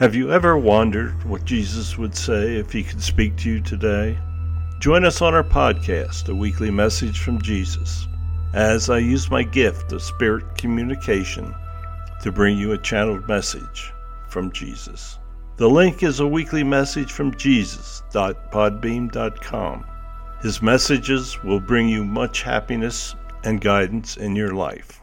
[0.00, 4.16] Have you ever wondered what Jesus would say if he could speak to you today?
[4.78, 8.08] Join us on our podcast, A Weekly Message from Jesus,
[8.54, 11.54] as I use my gift of spirit communication
[12.22, 13.92] to bring you a channeled message
[14.30, 15.18] from Jesus.
[15.58, 19.84] The link is a weekly message from Jesus.podbean.com.
[20.40, 23.14] His messages will bring you much happiness
[23.44, 25.02] and guidance in your life.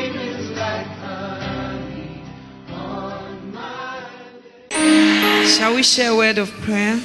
[5.57, 6.95] Shall we share a word of prayer?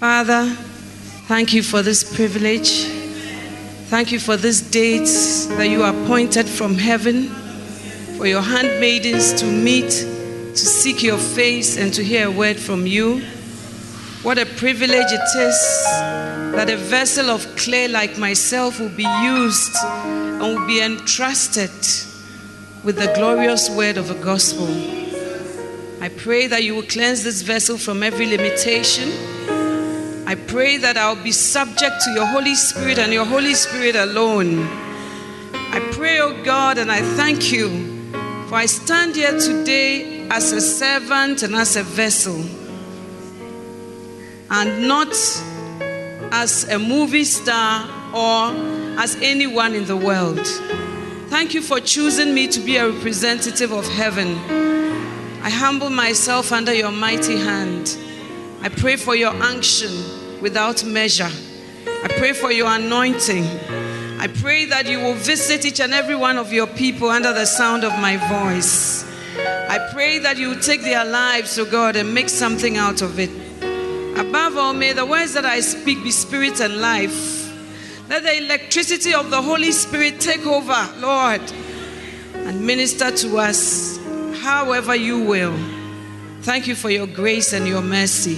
[0.00, 0.50] Father,
[1.28, 2.84] thank you for this privilege.
[3.88, 5.08] Thank you for this date
[5.56, 7.28] that you appointed from heaven
[8.18, 12.84] for your handmaidens to meet, to seek your face, and to hear a word from
[12.84, 13.20] you.
[14.24, 15.84] What a privilege it is
[16.52, 21.70] that a vessel of clay like myself will be used and will be entrusted
[22.82, 25.07] with the glorious word of the gospel.
[26.00, 29.08] I pray that you will cleanse this vessel from every limitation.
[30.28, 34.60] I pray that I'll be subject to your Holy Spirit and your Holy Spirit alone.
[35.70, 38.12] I pray, oh God, and I thank you
[38.48, 42.42] for I stand here today as a servant and as a vessel,
[44.50, 45.08] and not
[46.32, 48.54] as a movie star or
[48.98, 50.46] as anyone in the world.
[51.28, 54.38] Thank you for choosing me to be a representative of heaven.
[55.48, 57.96] I humble myself under your mighty hand.
[58.60, 61.30] I pray for your unction without measure.
[61.86, 63.46] I pray for your anointing.
[64.20, 67.46] I pray that you will visit each and every one of your people under the
[67.46, 69.06] sound of my voice.
[69.38, 73.18] I pray that you will take their lives, oh God, and make something out of
[73.18, 73.30] it.
[74.18, 77.50] Above all, may the words that I speak be spirit and life.
[78.10, 81.40] Let the electricity of the Holy Spirit take over, Lord,
[82.34, 83.97] and minister to us
[84.38, 85.56] however you will.
[86.42, 88.36] Thank you for your grace and your mercy.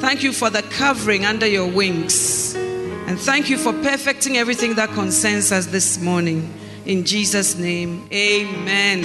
[0.00, 2.54] Thank you for the covering under your wings.
[2.54, 6.52] And thank you for perfecting everything that concerns us this morning.
[6.84, 9.02] In Jesus' name, amen.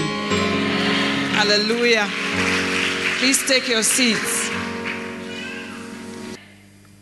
[1.34, 2.08] Hallelujah.
[3.20, 4.50] Please take your seats.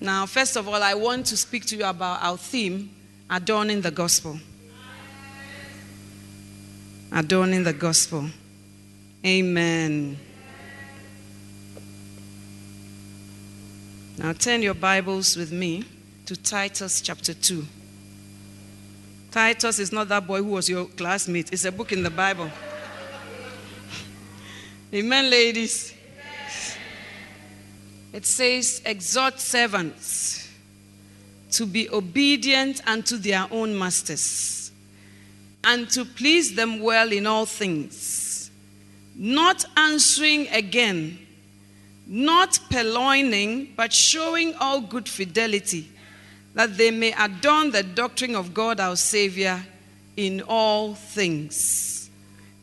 [0.02, 2.90] Now, first of all, I want to speak to you about our theme
[3.30, 4.40] adorning the gospel.
[7.12, 8.30] Adorning the gospel.
[9.25, 10.18] Amen.
[14.18, 15.84] Now turn your Bibles with me
[16.25, 17.66] to Titus chapter 2.
[19.31, 22.50] Titus is not that boy who was your classmate, it's a book in the Bible.
[24.94, 25.94] Amen, ladies.
[28.13, 30.50] It says, Exhort servants
[31.51, 34.72] to be obedient unto their own masters
[35.66, 38.29] and to please them well in all things
[39.19, 41.19] not answering again,
[42.07, 45.90] not purloining, but showing all good fidelity,
[46.56, 49.62] that they may adorn the doctrine of God our Savior
[50.16, 52.10] in all things.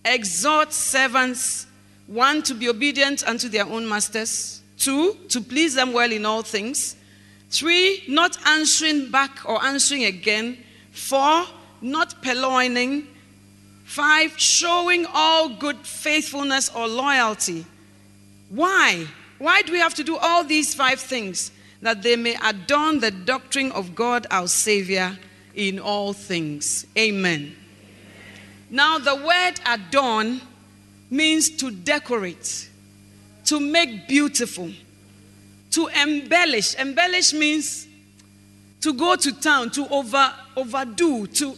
[0.02, 1.66] Exhort servants,
[2.06, 6.42] one, to be obedient unto their own masters, two, to please them well in all
[6.42, 6.96] things,
[7.50, 10.56] three, not answering back or answering again,
[10.90, 11.44] four,
[11.82, 13.08] not purloining,
[13.86, 17.64] Five, showing all good faithfulness or loyalty.
[18.50, 19.06] Why?
[19.38, 21.52] Why do we have to do all these five things?
[21.80, 25.16] That they may adorn the doctrine of God our Savior
[25.54, 26.84] in all things.
[26.98, 27.54] Amen.
[28.70, 30.40] Now, the word adorn
[31.08, 32.68] means to decorate,
[33.44, 34.72] to make beautiful,
[35.70, 36.74] to embellish.
[36.74, 37.86] Embellish means
[38.80, 41.56] to go to town, to over, overdo, to,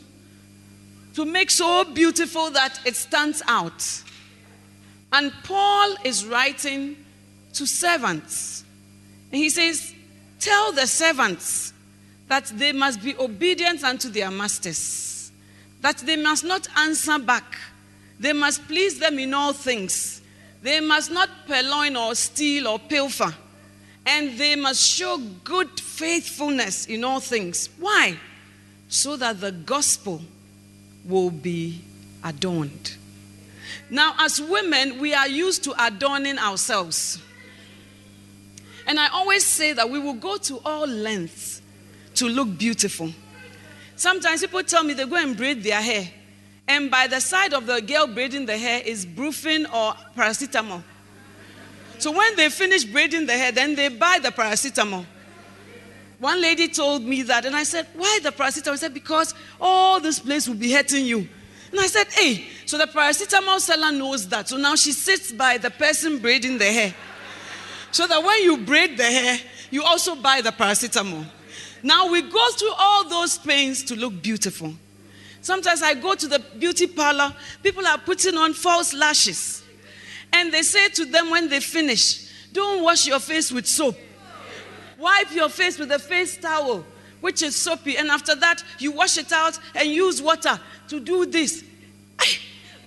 [1.19, 3.85] to make so beautiful that it stands out.
[5.13, 6.97] And Paul is writing
[7.55, 8.63] to servants.
[9.33, 9.93] And he says,
[10.39, 11.73] Tell the servants
[12.29, 15.33] that they must be obedient unto their masters,
[15.81, 17.59] that they must not answer back,
[18.21, 20.23] they must please them in all things,
[20.63, 23.35] they must not purloin or steal or pilfer,
[24.07, 27.71] and they must show good faithfulness in all things.
[27.81, 28.17] Why?
[28.89, 30.23] So that the gospel
[31.09, 31.83] will be
[32.23, 32.97] adorned.
[33.91, 37.21] Now, as women, we are used to adorning ourselves.
[38.87, 41.61] And I always say that we will go to all lengths
[42.17, 43.11] to look beautiful.
[43.97, 46.09] Sometimes people tell me they go and braid their hair,
[46.67, 50.83] and by the side of the girl braiding the hair is brufen or paracetamol.
[51.99, 55.05] So when they finish braiding the hair, then they buy the paracetamol.
[56.19, 58.73] One lady told me that, and I said, Why the paracetamol?
[58.73, 61.29] I said, Because all this place will be hurting you.
[61.71, 64.49] And I said, Hey, so the paracetamol seller knows that.
[64.49, 66.95] So now she sits by the person braiding the hair.
[67.93, 69.39] So that when you braid the hair,
[69.71, 71.25] you also buy the paracetamol.
[71.83, 74.75] Now we go through all those pains to look beautiful.
[75.41, 77.33] Sometimes I go to the beauty parlor,
[77.63, 79.63] people are putting on false lashes.
[80.33, 83.97] And they say to them when they finish, don't wash your face with soap.
[84.99, 86.85] Wipe your face with a face towel,
[87.21, 87.97] which is soapy.
[87.97, 90.59] And after that, you wash it out and use water
[90.89, 91.65] to do this.
[92.19, 92.27] I,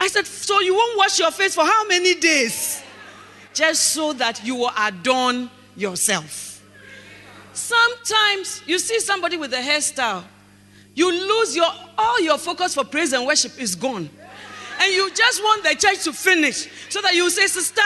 [0.02, 2.84] I said, So you won't wash your face for how many days?
[3.54, 6.62] Just so that you will adorn yourself.
[7.54, 10.24] Sometimes you see somebody with a hairstyle,
[10.94, 11.68] you lose your
[11.98, 14.10] all your focus for praise and worship is gone.
[14.82, 17.82] And you just want the church to finish so that you say, Sister,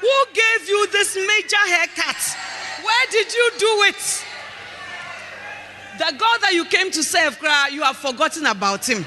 [0.00, 2.36] who gave you this major haircut?
[2.82, 4.24] Where did you do it?
[5.98, 7.38] The God that you came to serve,
[7.72, 9.04] you have forgotten about him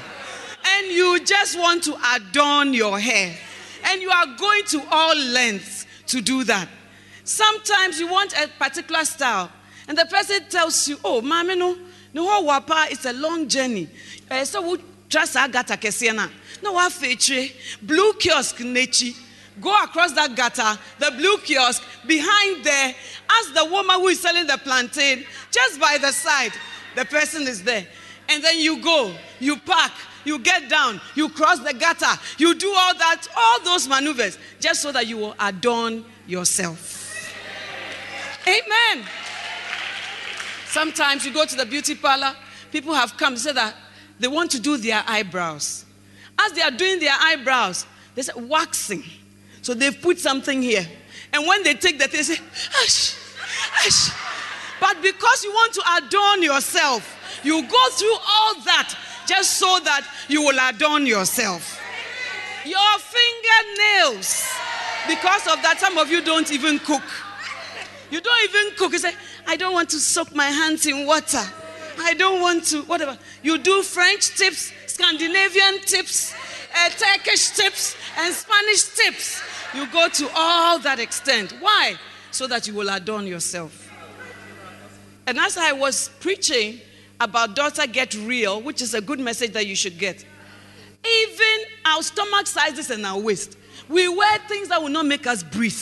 [0.76, 3.34] and you just want to adorn your hair,
[3.84, 6.68] and you are going to all lengths to do that.
[7.24, 9.50] Sometimes you want a particular style,
[9.88, 11.76] and the person tells you, Oh, mami, no,
[12.12, 13.88] no, wapa, it's a long journey.
[14.30, 14.78] Uh, so, we
[15.08, 16.30] trust Agata Kesiana.
[16.62, 17.46] No, wa feature,
[17.82, 19.16] blue kiosk, Nechi.
[19.60, 22.94] Go across that gutter, the blue kiosk, behind there,
[23.30, 26.52] ask the woman who is selling the plantain, just by the side,
[26.96, 27.86] the person is there.
[28.28, 29.92] And then you go, you park,
[30.24, 34.82] you get down, you cross the gutter, you do all that, all those maneuvers, just
[34.82, 36.98] so that you will adorn yourself.
[38.46, 39.06] Amen.
[40.66, 42.34] Sometimes you go to the beauty parlor,
[42.70, 43.74] people have come say that
[44.20, 45.84] they want to do their eyebrows.
[46.38, 49.02] As they are doing their eyebrows, they say waxing.
[49.62, 50.86] So they've put something here.
[51.32, 52.42] And when they take that, they say,
[52.82, 53.16] Ash,
[53.86, 54.10] Ash.
[54.80, 58.94] But because you want to adorn yourself, you go through all that
[59.26, 61.80] just so that you will adorn yourself.
[62.64, 64.48] Your fingernails.
[65.06, 67.02] Because of that, some of you don't even cook.
[68.10, 68.92] You don't even cook.
[68.92, 69.12] You say,
[69.46, 71.42] I don't want to soak my hands in water.
[71.98, 73.18] I don't want to, whatever.
[73.42, 76.34] You do French tips, Scandinavian tips,
[76.74, 79.42] uh, Turkish tips, and Spanish tips.
[79.74, 81.54] You go to all that extent.
[81.60, 81.94] Why?
[82.30, 83.88] So that you will adorn yourself.
[85.26, 86.80] And as I was preaching,
[87.20, 90.24] about daughter get real, which is a good message that you should get.
[91.04, 93.56] Even our stomach sizes and our waist,
[93.88, 95.72] we wear things that will not make us breathe,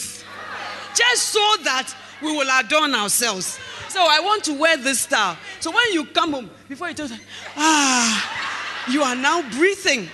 [0.94, 3.58] just so that we will adorn ourselves.
[3.88, 5.36] So I want to wear this style.
[5.60, 7.08] So when you come home, before you tell
[7.56, 10.08] ah, you are now breathing,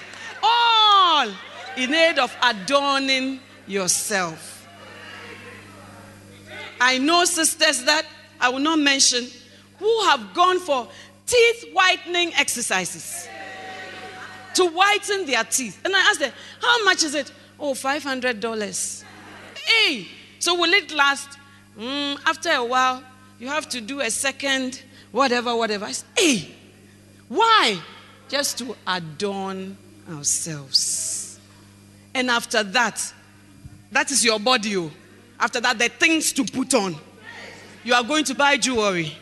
[0.45, 1.31] all
[1.77, 4.69] in aid of adorning yourself.
[6.81, 8.05] I know sisters that
[8.41, 9.27] I will not mention
[9.79, 10.89] who have gone for
[11.27, 13.29] teeth whitening exercises
[14.55, 15.81] to whiten their teeth.
[15.85, 17.33] And I asked them, How much is it?
[17.59, 19.05] Oh, $500.
[19.65, 20.09] Hey,
[20.39, 21.39] so will it last?
[21.79, 23.03] Mm, after a while,
[23.39, 24.83] you have to do a second,
[25.13, 25.87] whatever, whatever.
[25.87, 26.55] I said, hey,
[27.29, 27.79] why?
[28.29, 29.77] Just to adorn
[30.11, 31.39] ourselves.
[32.15, 33.13] And after that,
[33.91, 34.77] that is your body.
[34.77, 34.91] Oh.
[35.39, 36.97] After that, the things to put on.
[37.83, 39.13] You are going to buy jewelry.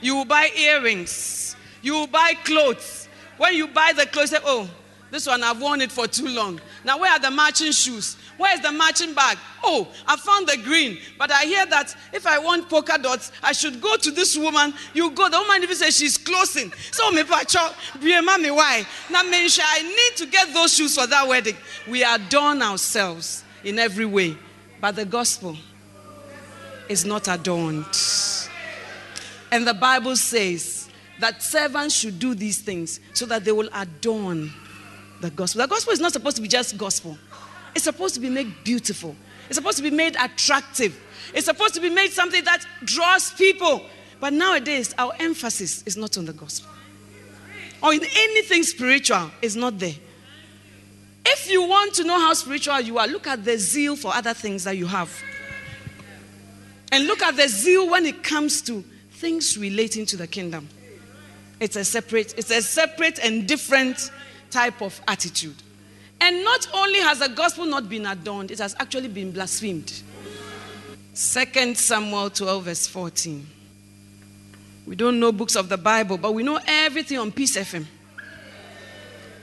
[0.00, 1.54] You will buy earrings.
[1.82, 3.08] You will buy clothes.
[3.36, 4.68] When you buy the clothes, say, oh,
[5.10, 6.60] this one, I've worn it for too long.
[6.84, 8.16] Now, where are the matching shoes?
[8.40, 9.36] Where's the matching bag?
[9.62, 10.96] Oh, I found the green.
[11.18, 14.72] But I hear that if I want polka dots, I should go to this woman.
[14.94, 15.28] You go.
[15.28, 16.72] The woman even says she's closing.
[16.90, 17.58] So, me pacho,
[18.00, 18.86] mommy, why?
[19.10, 21.56] Now, I need to get those shoes for that wedding.
[21.86, 24.38] We adorn ourselves in every way.
[24.80, 25.58] But the gospel
[26.88, 27.84] is not adorned.
[29.52, 34.50] And the Bible says that servants should do these things so that they will adorn
[35.20, 35.60] the gospel.
[35.60, 37.18] The gospel is not supposed to be just gospel,
[37.74, 39.16] it's supposed to be made beautiful,
[39.48, 40.98] it's supposed to be made attractive,
[41.34, 43.82] it's supposed to be made something that draws people.
[44.20, 46.70] But nowadays, our emphasis is not on the gospel
[47.82, 49.94] or in anything spiritual, is not there.
[51.24, 54.34] If you want to know how spiritual you are, look at the zeal for other
[54.34, 55.10] things that you have.
[56.92, 60.68] And look at the zeal when it comes to things relating to the kingdom.
[61.60, 64.10] It's a separate, it's a separate and different
[64.50, 65.56] type of attitude.
[66.20, 70.02] And not only has the gospel not been adorned, it has actually been blasphemed.
[71.14, 73.46] Second Samuel 12, verse 14.
[74.86, 77.86] We don't know books of the Bible, but we know everything on Peace FM.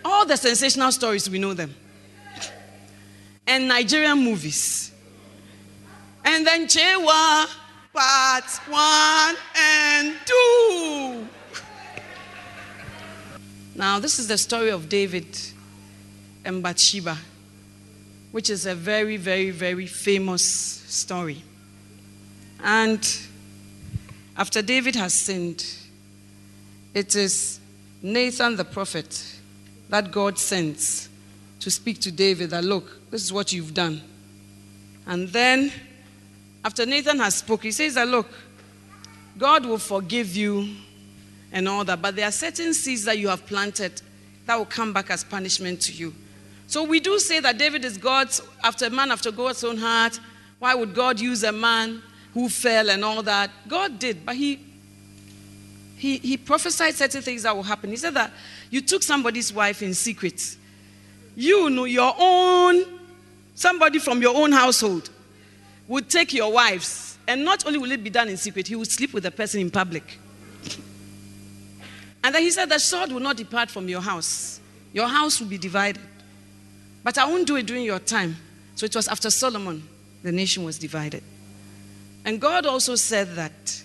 [0.05, 1.74] All the sensational stories, we know them.
[3.46, 4.91] And Nigerian movies.
[6.24, 7.48] And then Chewa,
[7.93, 11.27] part one and two.
[13.75, 15.27] Now, this is the story of David
[16.48, 17.18] and Bathsheba,
[18.32, 21.44] which is a very, very, very famous story.
[22.63, 23.08] And
[24.36, 25.66] after David has sinned,
[26.94, 27.60] it is
[28.01, 29.36] Nathan the prophet
[29.89, 31.10] that God sends
[31.60, 34.01] to speak to David that, look, this is what you've done.
[35.06, 35.72] And then,
[36.63, 38.27] after Nathan has spoken, he says that, look,
[39.38, 40.75] God will forgive you
[41.51, 44.01] and all that, but there are certain seeds that you have planted
[44.46, 46.13] that will come back as punishment to you.
[46.67, 50.19] So we do say that David is God's after a man after God's own heart.
[50.59, 52.01] Why would God use a man
[52.38, 53.50] who fell and all that.
[53.67, 54.59] God did, but he,
[55.95, 57.89] he, he prophesied certain things that will happen.
[57.89, 58.31] He said that
[58.69, 60.55] you took somebody's wife in secret.
[61.36, 62.83] You know your own,
[63.55, 65.09] somebody from your own household
[65.88, 68.91] would take your wives, and not only will it be done in secret, he would
[68.91, 70.19] sleep with the person in public.
[72.24, 74.59] and then he said, The sword will not depart from your house,
[74.93, 76.03] your house will be divided.
[77.08, 78.36] But I won't do it during your time.
[78.76, 79.82] So it was after Solomon,
[80.24, 81.24] the nation was divided.
[82.26, 83.84] And God also said that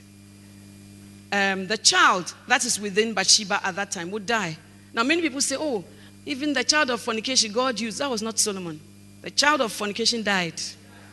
[1.31, 4.59] um, the child that is within Bathsheba at that time would die.
[4.93, 5.85] Now, many people say, oh,
[6.27, 8.81] even the child of fornication God used, that was not Solomon.
[9.21, 10.61] The child of fornication died.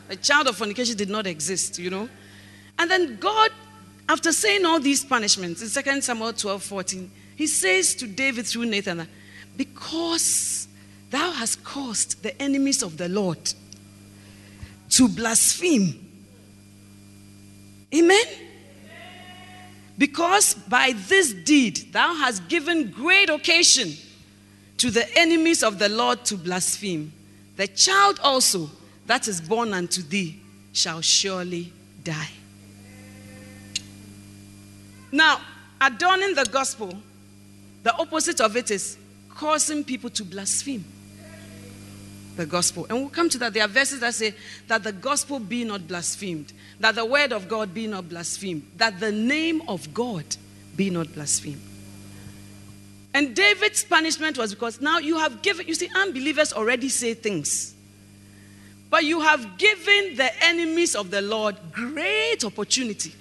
[0.08, 2.10] The child of fornication did not exist, you know.
[2.80, 3.51] And then God,
[4.10, 8.66] after saying all these punishments in 2 Samuel 12 14, he says to David through
[8.66, 9.08] Nathan,
[9.56, 10.59] Because
[11.10, 13.54] thou hast caused the enemies of the Lord
[14.89, 16.10] to blaspheme
[17.94, 18.25] Amen?
[19.98, 23.94] Because by this deed thou hast given great occasion
[24.78, 27.12] to the enemies of the Lord to blaspheme.
[27.58, 28.70] The child also
[29.08, 30.39] that is born unto thee
[30.72, 31.74] shall surely
[32.04, 32.30] die.
[35.12, 35.42] Now,
[35.82, 36.94] adorning the gospel,
[37.84, 38.98] the opposite of it is
[39.30, 40.86] causing people to blaspheme
[42.39, 42.88] the gospel.
[42.89, 43.53] And we'll come to that.
[43.53, 44.34] There are verses that say
[44.67, 49.00] that the gospel be not blasphemed, that the word of God be not blasphemed, that
[49.00, 50.24] the name of God
[50.75, 51.62] be not blasphemed.
[53.13, 57.75] And David's punishment was because now you have given, you see, unbelievers already say things.
[58.89, 63.13] But you have given the enemies of the Lord great opportunity,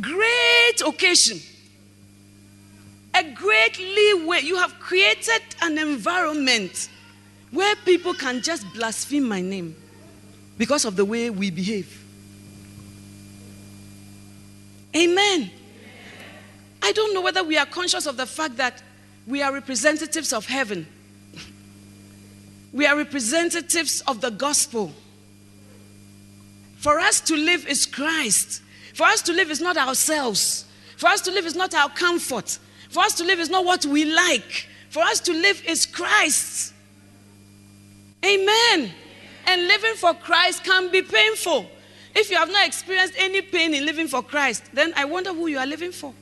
[0.00, 1.40] great occasion,
[3.14, 4.42] a great leeway.
[4.42, 6.88] You have created an environment
[7.52, 9.76] where people can just blaspheme my name
[10.58, 12.02] because of the way we behave.
[14.96, 15.50] Amen.
[16.82, 18.82] I don't know whether we are conscious of the fact that
[19.26, 20.86] we are representatives of heaven.
[22.72, 24.92] We are representatives of the gospel.
[26.76, 28.62] For us to live is Christ.
[28.94, 30.64] For us to live is not ourselves.
[30.96, 32.58] For us to live is not our comfort.
[32.90, 34.68] For us to live is not what we like.
[34.90, 36.71] For us to live is Christ.
[38.24, 38.92] Amen.
[39.46, 41.66] And living for Christ can be painful.
[42.14, 45.46] If you have not experienced any pain in living for Christ, then I wonder who
[45.46, 46.14] you are living for.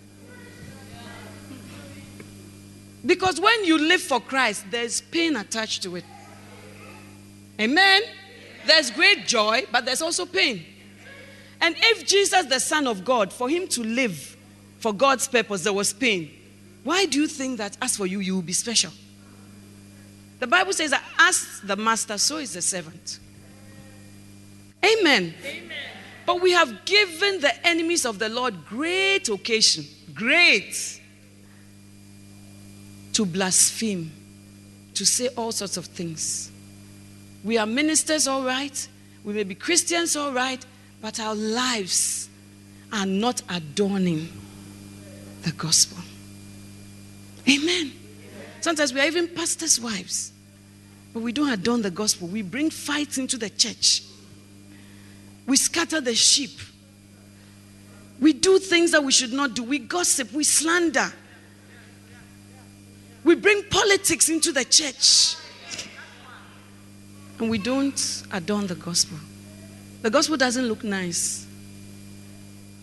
[3.04, 6.04] Because when you live for Christ, there's pain attached to it.
[7.58, 8.02] Amen.
[8.66, 10.64] There's great joy, but there's also pain.
[11.60, 14.36] And if Jesus, the Son of God, for him to live
[14.78, 16.30] for God's purpose, there was pain,
[16.84, 18.92] why do you think that as for you, you will be special?
[20.40, 23.20] The Bible says as the master, so is the servant.
[24.82, 25.34] Amen.
[25.44, 25.68] Amen.
[26.26, 31.00] But we have given the enemies of the Lord great occasion, great,
[33.12, 34.10] to blaspheme,
[34.94, 36.50] to say all sorts of things.
[37.44, 38.88] We are ministers, all right.
[39.24, 40.64] We may be Christians, all right.
[41.02, 42.28] But our lives
[42.92, 44.28] are not adorning
[45.42, 45.98] the gospel.
[47.48, 47.92] Amen.
[48.60, 50.32] Sometimes we are even pastors' wives,
[51.12, 52.28] but we don't adorn the gospel.
[52.28, 54.02] We bring fights into the church,
[55.46, 56.58] we scatter the sheep.
[58.20, 59.62] We do things that we should not do.
[59.62, 61.10] We gossip, we slander.
[63.24, 65.36] We bring politics into the church.
[67.38, 69.16] And we don't adorn the gospel.
[70.02, 71.46] The gospel doesn't look nice.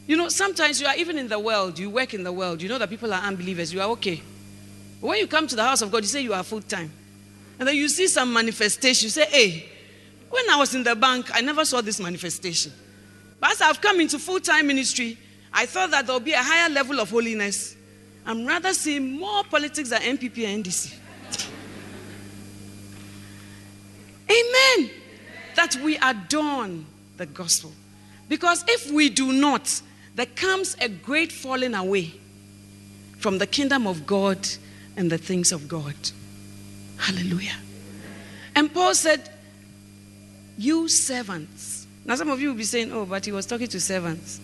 [0.07, 2.69] You know, sometimes you are even in the world, you work in the world, you
[2.69, 4.22] know that people are unbelievers, you are okay.
[5.00, 6.92] When you come to the house of God, you say you are full time.
[7.60, 9.70] And then you see some manifestation, you say, hey,
[10.30, 12.72] when I was in the bank, I never saw this manifestation.
[13.39, 15.18] But as I've come into full time ministry,
[15.54, 17.75] I thought that there will be a higher level of holiness.
[18.25, 20.94] I'm rather seeing more politics than NPP and NDC.
[24.30, 24.92] Amen.
[25.56, 26.86] That we adorn
[27.16, 27.72] the gospel.
[28.27, 29.82] Because if we do not,
[30.16, 32.13] there comes a great falling away
[33.18, 34.48] from the kingdom of God
[34.98, 35.96] and the things of God.
[36.98, 37.56] Hallelujah.
[38.56, 39.30] And Paul said,
[40.58, 41.88] You servants.
[42.04, 44.42] Now, some of you will be saying, Oh, but he was talking to servants.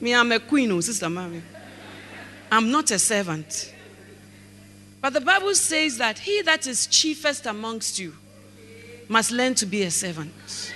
[0.00, 1.42] Me, I'm a queen, oh, Sister Mary.
[2.50, 3.72] I'm not a servant.
[5.00, 8.14] But the Bible says that he that is chiefest amongst you
[9.08, 10.74] must learn to be a servant.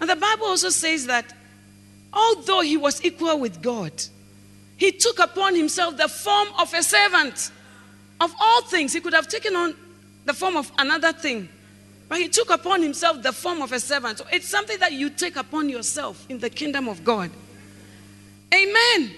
[0.00, 1.34] And the Bible also says that
[2.12, 3.92] although he was equal with God,
[4.76, 7.50] he took upon himself the form of a servant.
[8.20, 9.74] Of all things, he could have taken on
[10.24, 11.48] the form of another thing,
[12.08, 14.18] but he took upon himself the form of a servant.
[14.18, 17.30] So it's something that you take upon yourself in the kingdom of God.
[18.52, 18.74] Amen.
[18.96, 19.14] Amen.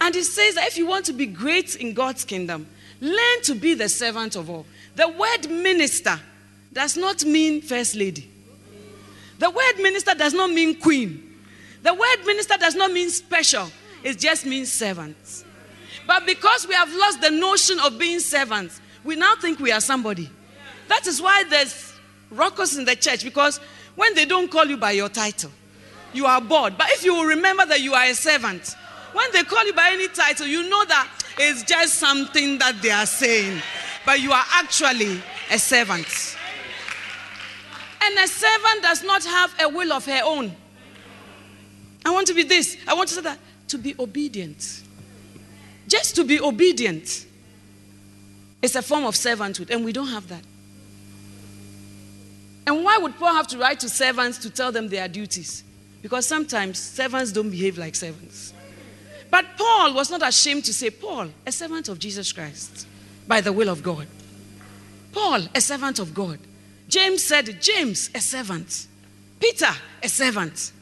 [0.00, 2.66] And he says that if you want to be great in God's kingdom,
[3.00, 4.66] learn to be the servant of all.
[4.94, 6.18] The word minister
[6.72, 8.30] does not mean first lady.
[9.38, 11.22] The word minister does not mean queen.
[11.82, 13.70] The word minister does not mean special,
[14.02, 15.45] it just means servants.
[16.06, 19.80] But because we have lost the notion of being servants, we now think we are
[19.80, 20.30] somebody.
[20.88, 21.94] That is why there's
[22.30, 23.58] ruckus in the church because
[23.94, 25.50] when they don't call you by your title,
[26.12, 26.78] you are bored.
[26.78, 28.76] But if you will remember that you are a servant,
[29.12, 32.90] when they call you by any title, you know that it's just something that they
[32.90, 33.60] are saying,
[34.04, 36.36] but you are actually a servant.
[38.02, 40.54] And a servant does not have a will of her own.
[42.04, 43.38] I want to be this, I want to say that.
[43.68, 44.84] To be obedient.
[45.88, 47.26] Just to be obedient
[48.62, 50.42] is a form of servanthood, and we don't have that.
[52.66, 55.62] And why would Paul have to write to servants to tell them their duties?
[56.02, 58.52] Because sometimes servants don't behave like servants.
[59.30, 62.86] But Paul was not ashamed to say, Paul, a servant of Jesus Christ,
[63.28, 64.06] by the will of God.
[65.12, 66.38] Paul, a servant of God.
[66.88, 68.86] James said, James, a servant.
[69.40, 69.70] Peter,
[70.02, 70.72] a servant.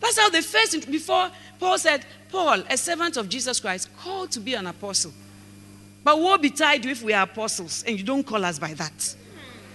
[0.00, 4.40] That's how they faced before Paul said, Paul, a servant of Jesus Christ, called to
[4.40, 5.12] be an apostle.
[6.04, 9.16] But woe betide you if we are apostles and you don't call us by that.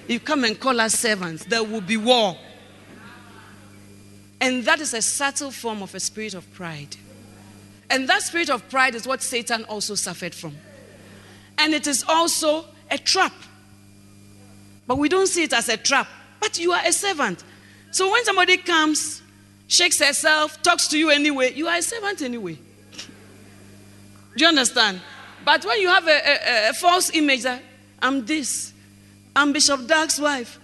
[0.07, 2.37] You come and call us servants, there will be war.
[4.41, 6.97] And that is a subtle form of a spirit of pride.
[7.89, 10.57] And that spirit of pride is what Satan also suffered from.
[11.57, 13.33] And it is also a trap.
[14.85, 16.07] But we don't see it as a trap.
[16.39, 17.43] But you are a servant.
[17.91, 19.21] So when somebody comes,
[19.73, 22.57] shakes herself, talks to you anyway, you are a servant anyway.
[24.35, 25.01] Do you understand?
[25.43, 27.61] But when you have a, a, a false image that
[27.99, 28.71] I'm this,
[29.35, 30.59] I'm Bishop Dag's wife,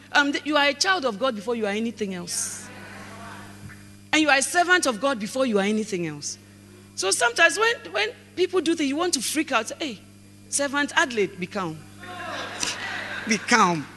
[0.45, 2.67] you are a child of God before you are anything else.
[4.13, 6.37] And you are a servant of God before you are anything else.
[6.95, 9.71] So sometimes when, when people do things, you want to freak out.
[9.79, 9.99] Hey,
[10.49, 11.79] servant Adelaide, be calm.
[13.27, 13.87] be calm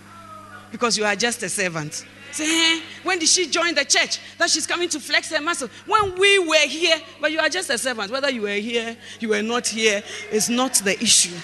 [0.71, 2.07] because you are just a servant.
[2.33, 4.19] Say, hey, when did she join the church?
[4.39, 5.69] That she's coming to flex her muscle.
[5.87, 8.11] When we were here, but you are just a servant.
[8.11, 11.37] Whether you were here, you were not here, is not the issue.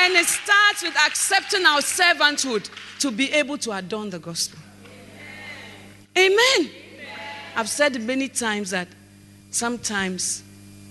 [0.00, 4.58] And it starts with accepting our servanthood to be able to adorn the gospel.
[6.16, 6.36] Amen.
[6.58, 6.70] Amen.
[7.56, 8.88] I've said many times that
[9.50, 10.42] sometimes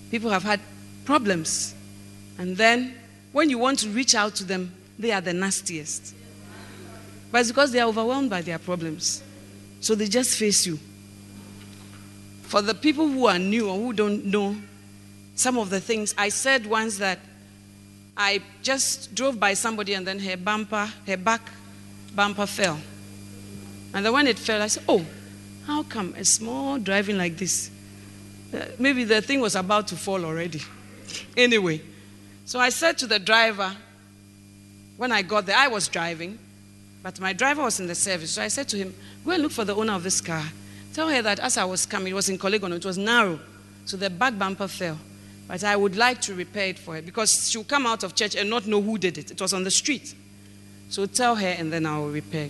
[0.10, 0.60] people have had
[1.06, 1.76] problems,
[2.40, 2.96] and then
[3.34, 6.16] when you want to reach out to them, they are the nastiest.
[7.32, 9.24] But it's because they are overwhelmed by their problems.
[9.80, 10.80] So they just face you.
[12.44, 14.56] For the people who are new or who don't know
[15.36, 17.20] some of the things, I said once that
[18.16, 21.42] I just drove by somebody and then her bumper, her back
[22.16, 22.80] bumper fell.
[23.94, 25.06] And then when it fell, I said, Oh,
[25.66, 27.72] how come a small driving like this?
[28.54, 30.62] Uh, maybe the thing was about to fall already.
[31.36, 31.82] Anyway,
[32.46, 33.76] so I said to the driver,
[34.98, 36.38] when I got there, I was driving,
[37.02, 38.32] but my driver was in the service.
[38.32, 38.94] So I said to him,
[39.26, 40.44] Go and look for the owner of this car.
[40.94, 43.40] Tell her that as I was coming, it was in Kolegon, it was narrow.
[43.86, 44.98] So the back bumper fell.
[45.48, 48.36] But I would like to repair it for her because she'll come out of church
[48.36, 49.32] and not know who did it.
[49.32, 50.16] It was on the street.
[50.90, 52.50] So tell her and then I will repair.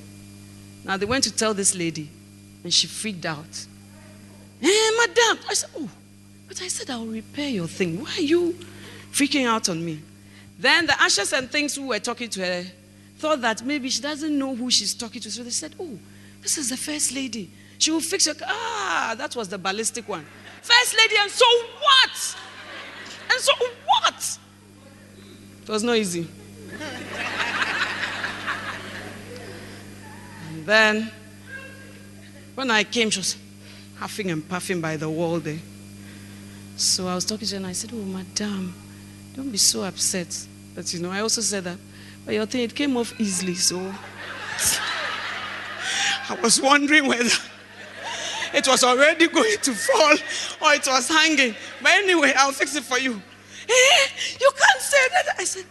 [0.84, 2.10] Now they went to tell this lady
[2.63, 3.65] and she freaked out.
[4.60, 5.43] Hey, madam.
[5.49, 5.89] I said, Oh,
[6.47, 8.03] but I said I'll repair your thing.
[8.03, 8.58] Why are you
[9.12, 9.99] freaking out on me?
[10.63, 12.63] Then the ushers and things who were talking to her
[13.17, 15.30] thought that maybe she doesn't know who she's talking to.
[15.30, 15.99] So they said, Oh,
[16.41, 17.52] this is the first lady.
[17.78, 18.36] She will fix your.
[18.45, 20.26] Ah, that was the ballistic one.
[20.62, 21.45] First lady, and so
[21.82, 22.38] what?
[23.30, 23.52] And so
[23.86, 24.39] what?
[25.63, 26.30] It was not easy.
[30.47, 31.12] and then,
[32.56, 33.36] when I came, she was
[33.97, 35.60] huffing and puffing by the wall there.
[36.78, 38.73] So I was talking to her and I said, Oh, madam,
[39.36, 40.47] don't be so upset.
[40.75, 41.77] But you know, I also said that,
[42.25, 43.77] but your thing, it came off easily, so
[46.29, 47.23] I was wondering whether
[48.53, 50.13] it was already going to fall
[50.62, 51.55] or it was hanging.
[51.81, 53.13] But anyway, I'll fix it for you.
[53.67, 54.07] Hey, eh,
[54.39, 55.36] you can't say that.
[55.39, 55.65] I said,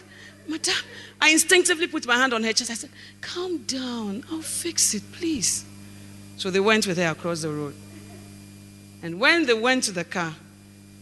[0.48, 0.74] Madam,
[1.20, 2.70] I instinctively put my hand on her chest.
[2.70, 4.24] I said, Calm down.
[4.30, 5.64] I'll fix it, please.
[6.36, 7.74] So they went with her across the road.
[9.02, 10.34] And when they went to the car,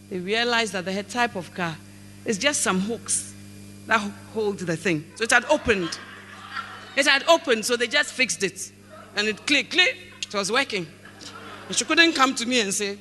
[0.09, 1.77] they realized that the type of car
[2.25, 3.30] is just some hooks
[3.87, 3.99] that
[4.33, 5.05] hold the thing.
[5.15, 5.97] So it had opened.
[6.95, 8.71] It had opened, so they just fixed it.
[9.15, 10.87] And it clicked, click, it was working.
[11.67, 12.97] And she couldn't come to me and say,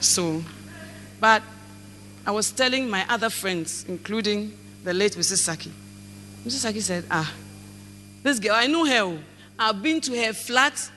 [0.00, 0.42] so,
[1.20, 1.42] but
[2.26, 5.38] I was telling my other friends, including the late Mrs.
[5.38, 5.70] Saki.
[6.44, 6.50] Mrs.
[6.50, 7.32] Saki said, ah,
[8.22, 9.00] this girl, I know her.
[9.02, 9.18] Oh.
[9.58, 10.90] I've been to her flat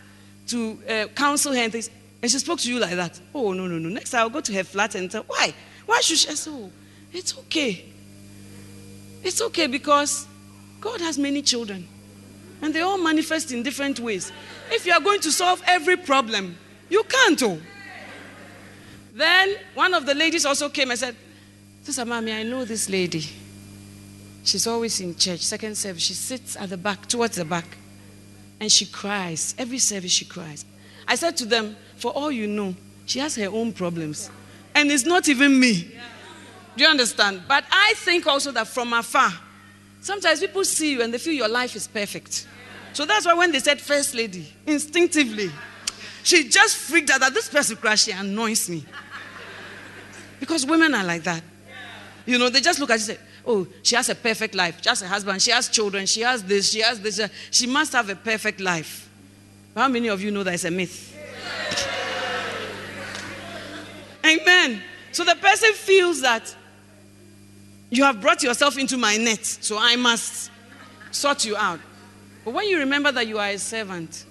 [0.47, 1.89] to uh, counsel her and things.
[2.21, 3.19] And she spoke to you like that.
[3.33, 3.89] Oh, no, no, no.
[3.89, 5.53] Next time I'll go to her flat and tell, why?
[5.85, 6.29] Why should she?
[6.29, 6.71] I said, oh,
[7.15, 7.85] it's okay.
[9.23, 10.27] It's okay because
[10.81, 11.87] God has many children.
[12.61, 14.31] And they all manifest in different ways.
[14.71, 16.57] If you are going to solve every problem,
[16.89, 17.41] you can't.
[17.43, 17.59] Oh.
[19.13, 21.15] Then one of the ladies also came and said,
[21.83, 23.23] Sister Mami, I know this lady.
[24.43, 26.03] She's always in church, second service.
[26.03, 27.65] She sits at the back, towards the back,
[28.59, 29.55] and she cries.
[29.57, 30.65] Every service she cries.
[31.07, 32.75] I said to them, For all you know,
[33.05, 34.29] she has her own problems.
[34.73, 35.91] And it's not even me.
[36.75, 37.43] Do you understand?
[37.47, 39.31] But I think also that from afar,
[40.01, 42.47] sometimes people see you and they feel your life is perfect.
[42.93, 45.51] So that's why when they said first lady, instinctively,
[46.23, 48.85] she just freaked out that this person crash, she annoys me.
[50.39, 51.43] Because women are like that.
[52.25, 54.79] You know, they just look at you and say, oh, she has a perfect life.
[54.81, 57.21] She has a husband, she has children, she has this, she has this.
[57.51, 59.09] She must have a perfect life.
[59.75, 61.15] How many of you know that it's a myth?
[64.25, 64.81] Amen.
[65.11, 66.55] So the person feels that
[67.97, 70.51] you have brought yourself into my net, so I must
[71.11, 71.79] sort you out.
[72.43, 74.25] But when you remember that you are a servant,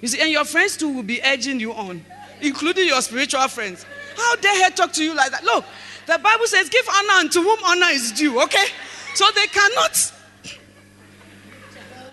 [0.00, 2.04] you see, and your friends too will be urging you on,
[2.40, 3.86] including your spiritual friends.
[4.16, 5.44] How dare he talk to you like that?
[5.44, 5.64] Look,
[6.06, 8.66] the Bible says, give honor unto whom honor is due, okay?
[9.14, 10.12] So they cannot.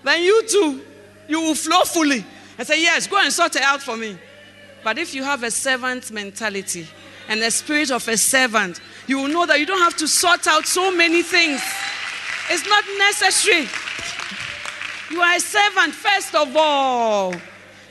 [0.04, 0.82] Then you too,
[1.28, 2.26] you will flow fully
[2.58, 4.18] and say, Yes, go and sort it out for me.
[4.84, 6.88] But if you have a servant mentality
[7.28, 8.80] and the spirit of a servant,
[9.12, 11.62] you will know that you don't have to sort out so many things.
[12.50, 13.68] It's not necessary.
[15.10, 17.36] You are a servant, first of all.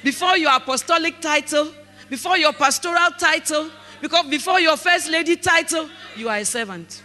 [0.03, 1.75] Before your apostolic title,
[2.09, 3.69] before your pastoral title,
[4.01, 7.03] because before your first lady title, you are a servant.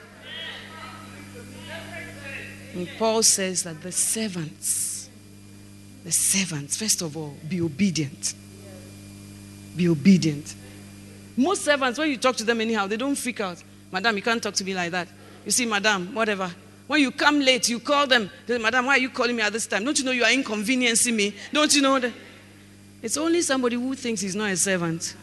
[2.74, 5.10] And Paul says that the servants,
[6.06, 8.34] the servants, first of all, be obedient.
[9.76, 10.56] Be obedient.
[11.36, 13.62] Most servants, when you talk to them anyhow, they don't freak out.
[13.96, 15.08] Madam, you can't talk to me like that.
[15.46, 16.52] You see, madam, whatever.
[16.86, 18.30] When you come late, you call them.
[18.46, 19.86] Say, madam, why are you calling me at this time?
[19.86, 21.34] Don't you know you are inconveniencing me?
[21.54, 22.12] Don't you know that?
[23.02, 25.16] It's only somebody who thinks he's not a servant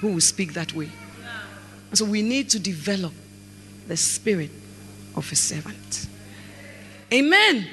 [0.00, 0.88] who will speak that way.
[1.92, 3.12] So we need to develop
[3.86, 4.50] the spirit
[5.14, 6.08] of a servant.
[7.14, 7.64] Amen.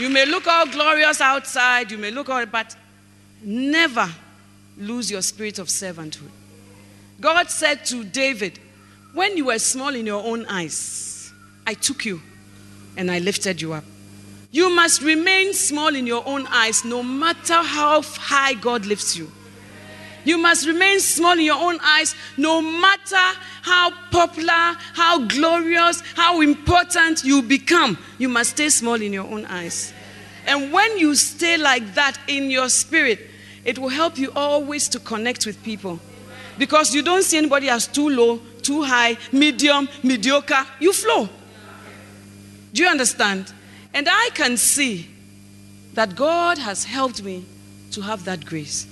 [0.00, 2.74] You may look all glorious outside, you may look all, but
[3.40, 4.08] never
[4.76, 6.39] lose your spirit of servanthood.
[7.20, 8.58] God said to David,
[9.12, 11.32] When you were small in your own eyes,
[11.66, 12.20] I took you
[12.96, 13.84] and I lifted you up.
[14.50, 19.30] You must remain small in your own eyes no matter how high God lifts you.
[20.24, 26.40] You must remain small in your own eyes, no matter how popular, how glorious, how
[26.40, 27.96] important you become.
[28.18, 29.94] You must stay small in your own eyes.
[30.46, 33.20] And when you stay like that in your spirit,
[33.64, 36.00] it will help you always to connect with people.
[36.58, 40.66] Because you don't see anybody as too low, too high, medium, mediocre.
[40.78, 41.28] You flow.
[42.72, 43.52] Do you understand?
[43.94, 45.08] And I can see
[45.94, 47.44] that God has helped me
[47.92, 48.86] to have that grace.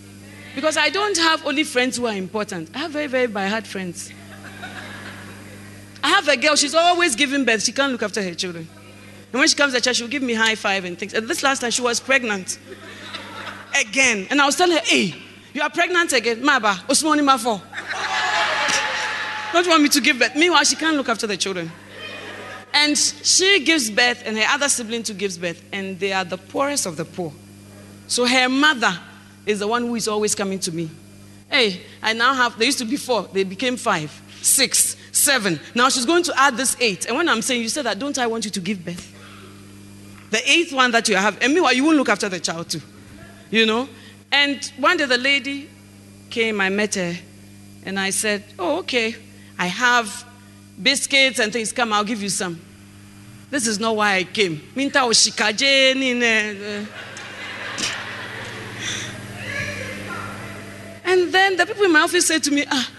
[0.54, 3.66] Because I don't have only friends who are important, I have very, very by heart
[3.66, 4.10] friends.
[6.02, 8.68] I have a girl, she's always giving birth, she can't look after her children.
[9.32, 11.12] And when she comes to church, she'll give me high five and things.
[11.12, 12.58] And this last time, she was pregnant
[13.78, 14.26] again.
[14.30, 15.14] And I was telling her, hey,
[15.58, 16.40] you are pregnant again.
[16.40, 17.60] Maba, Osmoni Mafo.
[19.52, 20.36] Don't want me to give birth.
[20.36, 21.72] Meanwhile, she can't look after the children.
[22.72, 26.38] And she gives birth, and her other sibling too gives birth, and they are the
[26.38, 27.32] poorest of the poor.
[28.06, 28.96] So her mother
[29.46, 30.90] is the one who is always coming to me.
[31.50, 35.58] Hey, I now have, they used to be four, they became five, six, seven.
[35.74, 37.06] Now she's going to add this eight.
[37.06, 39.12] And when I'm saying, you said that, don't I want you to give birth?
[40.30, 42.82] The eighth one that you have, and meanwhile, you won't look after the child too.
[43.50, 43.88] You know?
[44.30, 45.68] And one day the lady
[46.30, 47.14] came, I met her,
[47.84, 49.16] and I said, Oh, okay,
[49.58, 50.26] I have
[50.80, 51.72] biscuits and things.
[51.72, 52.60] Come, I'll give you some.
[53.50, 54.60] This is not why I came.
[54.74, 56.86] Minta oshikaje
[61.04, 62.90] And then the people in my office said to me, Ah,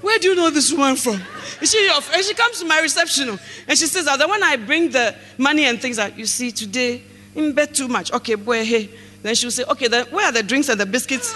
[0.00, 1.20] where do you know this woman from?
[1.60, 2.24] Is she your friend?
[2.24, 5.80] She comes to my reception and she says, that when I bring the money and
[5.80, 7.02] things out, you see, today,
[7.34, 8.12] in bed too much.
[8.12, 8.88] Okay, boy, hey.
[9.22, 11.34] Then she'll say, okay, then where are the drinks and the biscuits?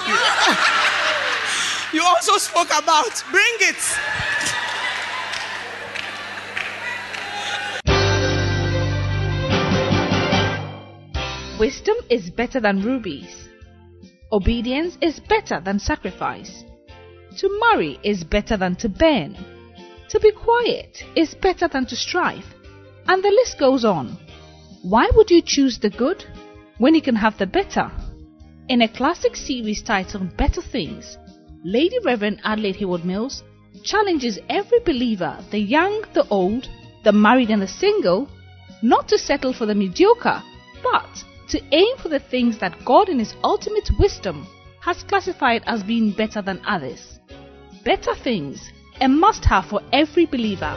[1.92, 3.22] you also spoke about.
[3.30, 3.76] Bring it.
[11.58, 13.48] Wisdom is better than rubies.
[14.32, 16.64] Obedience is better than sacrifice.
[17.38, 19.36] To marry is better than to burn.
[20.08, 22.44] To be quiet is better than to strive.
[23.06, 24.18] And the list goes on.
[24.82, 26.24] Why would you choose the good
[26.78, 27.90] when you can have the better?
[28.68, 31.18] In a classic series titled Better Things,
[31.62, 33.44] Lady Reverend Adelaide Heward Mills
[33.84, 36.68] challenges every believer, the young, the old,
[37.04, 38.28] the married and the single,
[38.82, 40.42] not to settle for the mediocre,
[40.82, 44.46] but to aim for the things that God in His ultimate wisdom
[44.80, 47.20] has classified as being better than others.
[47.84, 50.74] Better things, a must have for every believer.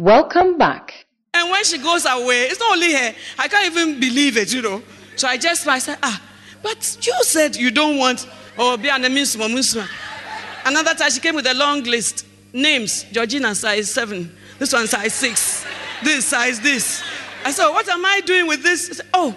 [0.00, 0.97] Welcome back.
[1.38, 3.14] And when she goes away, it's not only her.
[3.38, 4.82] I can't even believe it, you know.
[5.14, 6.20] So I just I said, ah,
[6.62, 11.54] but you said you don't want oh be an Another time she came with a
[11.54, 12.26] long list.
[12.52, 13.04] Names.
[13.12, 14.34] Georgina size seven.
[14.58, 15.64] This one size six.
[16.02, 17.04] This size this.
[17.44, 18.88] I said, what am I doing with this?
[18.88, 19.34] Said, oh,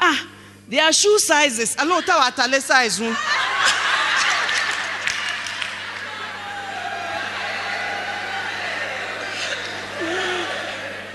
[0.00, 0.28] ah,
[0.68, 1.76] they are shoe sizes.
[1.78, 3.00] Hello, tale size.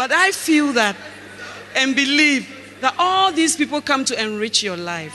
[0.01, 0.95] But I feel that
[1.75, 2.49] and believe
[2.81, 5.13] that all these people come to enrich your life.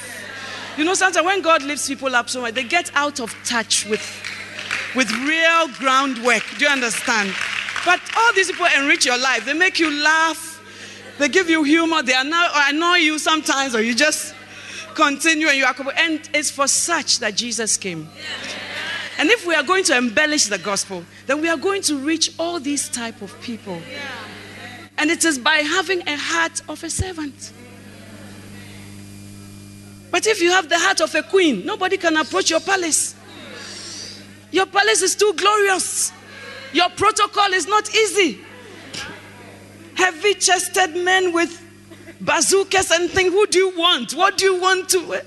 [0.79, 3.85] You know, sometimes when God lifts people up so much, they get out of touch
[3.87, 4.01] with,
[4.95, 6.45] with real groundwork.
[6.59, 7.35] Do you understand?
[7.85, 9.45] But all these people enrich your life.
[9.45, 10.63] They make you laugh.
[11.19, 12.05] They give you humor.
[12.05, 14.37] They annoy, annoy you sometimes, or you just
[14.95, 15.75] continue and you are.
[15.97, 18.09] And it's for such that Jesus came.
[19.19, 22.31] And if we are going to embellish the gospel, then we are going to reach
[22.39, 23.83] all these type of people.
[24.99, 27.53] And it is by having a heart of a servant.
[30.11, 33.15] But if you have the heart of a queen, nobody can approach your palace.
[34.51, 36.13] Your palace is too glorious.
[36.73, 38.39] Your protocol is not easy.
[39.95, 41.63] Heavy chested men with
[42.21, 43.33] bazookas and things.
[43.33, 44.15] Who do you want?
[44.15, 45.21] What do you want to.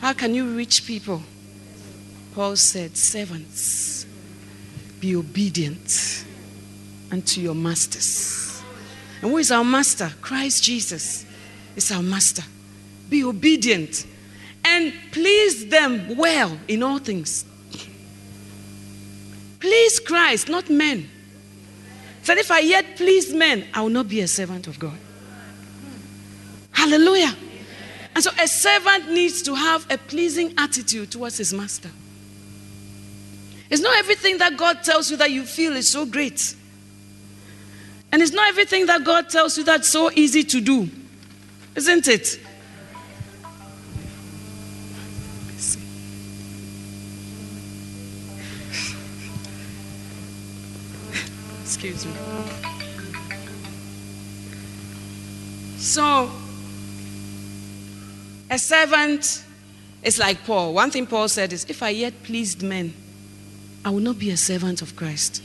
[0.00, 1.22] How can you reach people?
[2.34, 4.06] Paul said, Servants,
[4.98, 6.24] be obedient
[7.12, 8.62] unto your masters.
[9.22, 10.10] And who is our master?
[10.20, 11.26] Christ Jesus
[11.76, 12.42] is our master.
[13.08, 14.06] Be obedient
[14.64, 17.44] and please them well in all things.
[19.58, 21.08] Please Christ, not men.
[22.22, 24.96] Said, if I yet please men, I will not be a servant of God.
[26.72, 27.34] Hallelujah.
[28.14, 31.90] And so a servant needs to have a pleasing attitude towards his master.
[33.68, 36.54] It's not everything that God tells you that you feel is so great.
[38.12, 40.88] And it's not everything that God tells you that's so easy to do,
[41.76, 42.40] isn't it?
[51.62, 52.12] Excuse me.
[55.78, 56.30] So,
[58.50, 59.44] a servant
[60.02, 60.74] is like Paul.
[60.74, 62.92] One thing Paul said is, If I yet pleased men,
[63.84, 65.42] I will not be a servant of Christ.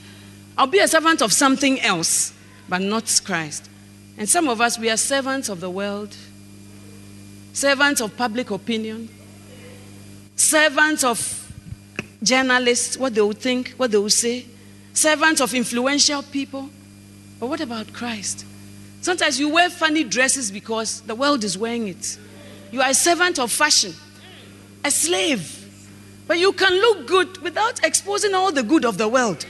[0.57, 2.34] I'll be a servant of something else
[2.67, 3.69] but not Christ.
[4.17, 6.15] And some of us, we are servants of the world,
[7.53, 9.09] servants of public opinion,
[10.35, 11.41] servants of
[12.23, 14.45] journalists, what they will think, what they will say,
[14.93, 16.69] servants of influential people.
[17.39, 18.45] But what about Christ?
[19.01, 22.17] Sometimes you wear funny dresses because the world is wearing it.
[22.71, 23.93] You are a servant of fashion,
[24.83, 25.61] a slave.
[26.27, 29.45] But you can look good without exposing all the good of the world.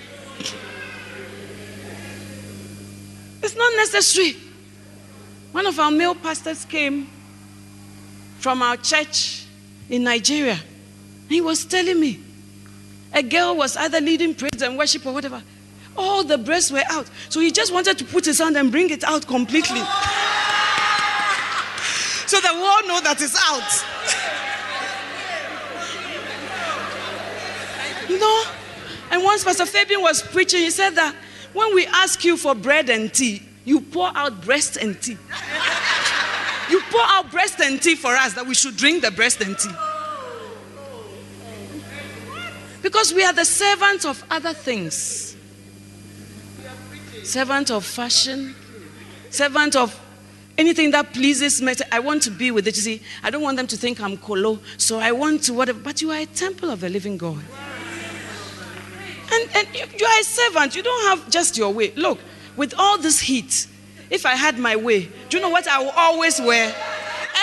[3.46, 4.36] It's not necessary.
[5.52, 7.08] One of our male pastors came
[8.40, 9.46] from our church
[9.88, 10.60] in Nigeria.
[11.30, 12.20] He was telling me
[13.14, 15.44] a girl was either leading praise and worship or whatever.
[15.96, 17.08] All the breasts were out.
[17.30, 19.82] So he just wanted to put his hand and bring it out completely.
[22.26, 23.86] so the world know that it's out.
[28.10, 28.44] you know?
[29.12, 31.14] And once Pastor Fabian was preaching, he said that
[31.56, 35.18] when we ask you for bread and tea, you pour out breast and tea.
[36.70, 39.58] you pour out breast and tea for us that we should drink the breast and
[39.58, 39.72] tea.
[42.82, 45.36] Because we are the servants of other things.
[47.24, 48.54] Servant of fashion,
[49.32, 50.00] servant of
[50.58, 51.74] anything that pleases me.
[51.92, 52.76] I want to be with it.
[52.76, 55.80] You see, I don't want them to think I'm colo, so I want to whatever.
[55.80, 57.44] But you are a temple of the living God.
[59.32, 60.76] And, and you, you are a servant.
[60.76, 61.92] You don't have just your way.
[61.96, 62.20] Look,
[62.56, 63.68] with all this heat,
[64.10, 66.74] if I had my way, do you know what I will always wear?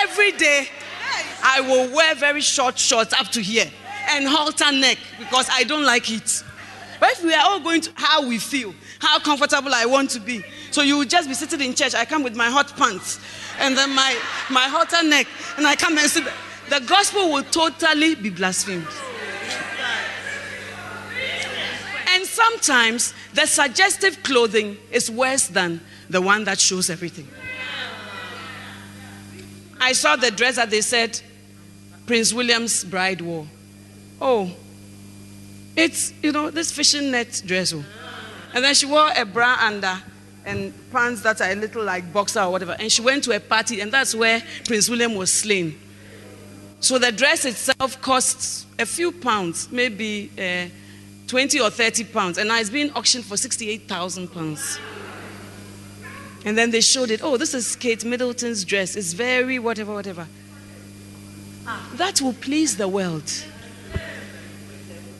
[0.03, 0.69] Every day,
[1.43, 3.71] I will wear very short shorts up to here
[4.09, 6.45] and halter neck because I don't like it.
[7.01, 10.21] But if we are all going to how we feel, how comfortable I want to
[10.21, 10.45] be.
[10.71, 11.95] So you will just be sitting in church.
[11.95, 13.19] I come with my hot pants
[13.59, 14.17] and then my,
[14.51, 16.25] my halter neck, and I come and sit.
[16.71, 18.87] The gospel will totally be blasphemed.
[22.43, 27.29] Sometimes the suggestive clothing is worse than the one that shows everything.
[29.81, 31.21] I saw the dress that they said
[32.07, 33.47] Prince William's bride wore.
[34.21, 34.51] Oh,
[35.75, 37.73] it's, you know, this fishing net dress.
[37.73, 37.85] Oh.
[38.55, 40.01] And then she wore a bra under
[40.45, 42.77] and pants that are a little like boxer or whatever.
[42.79, 45.79] And she went to a party, and that's where Prince William was slain.
[46.81, 50.69] So the dress itself costs a few pounds, maybe uh,
[51.33, 52.37] 20 or 30 pounds.
[52.37, 54.79] And now it's being auctioned for 68,000 pounds.
[56.45, 57.23] And then they showed it.
[57.23, 58.97] Oh, this is Kate Middleton's dress.
[58.97, 60.27] It's very whatever, whatever.
[61.95, 63.33] That will please the world.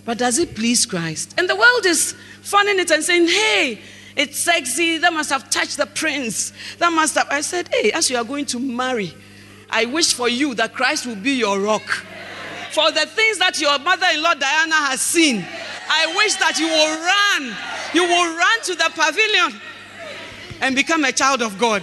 [0.05, 1.35] But does it please Christ?
[1.39, 3.81] And the world is fanning it and saying, hey,
[4.15, 4.99] it's sexy.
[4.99, 6.53] That must have touched the prince.
[6.77, 7.29] That must have.
[7.31, 9.15] I said, hey, as you are going to marry,
[9.71, 12.05] I wish for you that Christ will be your rock.
[12.73, 15.45] For the things that your mother in law Diana has seen,
[15.91, 17.55] I wish that you will run.
[17.93, 19.61] You will run to the pavilion
[20.63, 21.83] and become a child of God.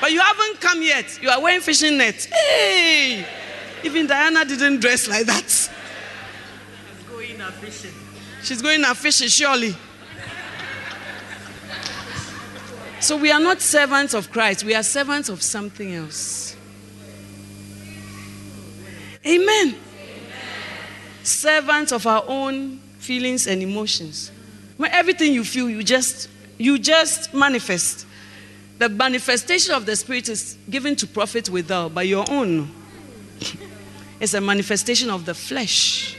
[0.00, 1.20] But you haven't come yet.
[1.20, 2.26] You are wearing fishing nets.
[2.26, 3.26] Hey!
[3.82, 5.68] Even Diana didn't dress like that She's
[7.08, 7.94] going a fishing.
[8.44, 9.74] She's going out fishing, surely.
[13.00, 16.54] So we are not servants of Christ, we are servants of something else.
[19.26, 19.74] Amen.
[21.30, 24.30] Servants of our own feelings and emotions.
[24.76, 28.06] When everything you feel, you just you just manifest.
[28.78, 32.70] The manifestation of the spirit is given to profit without, by your own.
[34.20, 36.14] It's a manifestation of the flesh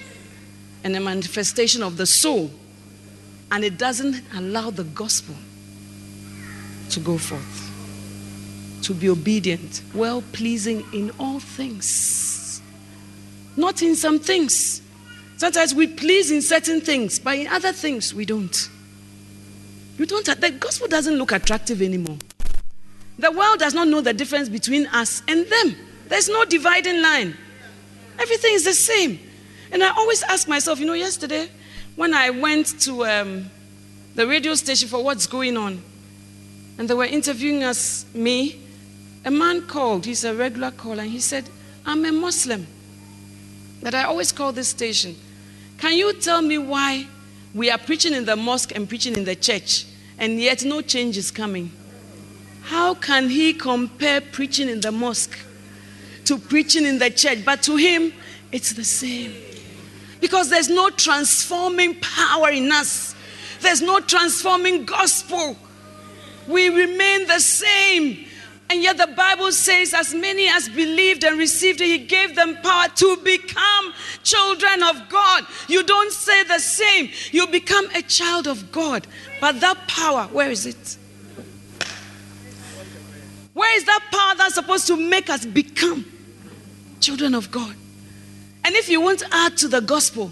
[0.83, 2.49] and a manifestation of the soul.
[3.51, 5.35] And it doesn't allow the gospel
[6.89, 12.61] to go forth, to be obedient, well pleasing in all things,
[13.55, 14.80] not in some things.
[15.41, 18.69] Sometimes we please in certain things, but in other things we don't.
[19.97, 20.23] We don't.
[20.23, 22.19] The gospel doesn't look attractive anymore.
[23.17, 25.75] The world does not know the difference between us and them.
[26.09, 27.35] There's no dividing line.
[28.19, 29.19] Everything is the same.
[29.71, 31.49] And I always ask myself, you know, yesterday
[31.95, 33.49] when I went to um,
[34.13, 35.81] the radio station for what's going on,
[36.77, 38.61] and they were interviewing us, me,
[39.25, 41.49] a man called, he's a regular caller, and he said,
[41.83, 42.67] I'm a Muslim,
[43.81, 45.15] that I always call this station.
[45.81, 47.07] Can you tell me why
[47.55, 49.87] we are preaching in the mosque and preaching in the church,
[50.19, 51.71] and yet no change is coming?
[52.61, 55.35] How can he compare preaching in the mosque
[56.25, 57.43] to preaching in the church?
[57.43, 58.13] But to him,
[58.51, 59.33] it's the same.
[60.19, 63.15] Because there's no transforming power in us,
[63.61, 65.57] there's no transforming gospel.
[66.47, 68.27] We remain the same.
[68.71, 72.87] And yet the Bible says, as many as believed and received He gave them power
[72.87, 73.93] to become
[74.23, 75.45] children of God.
[75.67, 77.09] You don't say the same.
[77.31, 79.05] You become a child of God.
[79.41, 80.97] But that power, where is it?
[83.53, 86.05] Where is that power that's supposed to make us become
[87.01, 87.75] children of God?
[88.63, 90.31] And if you want to add to the gospel,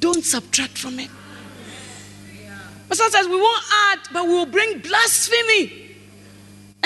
[0.00, 1.10] don't subtract from it.
[2.88, 5.85] But sometimes we won't add, but we will bring blasphemy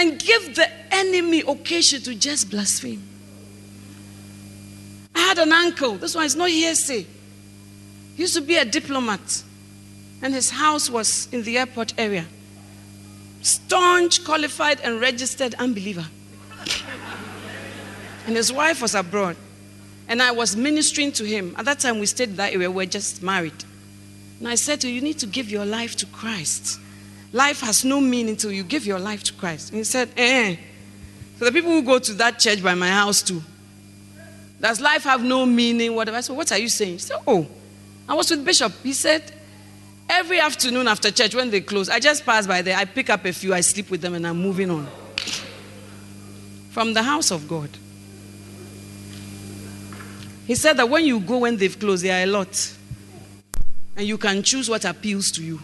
[0.00, 3.02] and give the enemy occasion to just blaspheme.
[5.14, 7.06] I had an uncle, this one is not hearsay.
[8.14, 9.42] He used to be a diplomat,
[10.22, 12.24] and his house was in the airport area.
[13.42, 16.06] Staunch, qualified, and registered unbeliever.
[18.26, 19.36] and his wife was abroad.
[20.08, 21.54] And I was ministering to him.
[21.58, 23.64] At that time, we stayed that area, we were just married.
[24.38, 26.80] And I said to him, You need to give your life to Christ.
[27.32, 29.70] Life has no meaning until you give your life to Christ.
[29.70, 30.56] And he said, Eh.
[31.38, 33.42] So the people who go to that church by my house too.
[34.60, 35.94] Does life have no meaning?
[35.94, 36.18] Whatever.
[36.18, 36.92] I said, What are you saying?
[36.92, 37.46] He said, Oh,
[38.08, 38.72] I was with Bishop.
[38.82, 39.32] He said,
[40.08, 42.76] Every afternoon after church, when they close, I just pass by there.
[42.76, 44.88] I pick up a few, I sleep with them, and I'm moving on.
[46.70, 47.70] From the house of God.
[50.48, 52.76] He said that when you go when they've closed, there are a lot.
[53.96, 55.60] And you can choose what appeals to you.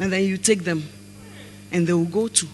[0.00, 0.88] And then you take them.
[1.72, 2.46] And they will go to.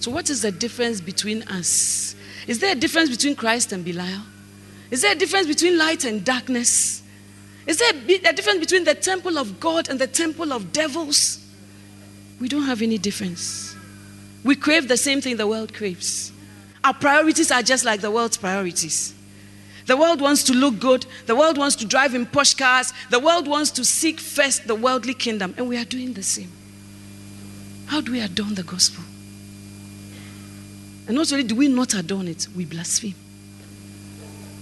[0.00, 2.14] So, what is the difference between us?
[2.46, 4.22] Is there a difference between Christ and Belial?
[4.90, 7.02] Is there a difference between light and darkness?
[7.66, 11.38] Is there a difference between the temple of God and the temple of devils?
[12.40, 13.76] We don't have any difference.
[14.42, 16.32] We crave the same thing the world craves.
[16.82, 19.14] Our priorities are just like the world's priorities.
[19.90, 21.04] The world wants to look good.
[21.26, 22.92] The world wants to drive in posh cars.
[23.10, 25.52] The world wants to seek first the worldly kingdom.
[25.56, 26.52] And we are doing the same.
[27.86, 29.02] How do we adorn the gospel?
[31.08, 33.16] And not only do we not adorn it, we blaspheme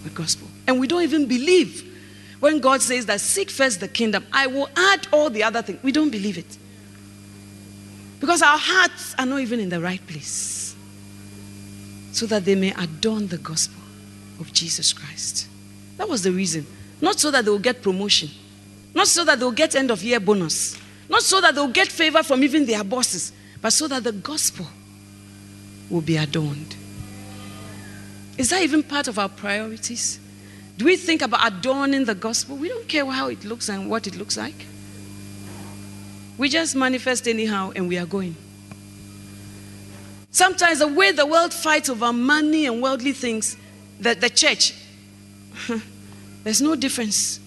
[0.02, 0.48] the gospel.
[0.66, 1.84] And we don't even believe
[2.40, 5.82] when God says that seek first the kingdom, I will add all the other things.
[5.82, 6.56] We don't believe it.
[8.18, 10.74] Because our hearts are not even in the right place.
[12.12, 13.77] So that they may adorn the gospel
[14.40, 15.48] of Jesus Christ.
[15.96, 16.66] That was the reason.
[17.00, 18.30] Not so that they will get promotion,
[18.94, 20.78] not so that they'll get end of year bonus,
[21.08, 24.66] not so that they'll get favor from even their bosses, but so that the gospel
[25.90, 26.76] will be adorned.
[28.36, 30.20] Is that even part of our priorities?
[30.76, 32.56] Do we think about adorning the gospel?
[32.56, 34.66] We don't care how it looks and what it looks like.
[36.36, 38.36] We just manifest anyhow and we are going.
[40.30, 43.56] Sometimes the way the world fights over money and worldly things
[44.00, 44.74] the, the church,
[46.44, 47.40] there's no difference.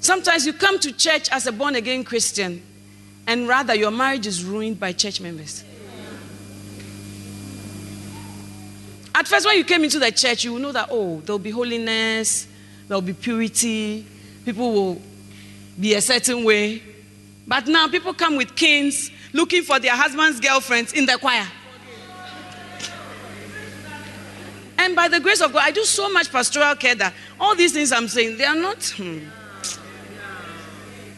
[0.00, 2.62] Sometimes you come to church as a born again Christian,
[3.26, 5.64] and rather your marriage is ruined by church members.
[9.14, 11.50] At first, when you came into the church, you will know that, oh, there'll be
[11.50, 12.46] holiness,
[12.86, 14.06] there'll be purity,
[14.44, 15.02] people will
[15.80, 16.82] be a certain way.
[17.46, 21.46] But now people come with canes looking for their husband's girlfriends in the choir.
[24.86, 27.72] And by the grace of God, I do so much pastoral care that all these
[27.72, 29.18] things I'm saying, they are not, hmm,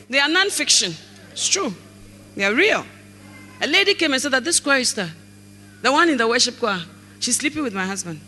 [0.08, 0.94] they are non fiction.
[1.32, 1.74] It's true.
[2.34, 2.86] They are real.
[3.60, 5.10] A lady came and said that this chorister,
[5.82, 6.80] the one in the worship choir,
[7.20, 8.22] she's sleeping with my husband.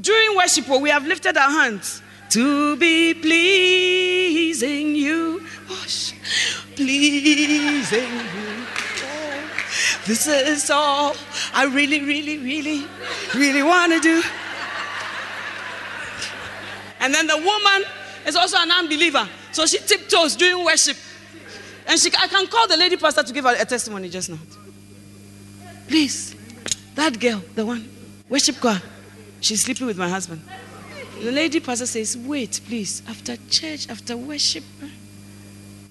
[0.00, 5.86] During worship, we have lifted our hands to be pleasing you, oh,
[6.76, 8.89] pleasing you.
[10.06, 11.14] This is all
[11.54, 12.86] I really, really, really,
[13.34, 14.22] really want to do.
[17.00, 17.88] And then the woman
[18.26, 19.28] is also an unbeliever.
[19.52, 20.96] So she tiptoes during worship.
[21.86, 24.38] And she, I can call the lady pastor to give her a testimony just now.
[25.88, 26.36] Please,
[26.94, 27.88] that girl, the one,
[28.28, 28.80] worship choir,
[29.40, 30.42] she's sleeping with my husband.
[31.20, 34.64] The lady pastor says, Wait, please, after church, after worship.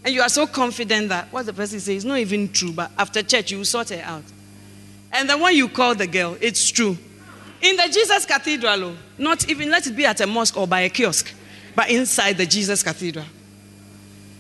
[0.04, 2.92] And you are so confident that what the person says is not even true, but
[2.98, 4.24] after church, you will sort it out.
[5.12, 6.98] And then when you call the girl, it's true.
[7.62, 10.82] In the Jesus Cathedral, oh, not even let it be at a mosque or by
[10.82, 11.34] a kiosk,
[11.76, 13.26] but inside the Jesus Cathedral.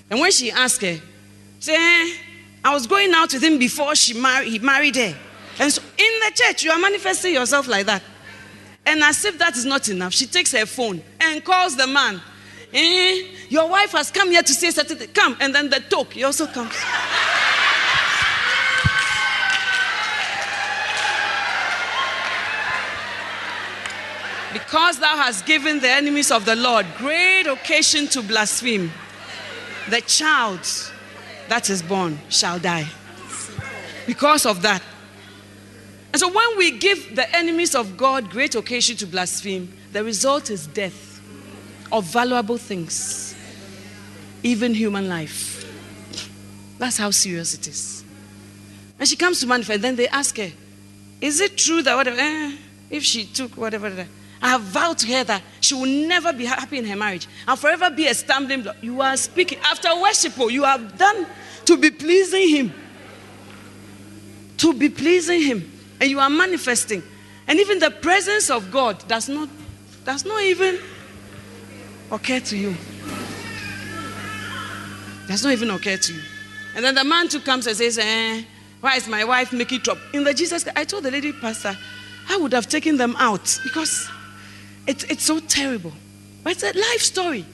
[0.10, 0.98] And when she asked her,
[1.60, 1.76] say,
[2.64, 5.16] I was going out with him before she married, he married her.
[5.60, 8.02] And so in the church, you are manifesting yourself like that.
[8.86, 12.22] And as if that is not enough, she takes her phone and calls the man
[12.74, 15.08] Eh, your wife has come here to say something.
[15.14, 16.76] Come, and then the talk, he also comes.
[24.54, 28.92] because thou hast given the enemies of the Lord great occasion to blaspheme,
[29.90, 30.60] the child
[31.48, 32.88] that is born shall die.
[34.06, 34.82] Because of that.
[36.14, 40.50] And so when we give the enemies of God great occasion to blaspheme, the result
[40.50, 41.09] is death
[41.92, 43.36] of valuable things,
[44.44, 45.66] even human life.
[46.78, 48.04] That's how serious it is.
[49.00, 50.52] And she comes to manifest, then they ask her,
[51.22, 52.56] Is it true that whatever, eh,
[52.90, 54.08] if she took whatever,
[54.42, 57.60] I have vowed to her that she will never be happy in her marriage and
[57.60, 58.78] forever be a stumbling block.
[58.82, 61.28] You are speaking after worship, oh, you have done
[61.66, 62.74] to be pleasing him.
[64.60, 67.02] to be pleasing Him, and you are manifesting.
[67.48, 69.50] And even the presence of God does not
[70.06, 70.78] does not even
[72.12, 72.76] occur to you.
[75.28, 76.22] Does not even occur to you.
[76.76, 78.44] And then the man too comes and says, eh,
[78.82, 80.02] why is my wife making trouble?
[80.14, 81.78] In the Jesus, I told the lady pastor,
[82.30, 84.10] I would have taken them out because
[84.88, 85.92] it's, it's so terrible.
[86.44, 87.46] But it's a life story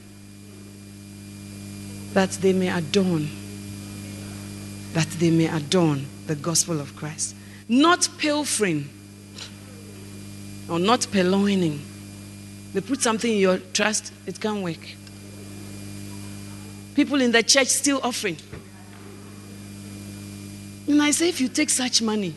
[2.12, 3.28] that they may adorn,
[4.92, 7.34] that they may adorn the gospel of Christ.
[7.68, 8.88] Not pilfering
[10.68, 11.80] or not purloining.
[12.72, 14.80] They put something in your trust, it can't work.
[16.94, 18.36] People in the church still offering.
[20.88, 22.34] And I say, if you take such money,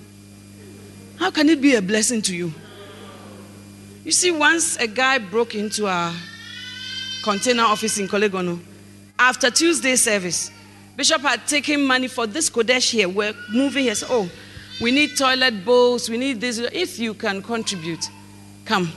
[1.18, 2.54] how can it be a blessing to you?
[4.04, 6.14] You see, once a guy broke into our
[7.22, 8.60] container office in Korle Gonno,
[9.18, 10.50] after Tuesday service,
[10.96, 13.08] Bishop had taken money for this Qodesh here.
[13.08, 13.96] We're moving here.
[13.96, 14.30] So, oh,
[14.82, 16.58] we need toilet bowls, we need this.
[16.58, 18.10] If you can contribute,
[18.66, 18.92] come.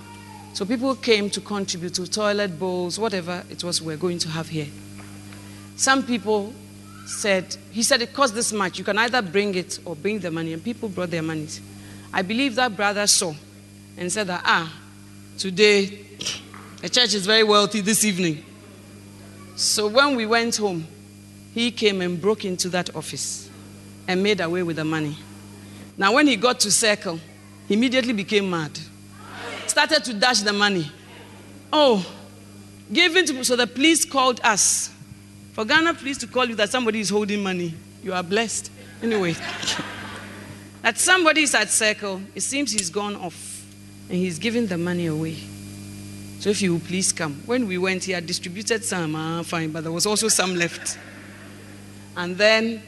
[0.55, 4.49] So people came to contribute to toilet bowls, whatever it was we're going to have
[4.49, 4.69] here.
[5.77, 6.53] Some people
[7.07, 8.79] said, he said it costs this much.
[8.79, 10.53] You can either bring it or bring the money.
[10.53, 11.49] And people brought their money.
[12.13, 13.35] I believe that brother saw
[13.97, 14.73] and said that, ah,
[15.39, 16.07] today
[16.83, 18.45] the church is very wealthy this evening.
[19.57, 20.87] So when we went home,
[21.55, 23.49] he came and broke into that office
[24.09, 25.17] and made away with the money.
[25.97, 27.21] Now, when he got to Circle,
[27.69, 28.79] he immediately became mad.
[29.73, 30.93] Started to dash the money.
[31.73, 32.05] Oh,
[32.93, 34.91] giving to so the police called us
[35.55, 38.71] for Ghana police to call you that somebody is holding money, you are blessed.
[39.03, 39.33] Anyway,
[40.83, 43.65] that somebody is at circle, it seems he's gone off
[44.11, 45.39] and he's giving the money away.
[46.41, 47.43] So if you will please come.
[47.47, 50.99] When we went, he had distributed some, ah, fine, but there was also some left.
[52.15, 52.83] And then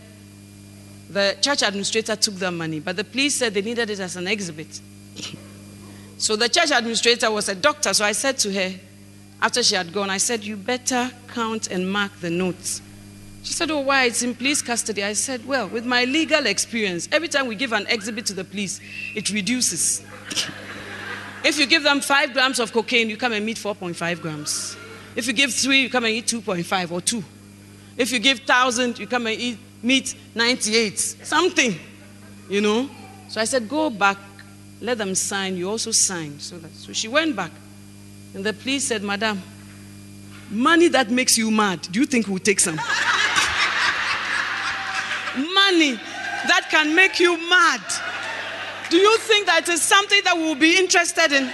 [1.08, 4.26] the church administrator took the money, but the police said they needed it as an
[4.26, 4.82] exhibit.
[6.18, 8.72] So the church administrator was a doctor, so I said to her,
[9.42, 12.80] after she had gone, I said, You better count and mark the notes.
[13.42, 14.04] She said, Oh, why?
[14.04, 15.04] It's in police custody.
[15.04, 18.44] I said, Well, with my legal experience, every time we give an exhibit to the
[18.44, 18.80] police,
[19.14, 20.02] it reduces.
[21.44, 24.76] if you give them five grams of cocaine, you come and meet 4.5 grams.
[25.14, 27.22] If you give three, you come and eat 2.5 or two.
[27.96, 30.98] If you give 1,000, you come and eat, meet 98.
[30.98, 31.78] Something,
[32.48, 32.88] you know.
[33.28, 34.16] So I said, Go back,
[34.84, 35.56] let them sign.
[35.56, 36.38] You also sign.
[36.38, 37.50] So, that, so she went back.
[38.34, 39.42] And the police said, Madam,
[40.50, 42.76] money that makes you mad, do you think we'll take some?
[45.36, 47.80] money that can make you mad.
[48.90, 51.50] Do you think that is something that we'll be interested in?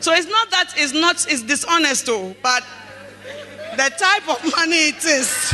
[0.00, 2.62] So it's not that it's not it's dishonest though, but
[3.72, 5.52] the type of money it is,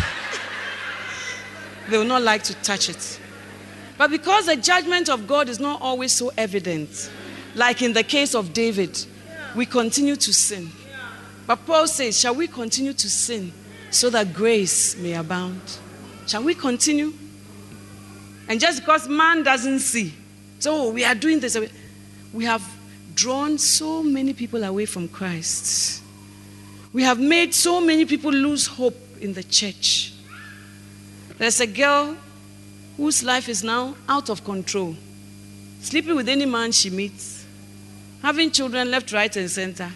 [1.88, 3.20] they will not like to touch it.
[4.00, 7.10] But because the judgment of God is not always so evident,
[7.54, 8.98] like in the case of David,
[9.54, 10.70] we continue to sin.
[11.46, 13.52] But Paul says, Shall we continue to sin
[13.90, 15.60] so that grace may abound?
[16.26, 17.12] Shall we continue?
[18.48, 20.14] And just because man doesn't see,
[20.60, 21.58] so we are doing this,
[22.32, 22.66] we have
[23.14, 26.02] drawn so many people away from Christ.
[26.94, 30.14] We have made so many people lose hope in the church.
[31.36, 32.16] There's a girl
[33.00, 34.94] whose life is now out of control,
[35.80, 37.40] sleeping with any man she meets
[38.22, 39.90] having children left, right, and center.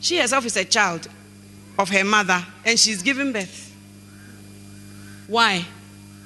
[0.00, 1.06] She herself is a child
[1.78, 3.76] of her mother, and she's giving birth.
[5.26, 5.64] Why?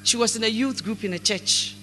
[0.05, 1.75] She was in a youth group in a church,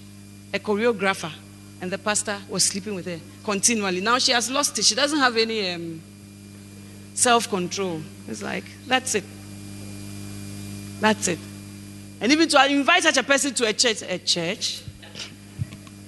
[0.52, 1.32] a choreographer,
[1.80, 4.00] and the pastor was sleeping with her continually.
[4.00, 4.84] Now she has lost it.
[4.84, 6.00] She doesn't have any um,
[7.14, 8.00] self control.
[8.28, 9.24] It's like, that's it.
[11.00, 11.38] That's it.
[12.20, 14.82] And even to invite such a person to a church, a church?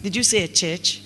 [0.02, 1.00] Did you say a church?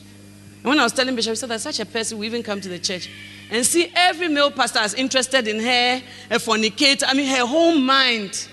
[0.59, 2.61] And when I was telling Bishop, he said that such a person will even come
[2.61, 3.09] to the church
[3.51, 7.07] and see every male pastor is interested in her, a fornicator.
[7.07, 8.49] I mean, her whole mind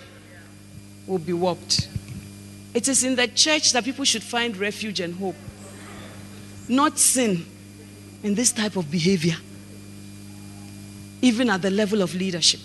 [1.07, 1.89] will be warped.
[2.73, 5.35] It is in the church that people should find refuge and hope,
[6.67, 7.45] not sin
[8.21, 9.35] in this type of behavior,
[11.21, 12.59] even at the level of leadership.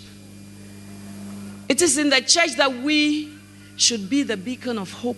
[1.67, 3.38] It is in the church that we
[3.79, 5.17] should be the beacon of hope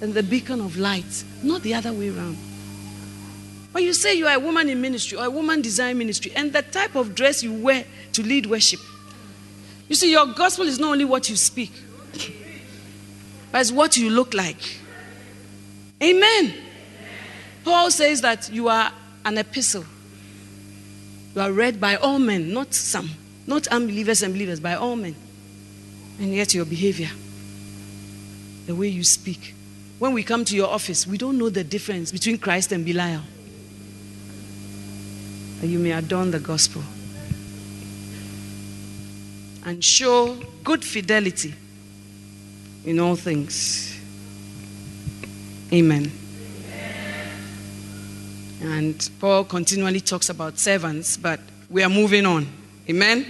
[0.00, 2.36] and the beacon of light, not the other way around.
[3.72, 6.52] But you say you are a woman in ministry or a woman design ministry, and
[6.52, 8.80] the type of dress you wear to lead worship.
[9.88, 11.72] You see, your gospel is not only what you speak,
[13.50, 14.78] but it's what you look like.
[16.02, 16.54] Amen.
[17.64, 18.92] Paul says that you are
[19.24, 19.84] an epistle.
[21.34, 23.10] You are read by all men, not some,
[23.46, 25.14] not unbelievers and believers, by all men.
[26.20, 27.10] And yet your behavior,
[28.68, 29.54] the way you speak,
[29.98, 33.22] when we come to your office, we don't know the difference between Christ and Belial.
[35.60, 36.82] That you may adorn the gospel
[39.64, 41.54] and show good fidelity
[42.84, 43.98] in all things.
[45.72, 46.12] Amen.
[48.60, 51.40] And Paul continually talks about servants, but
[51.70, 52.46] we are moving on.
[52.86, 53.24] Amen.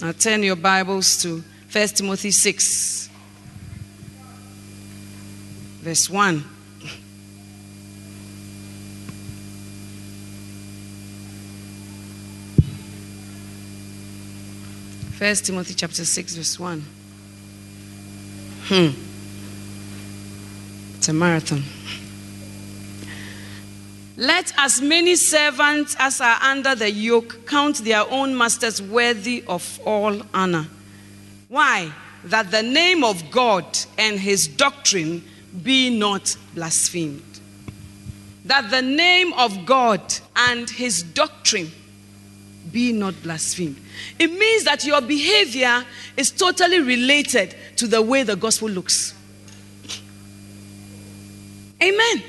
[0.00, 3.05] Now turn your Bibles to 1 Timothy 6,
[5.86, 6.42] verse 1.
[15.16, 16.84] First Timothy chapter 6, verse 1.
[18.64, 18.88] Hmm.
[20.96, 21.62] It's a marathon.
[24.16, 29.78] Let as many servants as are under the yoke count their own masters worthy of
[29.86, 30.66] all honor.
[31.48, 31.92] Why?
[32.24, 35.22] That the name of God and his doctrine
[35.62, 37.22] be not blasphemed.
[38.44, 40.00] That the name of God
[40.36, 41.70] and his doctrine
[42.72, 43.76] be not blasphemed.
[44.18, 45.84] It means that your behavior
[46.16, 49.14] is totally related to the way the gospel looks.
[51.82, 52.22] Amen.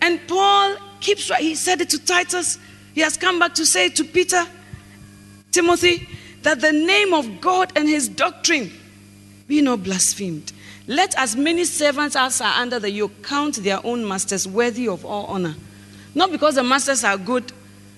[0.00, 2.58] And Paul keeps he said it to Titus.
[2.94, 4.46] He has come back to say to Peter,
[5.52, 6.08] Timothy,
[6.42, 8.72] that the name of God and his doctrine
[9.48, 10.52] be not blasphemed.
[10.86, 15.04] Let as many servants as are under the yoke count their own masters worthy of
[15.04, 15.54] all honor.
[16.14, 17.52] Not because the masters are good,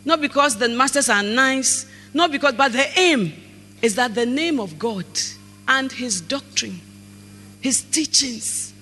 [0.04, 3.32] not because the masters are nice, not because, but the aim
[3.82, 5.06] is that the name of God
[5.66, 6.80] and his doctrine,
[7.60, 8.72] his teachings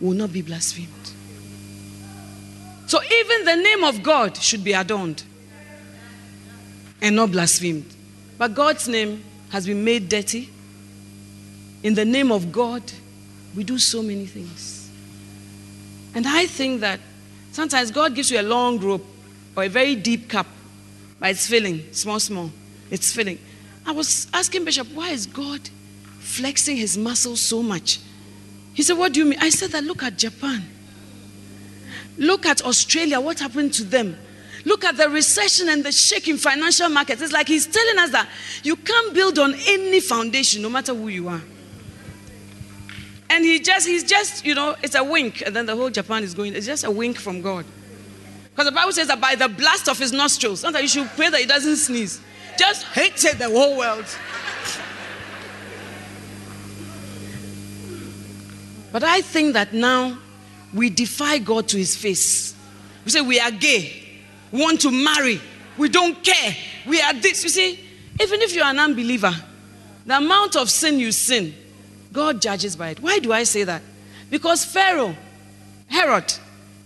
[0.00, 0.88] will not be blasphemed.
[2.86, 5.22] So even the name of God should be adorned
[7.00, 7.84] and not blasphemed.
[8.38, 10.50] But God's name has been made dirty.
[11.82, 12.82] In the name of God,
[13.54, 14.90] we do so many things.
[16.14, 17.00] And I think that
[17.52, 19.04] sometimes God gives you a long rope
[19.56, 20.46] or a very deep cup,
[21.18, 22.50] but it's filling, small, small.
[22.90, 23.38] It's filling.
[23.86, 25.60] I was asking Bishop, why is God
[26.18, 28.00] flexing his muscles so much?
[28.74, 29.38] He said, What do you mean?
[29.40, 30.64] I said that look at Japan.
[32.16, 34.16] Look at Australia, what happened to them?
[34.64, 37.22] Look at the recession and the shaking financial markets.
[37.22, 38.28] It's like he's telling us that
[38.62, 41.40] you can't build on any foundation, no matter who you are.
[43.30, 46.22] And he just, he's just, you know, it's a wink, and then the whole Japan
[46.22, 47.64] is going, it's just a wink from God.
[48.50, 51.30] Because the Bible says that by the blast of his nostrils, sometimes you should pray
[51.30, 52.20] that he doesn't sneeze
[52.60, 54.04] just hated the whole world.
[58.92, 60.18] But I think that now
[60.74, 62.54] we defy God to his face.
[63.04, 64.20] We say we are gay,
[64.52, 65.40] we want to marry,
[65.78, 66.54] we don't care,
[66.86, 67.42] we are this.
[67.44, 67.80] You see,
[68.20, 69.34] even if you're an unbeliever,
[70.04, 71.54] the amount of sin you sin,
[72.12, 73.00] God judges by it.
[73.00, 73.82] Why do I say that?
[74.30, 75.16] Because Pharaoh,
[75.88, 76.32] Herod,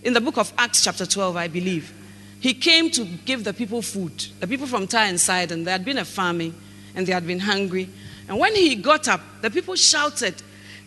[0.03, 1.93] in the book of Acts, chapter 12, I believe,
[2.41, 4.12] he came to give the people food.
[4.41, 6.55] The people from Tyre and Sidon, there had been a famine
[6.95, 7.89] and they had been hungry.
[8.29, 10.35] And when he got up, the people shouted,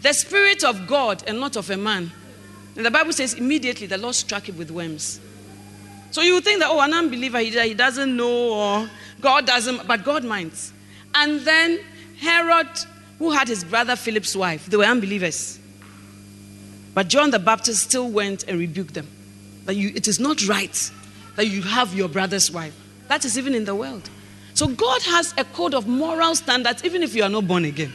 [0.02, 2.12] The Spirit of God and not of a man.
[2.76, 5.20] And the Bible says immediately the Lord struck him with worms.
[6.12, 10.24] So you think that, oh, an unbeliever, he doesn't know, or God doesn't, but God
[10.24, 10.72] minds.
[11.14, 11.80] And then
[12.20, 12.68] Herod,
[13.20, 15.59] who had his brother Philip's wife, they were unbelievers.
[16.93, 19.07] But John the Baptist still went and rebuked them.
[19.65, 20.91] That you, it is not right
[21.36, 22.76] that you have your brother's wife.
[23.07, 24.09] That is even in the world.
[24.53, 27.93] So God has a code of moral standards, even if you are not born again.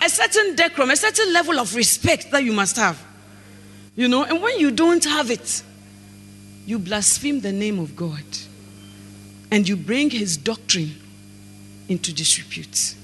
[0.00, 3.04] A certain decorum, a certain level of respect that you must have.
[3.96, 5.62] You know, and when you don't have it,
[6.64, 8.22] you blaspheme the name of God
[9.50, 10.94] and you bring his doctrine
[11.88, 12.94] into disrepute.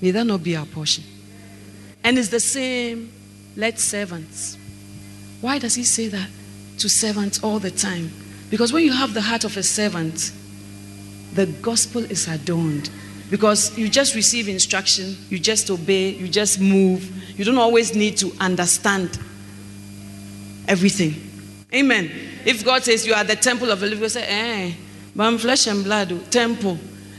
[0.00, 1.04] May that not be our portion.
[2.04, 3.12] And it's the same,
[3.56, 4.56] let servants.
[5.40, 6.28] Why does he say that
[6.78, 8.10] to servants all the time?
[8.50, 10.32] Because when you have the heart of a servant,
[11.34, 12.90] the gospel is adorned.
[13.30, 17.38] Because you just receive instruction, you just obey, you just move.
[17.38, 19.18] You don't always need to understand
[20.66, 21.14] everything.
[21.74, 22.10] Amen.
[22.46, 24.72] If God says you are the temple of the living, God say, eh,
[25.14, 26.78] but I'm flesh and blood, oh, temple.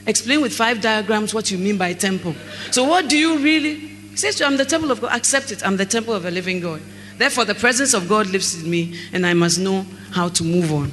[0.10, 2.34] Explain with five diagrams what you mean by temple.
[2.72, 3.76] So what do you really?
[3.76, 5.16] He says, I'm the temple of God.
[5.16, 5.64] Accept it.
[5.64, 6.82] I'm the temple of a living God.
[7.20, 10.74] Therefore, the presence of God lives in me, and I must know how to move
[10.74, 10.92] on.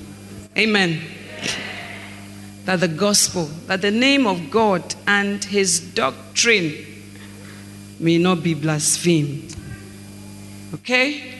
[0.58, 1.00] Amen.
[2.66, 6.74] That the gospel, that the name of God and his doctrine
[7.98, 9.56] may not be blasphemed.
[10.74, 11.32] Okay?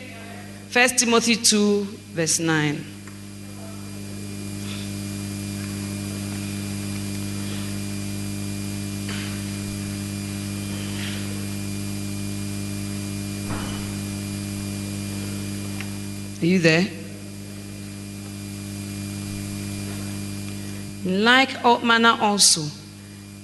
[0.70, 2.95] First Timothy 2, verse 9.
[16.46, 16.86] Are you there?
[21.04, 22.62] Like all manner also,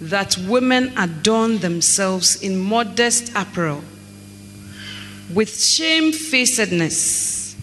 [0.03, 3.83] that women adorn themselves in modest apparel,
[5.35, 7.57] with shamefacedness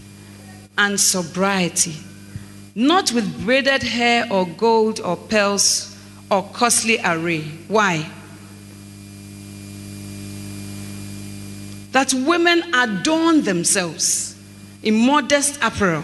[0.76, 1.94] and sobriety,
[2.74, 5.96] not with braided hair or gold or pearls
[6.30, 7.44] or costly array.
[7.66, 8.06] Why?
[11.92, 14.29] That women adorn themselves
[14.82, 16.02] in modest apparel.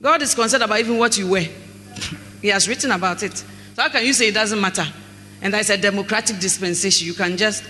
[0.00, 1.48] God is concerned about even what you wear.
[2.42, 3.36] he has written about it.
[3.36, 4.86] So how can you say it doesn't matter?
[5.42, 7.06] And that's a democratic dispensation.
[7.06, 7.64] You can just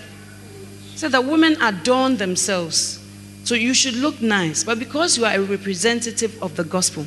[0.95, 3.01] say that women adorn themselves.
[3.43, 4.63] So you should look nice.
[4.63, 7.05] But because you are a representative of the gospel,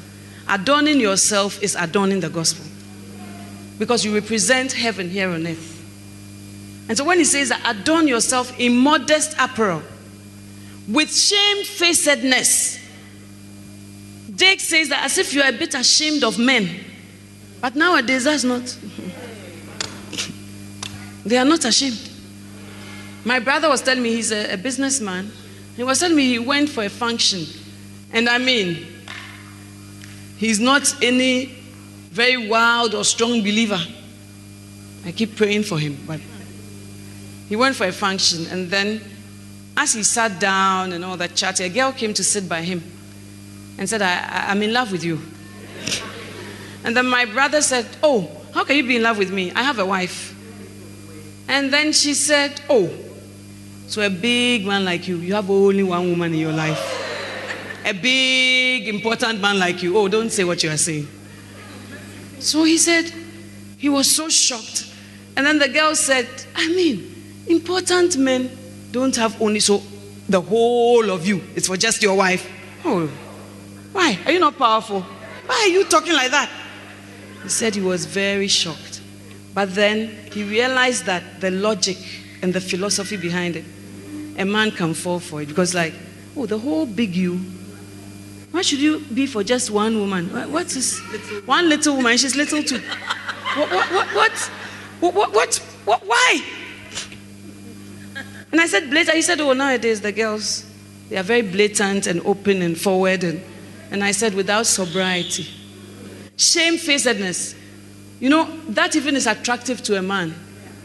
[0.49, 2.64] adorning yourself is adorning the gospel.
[3.79, 5.75] Because you represent heaven here on earth.
[6.89, 9.83] And so when he says that adorn yourself in modest apparel,
[10.89, 12.78] with shamefacedness,
[14.34, 16.68] Jake says that as if you're a bit ashamed of men.
[17.61, 18.76] But nowadays, that's not.
[21.26, 22.01] they are not ashamed.
[23.24, 25.30] My brother was telling me he's a, a businessman.
[25.76, 27.45] He was telling me he went for a function.
[28.12, 28.86] And I mean,
[30.39, 31.47] he's not any
[32.11, 33.80] very wild or strong believer.
[35.05, 36.20] I keep praying for him, but
[37.49, 39.01] he went for a function, and then
[39.79, 42.83] as he sat down and all that chat, a girl came to sit by him
[43.79, 45.20] and said, I, am in love with you.
[46.85, 49.53] And then my brother said, Oh, how can you be in love with me?
[49.53, 50.35] I have a wife.
[51.49, 52.91] And then she said, Oh,
[53.87, 56.97] so a big man like you, you have only one woman in your life.
[57.87, 59.97] A big, important man like you.
[59.97, 61.07] Oh, don't say what you are saying.
[62.41, 63.12] So he said,
[63.79, 64.93] he was so shocked.
[65.37, 67.14] And then the girl said, I mean,
[67.49, 68.51] Important men
[68.91, 69.82] don't have only so
[70.28, 71.43] the whole of you.
[71.55, 72.49] It's for just your wife.
[72.84, 73.07] Oh,
[73.93, 74.18] why?
[74.26, 75.01] Are you not powerful?
[75.47, 76.51] Why are you talking like that?
[77.43, 79.01] He said he was very shocked.
[79.55, 81.99] But then he realized that the logic
[82.43, 83.64] and the philosophy behind it,
[84.36, 85.49] a man can fall for it.
[85.49, 85.95] Because, like,
[86.36, 87.41] oh, the whole big you,
[88.51, 90.28] why should you be for just one woman?
[90.53, 92.16] What is little one little woman?
[92.16, 92.80] She's little too.
[93.57, 93.70] What?
[93.70, 93.91] What?
[93.93, 94.09] What?
[94.14, 94.51] What?
[95.01, 95.14] What?
[95.14, 95.34] What?
[95.34, 96.43] what, what why?
[98.51, 99.16] And I said, blatant.
[99.16, 100.64] He said, oh, nowadays the girls,
[101.09, 103.24] they are very blatant and open and forward.
[103.24, 103.42] And,
[103.90, 105.46] and I said, without sobriety,
[106.36, 107.55] shamefacedness.
[108.20, 110.34] You know, that even is attractive to a man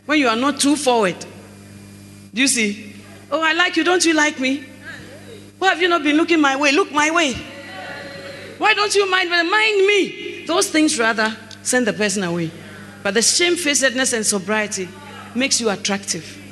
[0.06, 1.16] when you are not too forward.
[2.34, 2.94] Do you see?
[3.32, 3.84] Oh, I like you.
[3.84, 4.64] Don't you like me?
[5.58, 6.72] Why have you not been looking my way?
[6.72, 7.34] Look my way.
[8.58, 9.30] Why don't you mind?
[9.30, 10.46] Mind me.
[10.46, 12.52] Those things rather send the person away.
[13.02, 14.90] But the shamefacedness and sobriety
[15.34, 16.43] makes you attractive.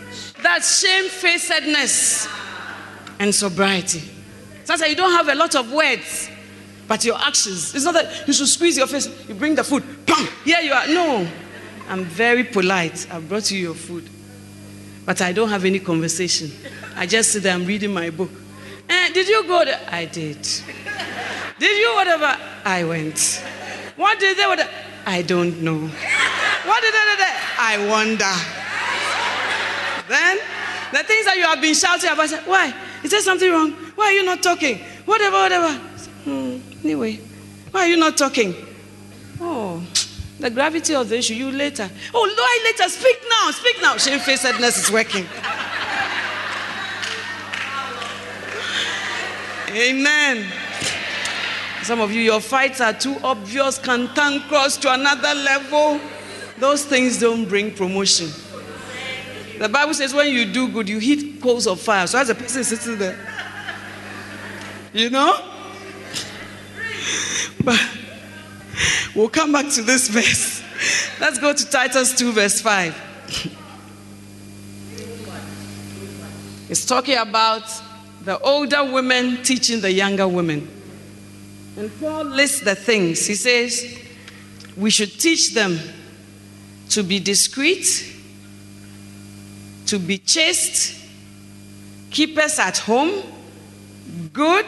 [0.41, 2.27] That's shamefacedness
[3.19, 4.01] and sobriety.
[4.63, 6.29] Sometimes you don't have a lot of words,
[6.87, 7.75] but your actions.
[7.75, 10.73] It's not that you should squeeze your face, you bring the food, bam, here you
[10.73, 10.87] are.
[10.87, 11.27] No,
[11.87, 13.07] I'm very polite.
[13.11, 14.09] I brought you your food.
[15.05, 16.51] But I don't have any conversation.
[16.95, 18.29] I just sit there, I'm reading my book.
[18.89, 19.79] Eh, did you go there?
[19.89, 20.41] I did.
[21.59, 22.37] Did you whatever?
[22.65, 23.43] I went.
[23.95, 24.45] What did they?
[24.45, 24.69] What?
[25.05, 25.79] I don't know.
[25.79, 27.35] What did they?
[27.59, 28.60] I wonder.
[30.11, 30.39] Then
[30.91, 32.73] the things that you have been shouting about, say, why?
[33.01, 33.71] Is there something wrong?
[33.95, 34.77] Why are you not talking?
[35.05, 35.73] Whatever, whatever.
[36.25, 37.15] Hmm, anyway,
[37.71, 38.53] why are you not talking?
[39.39, 39.81] Oh,
[40.37, 41.89] the gravity of the issue, you later.
[42.13, 42.89] Oh, why later?
[42.89, 43.95] Speak now, speak now.
[43.95, 45.25] Shamefacedness is working.
[49.73, 50.51] Amen.
[51.83, 56.01] Some of you, your fights are too obvious, cantankerous to another level.
[56.57, 58.29] Those things don't bring promotion.
[59.61, 62.07] The Bible says when you do good, you hit coals of fire.
[62.07, 63.15] So as a person sitting there,
[64.91, 65.37] you know?
[67.63, 67.79] But
[69.15, 70.63] we'll come back to this verse.
[71.19, 73.09] Let's go to Titus 2, verse 5.
[76.67, 77.61] It's talking about
[78.23, 80.67] the older women teaching the younger women.
[81.77, 83.27] And Paul lists the things.
[83.27, 83.95] He says,
[84.75, 85.77] we should teach them
[86.89, 88.15] to be discreet,
[89.91, 90.97] to be chaste,
[92.11, 93.11] keepers at home,
[94.31, 94.65] good,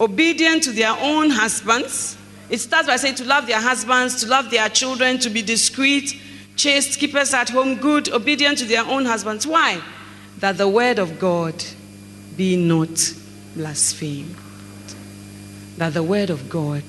[0.00, 2.16] obedient to their own husbands.
[2.48, 6.20] It starts by saying to love their husbands, to love their children, to be discreet,
[6.56, 9.46] chaste, keepers at home, good, obedient to their own husbands.
[9.46, 9.80] Why?
[10.38, 11.54] That the word of God
[12.36, 13.14] be not
[13.54, 14.34] blasphemed.
[15.76, 16.82] That the word of God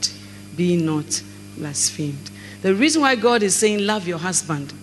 [0.57, 1.21] be not
[1.55, 2.31] blasphemed.
[2.63, 4.73] The reason why God is saying, Love your husband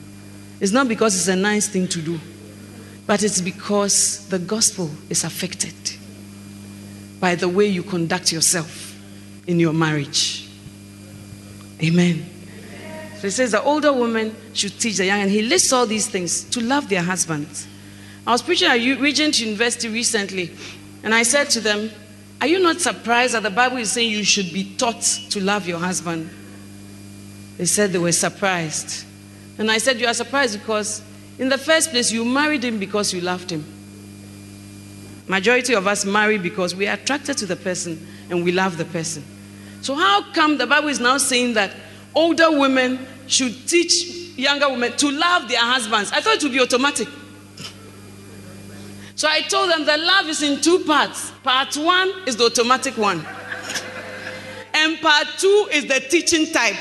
[0.60, 2.18] it's not because it's a nice thing to do,
[3.06, 5.74] but it's because the gospel is affected.
[7.20, 8.96] by the way you conduct yourself
[9.46, 10.48] in your marriage.
[11.82, 12.24] Amen.
[13.16, 16.06] So he says the older woman should teach the young, and he lists all these
[16.06, 17.66] things to love their husbands.
[18.26, 20.52] I was preaching at Regent University recently,
[21.02, 21.90] and I said to them,
[22.40, 25.66] Are you not surprised that the Bible is saying you should be taught to love
[25.66, 26.30] your husband?
[27.56, 29.04] They said they were surprised.
[29.58, 31.02] And I said, You are surprised because,
[31.38, 33.64] in the first place, you married him because you loved him.
[35.26, 38.84] Majority of us marry because we are attracted to the person and we love the
[38.86, 39.22] person.
[39.82, 41.72] So, how come the Bible is now saying that
[42.14, 44.06] older women should teach
[44.36, 46.12] younger women to love their husbands?
[46.12, 47.08] I thought it would be automatic.
[49.18, 51.32] So I told them that love is in two parts.
[51.42, 53.26] Part one is the automatic one,
[54.72, 56.76] and part two is the teaching type.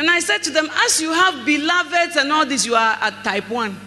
[0.00, 3.22] And I said to them, as you have beloveds and all this, you are at
[3.22, 3.78] type one.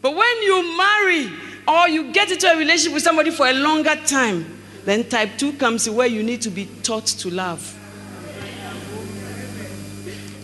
[0.00, 1.30] But when you marry
[1.68, 4.46] or you get into a relationship with somebody for a longer time,
[4.86, 7.74] then type two comes where you need to be taught to love.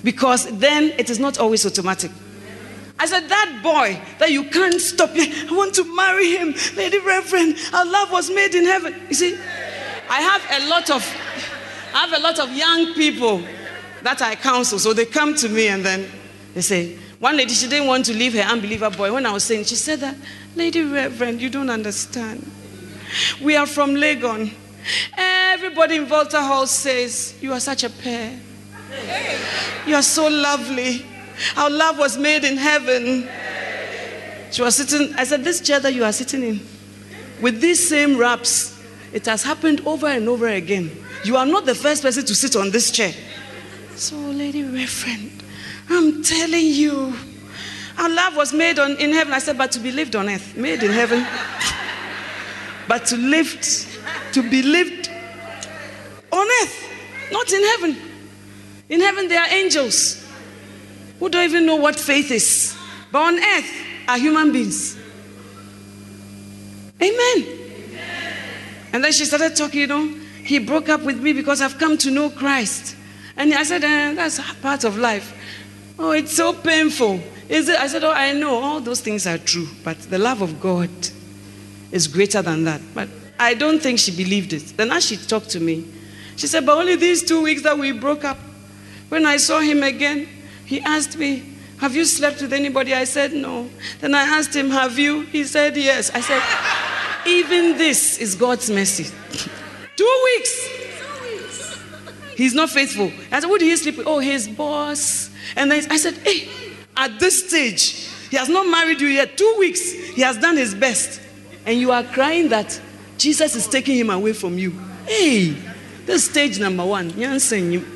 [0.05, 2.11] Because then it is not always automatic.
[2.99, 6.55] I said, that boy that you can't stop, I want to marry him.
[6.77, 8.95] Lady Reverend, our love was made in heaven.
[9.09, 9.39] You see,
[10.11, 11.03] I have a lot of
[11.95, 13.41] I have a lot of young people
[14.05, 14.79] that I counsel.
[14.79, 16.09] So they come to me and then
[16.55, 19.13] they say, one lady, she didn't want to leave her unbeliever boy.
[19.13, 20.15] When I was saying, she said that,
[20.55, 22.49] Lady Reverend, you don't understand.
[23.43, 24.53] We are from Legon.
[25.17, 28.39] Everybody in Volta Hall says, You are such a pair.
[29.87, 31.07] You are so lovely.
[31.57, 33.29] Our love was made in heaven.
[34.51, 36.61] She was sitting, I said, This chair that you are sitting in,
[37.41, 38.79] with these same wraps,
[39.13, 40.91] it has happened over and over again.
[41.25, 43.15] You are not the first person to sit on this chair.
[43.97, 45.45] So, Lady Reverend,
[45.89, 47.17] I'm telling you,
[47.97, 49.33] our love was made on, in heaven.
[49.33, 51.25] I said, but to be lived on earth, made in heaven.
[52.89, 53.49] but to live,
[54.33, 55.09] to be lived
[56.33, 56.91] on earth,
[57.31, 57.97] not in heaven.
[58.89, 60.27] In heaven, there are angels
[61.21, 62.77] who don't even know what faith is.
[63.13, 63.73] But on earth
[64.09, 64.97] are human beings.
[67.01, 67.59] Amen.
[68.93, 70.07] And then she started talking, you know,
[70.43, 72.97] he broke up with me because I've come to know Christ.
[73.37, 75.35] And I said, eh, that's part of life.
[75.99, 77.21] Oh, it's so painful.
[77.49, 77.79] Is it?
[77.79, 80.91] I said, Oh, I know all those things are true, but the love of God
[81.93, 82.81] is greater than that.
[82.95, 83.09] But
[83.39, 84.77] I don't think she believed it.
[84.77, 85.87] Then as she talked to me,
[86.37, 88.39] she said, But only these two weeks that we broke up,
[89.09, 90.29] when I saw him again,
[90.65, 91.45] he asked me,
[91.79, 92.95] Have you slept with anybody?
[92.95, 93.69] I said, No.
[94.01, 95.23] Then I asked him, Have you?
[95.23, 96.11] He said, Yes.
[96.11, 96.43] I said,
[97.27, 99.05] Even this is God's mercy.
[99.97, 100.84] two weeks.
[102.37, 103.13] He's not faithful.
[103.31, 104.07] I said, Who did he sleep with?
[104.07, 105.31] Oh, his boss.
[105.57, 106.49] And then I said, Hey,
[106.97, 109.37] at this stage, he has not married you yet.
[109.37, 111.21] Two weeks, he has done his best.
[111.67, 112.81] And you are crying that
[113.19, 114.73] Jesus is taking him away from you.
[115.07, 115.57] Hey,
[116.05, 117.11] this stage number one.
[117.11, 117.87] You.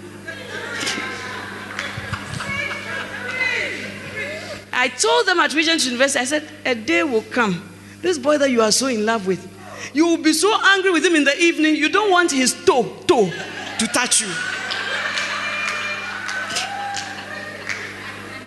[4.73, 7.69] I told them at Regent University, I said, a day will come.
[8.01, 9.45] This boy that you are so in love with,
[9.93, 12.85] you will be so angry with him in the evening, you don't want his toe,
[13.07, 13.33] toe
[13.79, 14.33] to touch you.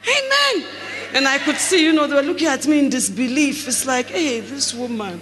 [0.08, 0.68] Amen.
[1.14, 3.68] And I could see, you know, they were looking at me in disbelief.
[3.68, 5.20] It's like, hey, this woman,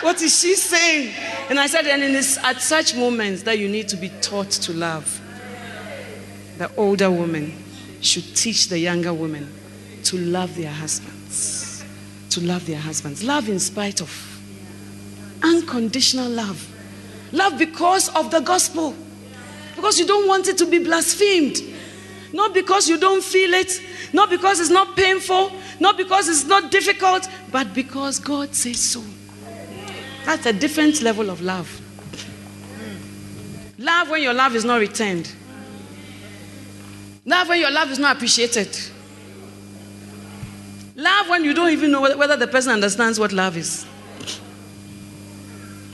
[0.00, 1.14] what is she saying?
[1.48, 4.72] And I said, and it's at such moments that you need to be taught to
[4.72, 5.20] love.
[6.58, 7.52] The older woman
[8.00, 9.52] should teach the younger women
[10.04, 11.84] to love their husbands.
[12.30, 13.24] To love their husbands.
[13.24, 14.24] Love in spite of.
[15.42, 16.77] Unconditional love.
[17.32, 18.94] Love because of the gospel.
[19.76, 21.58] Because you don't want it to be blasphemed.
[22.32, 23.80] Not because you don't feel it,
[24.12, 29.02] not because it's not painful, not because it's not difficult, but because God says so.
[30.24, 31.80] That's a different level of love.
[33.78, 35.32] Love when your love is not returned.
[37.24, 38.76] Love when your love is not appreciated.
[40.96, 43.86] Love when you don't even know whether the person understands what love is.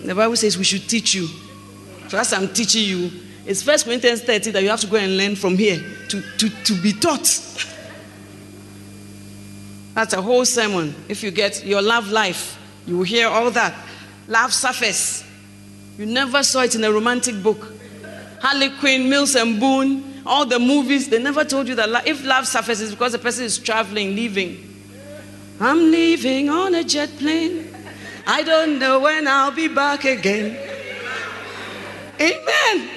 [0.04, 1.28] The Bible says we should teach you.
[2.08, 3.10] So as I'm teaching you,
[3.46, 6.48] it's First Corinthians 30 that you have to go and learn from here to, to,
[6.48, 7.40] to be taught.
[9.94, 10.94] That's a whole sermon.
[11.08, 13.74] If you get your love life, you will hear all that.
[14.28, 15.24] Love surface.
[15.98, 17.72] You never saw it in a romantic book.
[18.40, 22.46] Harley Quinn, Mills and Boon, all the movies, they never told you that if love
[22.46, 24.70] surfaces because the person is traveling, leaving.
[25.60, 27.73] I'm leaving on a jet plane.
[28.26, 30.56] I don't know when I'll be back again.
[32.20, 32.90] Amen.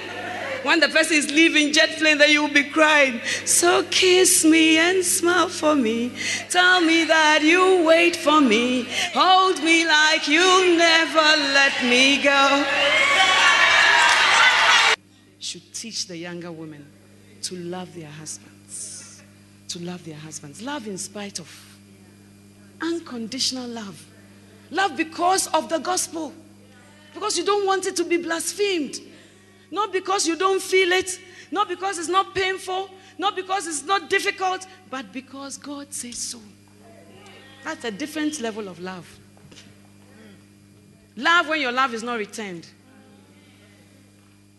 [0.62, 3.20] When the person is leaving jet plane, then you will be crying.
[3.44, 6.12] So kiss me and smile for me.
[6.50, 8.86] Tell me that you wait for me.
[9.14, 12.64] Hold me like you'll never let me go.
[15.38, 16.84] Should teach the younger women
[17.42, 19.22] to love their husbands.
[19.68, 20.60] To love their husbands.
[20.62, 21.48] Love in spite of.
[22.80, 24.07] Unconditional love.
[24.70, 26.32] Love because of the gospel.
[27.14, 29.00] Because you don't want it to be blasphemed.
[29.70, 31.18] Not because you don't feel it,
[31.50, 32.88] not because it's not painful,
[33.18, 36.40] not because it's not difficult, but because God says so.
[37.64, 39.18] That's a different level of love.
[41.16, 42.66] Love when your love is not returned.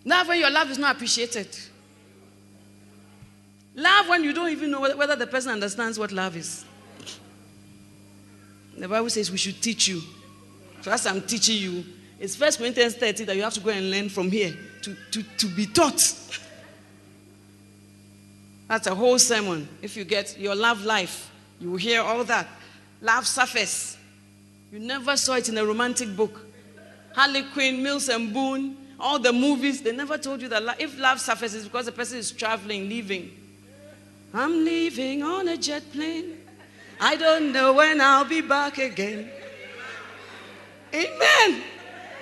[0.05, 1.47] Love when your love is not appreciated.
[3.75, 6.65] Love when you don't even know whether the person understands what love is.
[8.79, 10.01] The Bible says we should teach you.
[10.81, 11.83] So as I'm teaching you,
[12.19, 14.53] it's First Corinthians 30 that you have to go and learn from here
[14.83, 16.15] to, to, to be taught.
[18.67, 19.67] That's a whole sermon.
[19.81, 22.47] If you get your love life, you will hear all that.
[23.01, 23.97] Love surface.
[24.71, 26.45] You never saw it in a romantic book.
[27.13, 31.19] Harley Quinn, Mills and Boon, all the movies, they never told you that if love
[31.19, 33.31] surfaces because the person is traveling, leaving.
[34.33, 36.38] I'm leaving on a jet plane.
[36.99, 39.31] I don't know when I'll be back again.
[40.93, 41.63] Amen.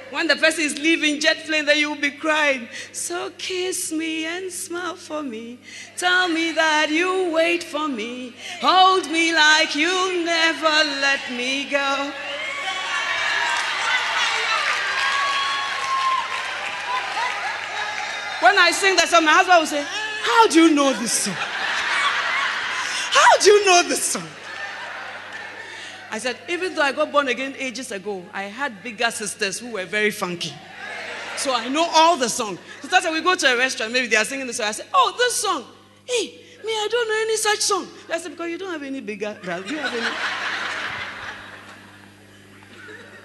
[0.09, 2.69] When the person is leaving jet plane, then you will be crying.
[2.93, 5.59] So kiss me and smile for me.
[5.97, 8.33] Tell me that you wait for me.
[8.61, 12.11] Hold me like you'll never let me go.
[18.39, 21.35] When I sing that song, my husband will say, How do you know this song?
[21.35, 24.27] How do you know this song?
[26.09, 29.71] I said, even though I got born again ages ago, I had bigger sisters who
[29.71, 30.53] were very funky.
[31.35, 32.59] So I know all the songs.
[32.81, 34.67] So that's why we go to a restaurant, maybe they are singing the song.
[34.67, 35.65] I say, oh, this song.
[36.05, 37.87] Hey, me, I don't know any such song.
[38.09, 39.69] I said, because you don't have any bigger brothers.
[39.69, 40.15] You have any.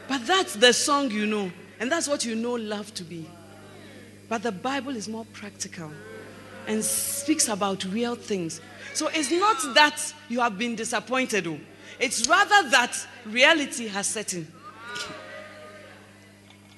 [0.09, 1.51] but that's the song you know.
[1.80, 3.28] And that's what you know love to be.
[4.28, 5.91] But the Bible is more practical
[6.66, 8.61] and speaks about real things.
[8.95, 11.47] So it's not that you have been disappointed.
[11.47, 11.59] Oh.
[12.03, 14.48] It's rather that reality has set in.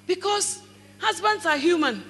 [0.06, 0.60] Because
[0.98, 2.04] husbands are human,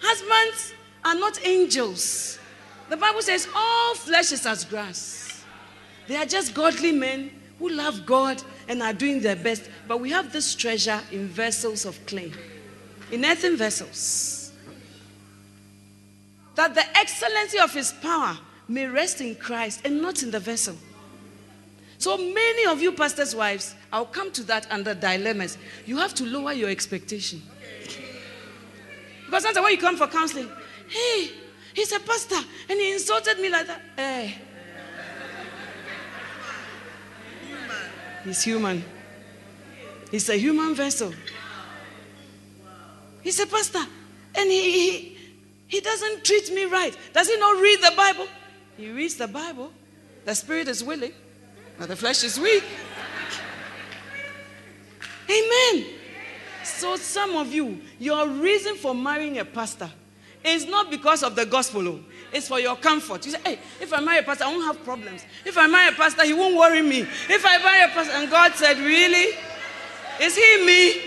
[0.00, 0.72] husbands
[1.04, 2.38] are not angels.
[2.88, 5.42] The Bible says all flesh is as grass.
[6.06, 9.68] They are just godly men who love God and are doing their best.
[9.88, 12.30] But we have this treasure in vessels of clay,
[13.10, 14.52] in earthen vessels.
[16.54, 18.38] That the excellency of his power
[18.68, 20.76] may rest in Christ and not in the vessel.
[21.98, 25.58] So many of you, pastors' wives, I'll come to that under dilemmas.
[25.84, 27.42] You have to lower your expectation.
[29.26, 30.48] Because sometimes when you come for counseling,
[30.88, 31.30] hey,
[31.74, 32.38] he's a pastor
[32.70, 33.82] and he insulted me like that.
[33.96, 34.26] Hey.
[34.26, 34.44] Eh.
[38.24, 38.84] He's human.
[40.10, 41.12] He's a human vessel.
[43.22, 43.84] He's a pastor
[44.36, 45.18] and he, he,
[45.66, 46.96] he doesn't treat me right.
[47.12, 48.28] Does he not read the Bible?
[48.76, 49.72] He reads the Bible.
[50.24, 51.12] The spirit is willing.
[51.78, 52.64] But the flesh is weak.
[55.30, 55.86] Amen.
[56.64, 59.90] So, some of you, your reason for marrying a pastor
[60.44, 62.00] is not because of the gospel, oh.
[62.32, 63.24] it's for your comfort.
[63.26, 65.24] You say, hey, if I marry a pastor, I won't have problems.
[65.44, 67.00] If I marry a pastor, he won't worry me.
[67.00, 69.34] If I marry a pastor, and God said, Really?
[70.20, 71.02] Is he me?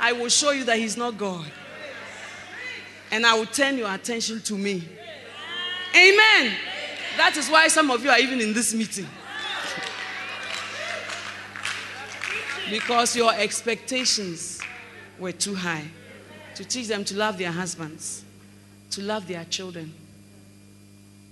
[0.00, 1.50] I will show you that he's not God.
[3.10, 4.86] And I will turn your attention to me.
[5.94, 6.54] Amen.
[7.16, 9.06] That is why some of you are even in this meeting.
[12.70, 14.60] Because your expectations
[15.18, 15.84] were too high.
[16.56, 18.24] To teach them to love their husbands,
[18.90, 19.92] to love their children,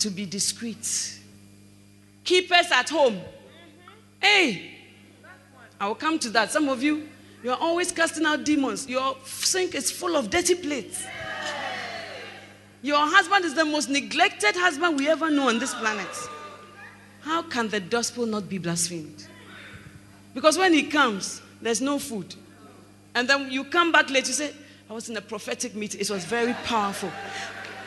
[0.01, 1.21] to be discreet.
[2.25, 3.21] Keep us at home.
[4.21, 4.73] Hey,
[5.81, 6.51] I will come to that.
[6.51, 7.09] Some of you,
[7.45, 8.89] you're always casting out demons.
[8.89, 11.07] Your sink is full of dirty plates.
[12.83, 16.09] Your husband is the most neglected husband we ever know on this planet.
[17.21, 19.29] How can the gospel not be blasphemed?
[20.35, 22.35] Because when he comes, there's no food.
[23.15, 24.53] And then you come back late, you say,
[24.89, 26.01] I was in a prophetic meeting.
[26.01, 27.11] It was very powerful.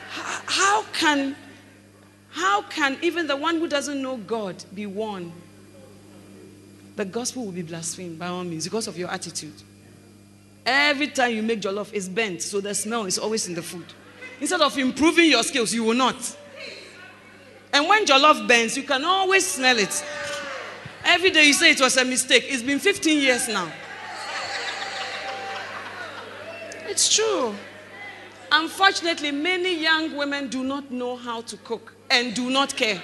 [0.09, 1.35] How can,
[2.29, 5.31] how can even the one who doesn't know God be warned?
[6.95, 9.53] The gospel will be blasphemed by all means because of your attitude.
[10.65, 13.85] Every time you make jollof, it's bent, so the smell is always in the food.
[14.39, 16.37] Instead of improving your skills, you will not.
[17.73, 20.03] And when jollof bends, you can always smell it.
[21.05, 22.45] Every day you say it was a mistake.
[22.47, 23.71] It's been 15 years now.
[26.87, 27.53] It's true.
[28.51, 33.01] Unfortunately, many young women do not know how to cook and do not care.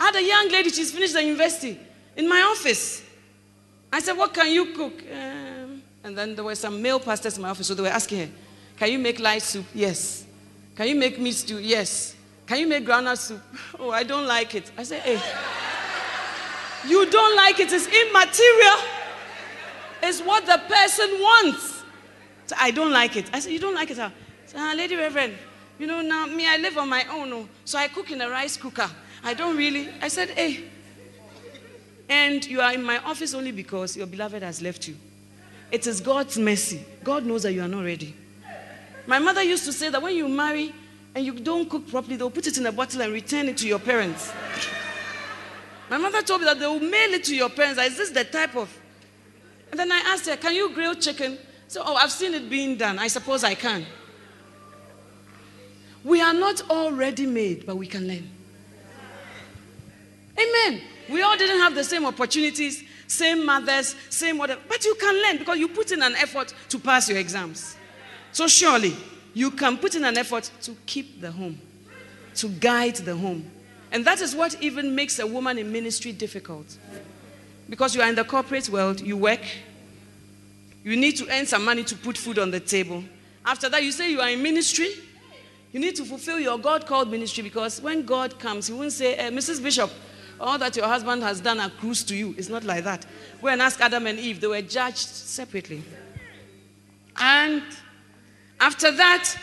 [0.00, 1.78] I had a young lady, she's finished the university,
[2.16, 3.02] in my office.
[3.92, 5.02] I said, What can you cook?
[5.12, 8.18] Um, and then there were some male pastors in my office, so they were asking
[8.20, 8.28] her,
[8.78, 9.66] Can you make light soup?
[9.74, 10.24] Yes.
[10.76, 11.58] Can you make meat stew?
[11.58, 12.14] Yes.
[12.48, 13.42] Can you make groundnut soup?
[13.78, 14.72] Oh, I don't like it.
[14.78, 15.20] I said, Hey,
[16.88, 18.88] you don't like it, it's immaterial.
[20.02, 21.84] It's what the person wants.
[22.46, 23.28] So I don't like it.
[23.34, 23.98] I said, You don't like it?
[23.98, 24.10] I
[24.56, 25.34] ah, Lady Reverend,
[25.78, 28.30] you know, now me, I live on my own, oh, so I cook in a
[28.30, 28.88] rice cooker.
[29.22, 29.90] I don't really.
[30.00, 30.64] I said, Hey,
[32.08, 34.96] and you are in my office only because your beloved has left you.
[35.70, 36.82] It is God's mercy.
[37.04, 38.14] God knows that you are not ready.
[39.06, 40.72] My mother used to say that when you marry
[41.14, 43.66] and you don't cook properly, they'll put it in a bottle and return it to
[43.66, 44.32] your parents.
[45.90, 47.80] My mother told me that they will mail it to your parents.
[47.80, 48.68] Is this the type of?
[49.70, 51.38] And then I asked her, Can you grill chicken?
[51.66, 52.98] So, oh, I've seen it being done.
[52.98, 53.84] I suppose I can.
[56.04, 58.30] We are not all ready made, but we can learn.
[60.38, 60.82] Amen.
[61.10, 64.60] We all didn't have the same opportunities, same mothers, same whatever.
[64.68, 67.76] But you can learn because you put in an effort to pass your exams.
[68.32, 68.94] So surely
[69.34, 71.60] you can put in an effort to keep the home,
[72.36, 73.50] to guide the home.
[73.90, 76.76] And that is what even makes a woman in ministry difficult.
[77.68, 79.40] Because you are in the corporate world, you work,
[80.84, 83.04] you need to earn some money to put food on the table.
[83.44, 84.90] After that, you say you are in ministry,
[85.72, 89.14] you need to fulfill your God called ministry because when God comes, He won't say,
[89.14, 89.62] eh, Mrs.
[89.62, 89.90] Bishop,
[90.40, 92.34] all that your husband has done accrues to you.
[92.38, 93.04] It's not like that.
[93.42, 95.82] Go and ask Adam and Eve, they were judged separately.
[97.16, 97.62] And
[98.60, 99.36] after that,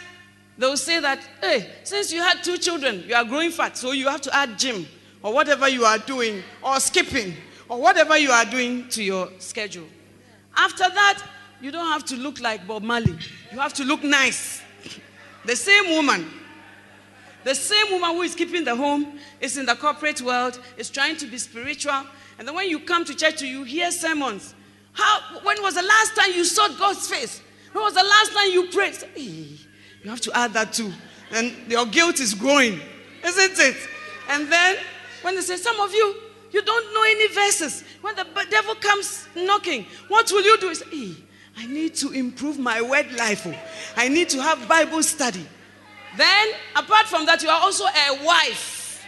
[0.57, 4.07] they'll say that, hey, since you had two children, you are growing fat, so you
[4.07, 4.86] have to add gym
[5.22, 7.34] or whatever you are doing, or skipping,
[7.68, 9.88] or whatever you are doing to your schedule.
[10.55, 11.24] After that,
[11.59, 13.18] you don't have to look like Bob Marley.
[13.51, 14.61] You have to look nice.
[15.45, 16.30] The same woman
[17.45, 21.16] the same woman who is keeping the home is in the corporate world, is trying
[21.18, 22.01] to be spiritual.
[22.39, 24.55] And then when you come to church, you hear sermons.
[24.93, 27.41] How, when was the last time you saw God's face?
[27.76, 28.96] When was the last time you prayed?
[29.14, 29.50] Hey,
[30.02, 30.94] you have to add that too.
[31.32, 32.80] And your guilt is growing,
[33.22, 33.76] isn't it?
[34.30, 34.78] And then
[35.24, 36.16] when they say, Some of you,
[36.52, 37.84] you don't know any verses.
[38.00, 40.74] When the devil comes knocking, what will you do?
[40.74, 41.16] Say, hey,
[41.58, 43.46] I need to improve my word life.
[43.46, 43.54] Oh.
[43.98, 45.46] I need to have Bible study.
[46.16, 46.48] Then,
[46.78, 49.06] apart from that, you are also a wife.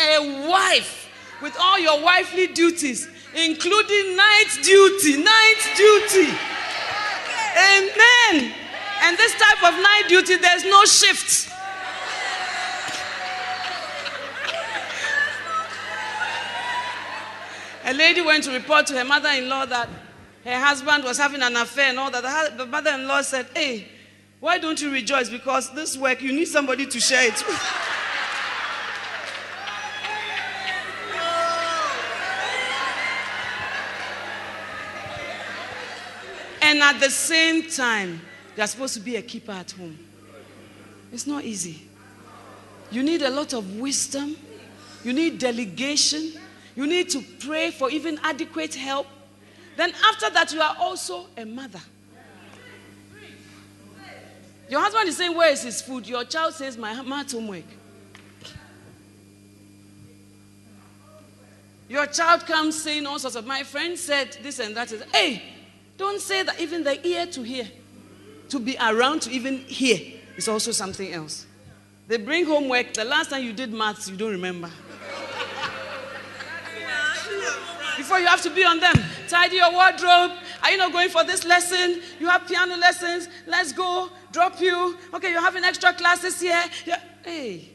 [0.00, 1.08] A wife
[1.40, 5.22] with all your wifely duties, including night duty.
[5.22, 6.36] Night duty.
[7.56, 8.52] Amen.
[9.02, 11.50] And this type of night duty, there's no shift.
[17.86, 19.88] A lady went to report to her mother in law that
[20.44, 22.56] her husband was having an affair and all that.
[22.56, 23.88] The mother in law said, Hey,
[24.40, 25.28] why don't you rejoice?
[25.28, 27.60] Because this work, you need somebody to share it with.
[36.74, 38.20] And at the same time,
[38.56, 39.96] you're supposed to be a keeper at home.
[41.12, 41.82] It's not easy.
[42.90, 44.36] You need a lot of wisdom,
[45.04, 46.32] you need delegation,
[46.74, 49.06] you need to pray for even adequate help.
[49.76, 51.80] Then, after that, you are also a mother.
[54.68, 56.08] Your husband is saying, Where is his food?
[56.08, 57.64] Your child says, My math homework.
[61.88, 64.90] Your child comes saying all sorts of, My friend said this and that.
[65.12, 65.53] Hey,
[65.96, 67.68] don't say that even the ear to hear,
[68.48, 70.00] to be around to even hear
[70.36, 71.46] is also something else.
[72.06, 72.92] They bring homework.
[72.92, 74.70] The last time you did maths, you don't remember.
[77.96, 78.96] Before you have to be on them,
[79.28, 80.32] tidy your wardrobe.
[80.62, 82.02] Are you not going for this lesson?
[82.18, 83.28] You have piano lessons.
[83.46, 84.98] Let's go drop you.
[85.14, 86.62] Okay, you're having extra classes here.
[86.84, 87.00] Yeah.
[87.24, 87.68] Hey,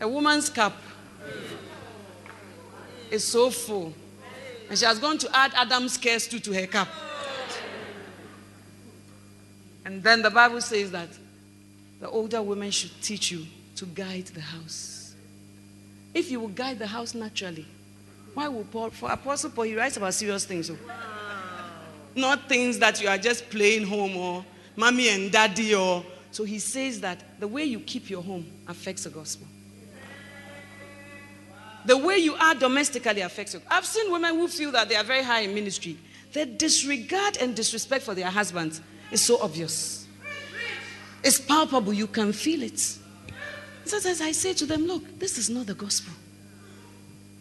[0.00, 0.76] a woman's cup
[3.10, 3.92] is so full.
[4.70, 6.88] And she has gone to add Adam's curse too to her cup.
[9.84, 11.08] And then the Bible says that
[12.00, 13.44] the older women should teach you
[13.76, 15.14] to guide the house.
[16.14, 17.66] If you will guide the house naturally,
[18.32, 20.70] why will Paul, for Apostle Paul, he writes about serious things.
[20.70, 20.74] Oh.
[20.74, 20.92] So.
[22.14, 24.44] Not things that you are just playing home or
[24.76, 29.04] mommy and daddy or so he says that the way you keep your home affects
[29.04, 29.46] the gospel.
[31.90, 33.60] The way you are domestically affects you.
[33.68, 35.98] I've seen women who feel that they are very high in ministry.
[36.32, 38.80] Their disregard and disrespect for their husbands
[39.10, 40.06] is so obvious.
[41.24, 41.92] It's palpable.
[41.92, 42.78] You can feel it.
[43.84, 46.14] Sometimes I say to them, look, this is not the gospel.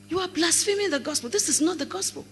[0.08, 1.30] You are blaspheming the gospel.
[1.30, 2.26] This is not the gospel.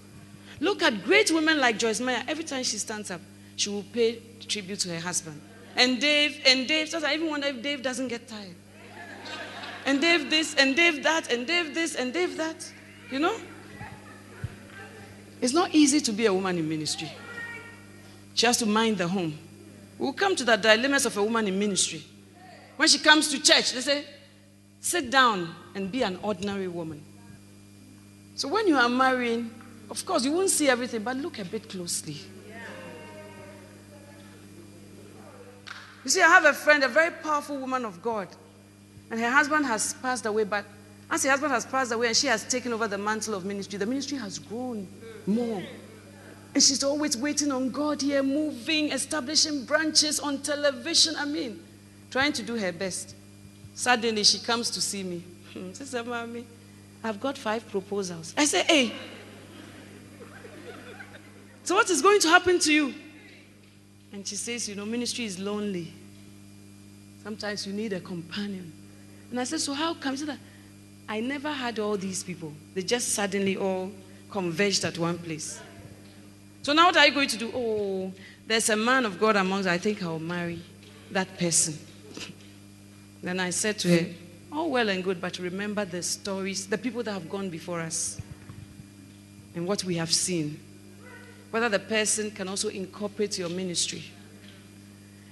[0.60, 2.24] Look at great women like Joyce Meyer.
[2.28, 3.22] Every time she stands up,
[3.58, 5.40] she will pay tribute to her husband.
[5.76, 8.56] And Dave, and Dave, I even wonder if Dave doesn't get tired.
[9.88, 12.70] And Dave this, and Dave that, and Dave this, and Dave that.
[13.10, 13.40] You know?
[15.40, 17.10] It's not easy to be a woman in ministry.
[18.34, 19.40] She has to mind the home.
[19.98, 22.04] We'll come to the dilemmas of a woman in ministry.
[22.76, 24.06] When she comes to church, they say,
[24.82, 27.02] sit down and be an ordinary woman.
[28.36, 29.50] So when you are marrying,
[29.90, 32.18] of course, you won't see everything, but look a bit closely.
[36.04, 38.28] You see, I have a friend, a very powerful woman of God,
[39.10, 40.66] and her husband has passed away, but
[41.10, 43.80] as her husband has passed away and she has taken over the mantle of ministry,
[43.80, 44.88] the ministry has grown
[45.26, 45.64] more.
[46.54, 51.16] And she's always waiting on God here, moving, establishing branches on television.
[51.18, 51.64] I mean,
[52.10, 53.16] trying to do her best.
[53.76, 55.24] Suddenly she comes to see me.
[55.54, 56.46] She said, Mommy,
[57.04, 58.34] I've got five proposals.
[58.38, 58.94] I said, Hey,
[61.64, 62.94] so what is going to happen to you?
[64.12, 65.94] And she says, You know, ministry is lonely.
[67.24, 68.72] Sometimes you need a companion.
[69.30, 70.16] And I said, So how come?
[70.16, 70.40] She said,
[71.10, 72.54] I never had all these people.
[72.74, 73.92] They just suddenly all
[74.30, 75.62] converged at one place.
[76.62, 77.52] So now what are you going to do?
[77.56, 78.12] Oh,
[78.46, 79.74] there's a man of God amongst us.
[79.74, 80.62] I think I'll marry
[81.12, 81.78] that person.
[83.24, 84.10] then I said to her,
[84.52, 88.20] all well and good, but remember the stories, the people that have gone before us,
[89.56, 90.60] and what we have seen.
[91.52, 94.04] Whether the person can also incorporate your ministry.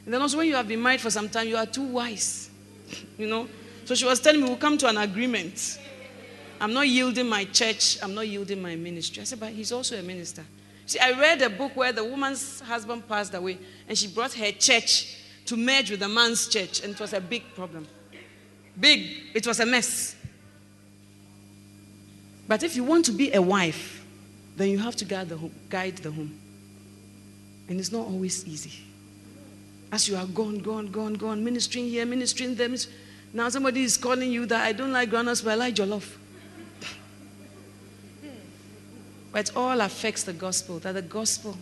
[0.06, 2.50] And then also, when you have been married for some time, you are too wise.
[3.18, 3.48] you know?
[3.86, 5.80] So she was telling me, we'll come to an agreement.
[6.60, 9.22] I'm not yielding my church, I'm not yielding my ministry.
[9.22, 10.44] I said, but he's also a minister.
[10.86, 13.58] See, I read a book where the woman's husband passed away
[13.88, 17.22] and she brought her church to merge with the man's church, and it was a
[17.22, 17.88] big problem.
[18.80, 20.16] Big, it was a mess.
[22.48, 24.04] But if you want to be a wife,
[24.58, 25.54] then you have to guide the home.
[25.70, 26.40] Guide the home.
[27.68, 28.84] And it's not always easy.
[29.92, 32.70] As you are gone, gone, gone, gone, ministering here, ministering there.
[33.36, 36.16] Now somebody is calling you that I don't like granules, but I like jollof.
[39.34, 41.58] But it all affects the gospel, that the gospel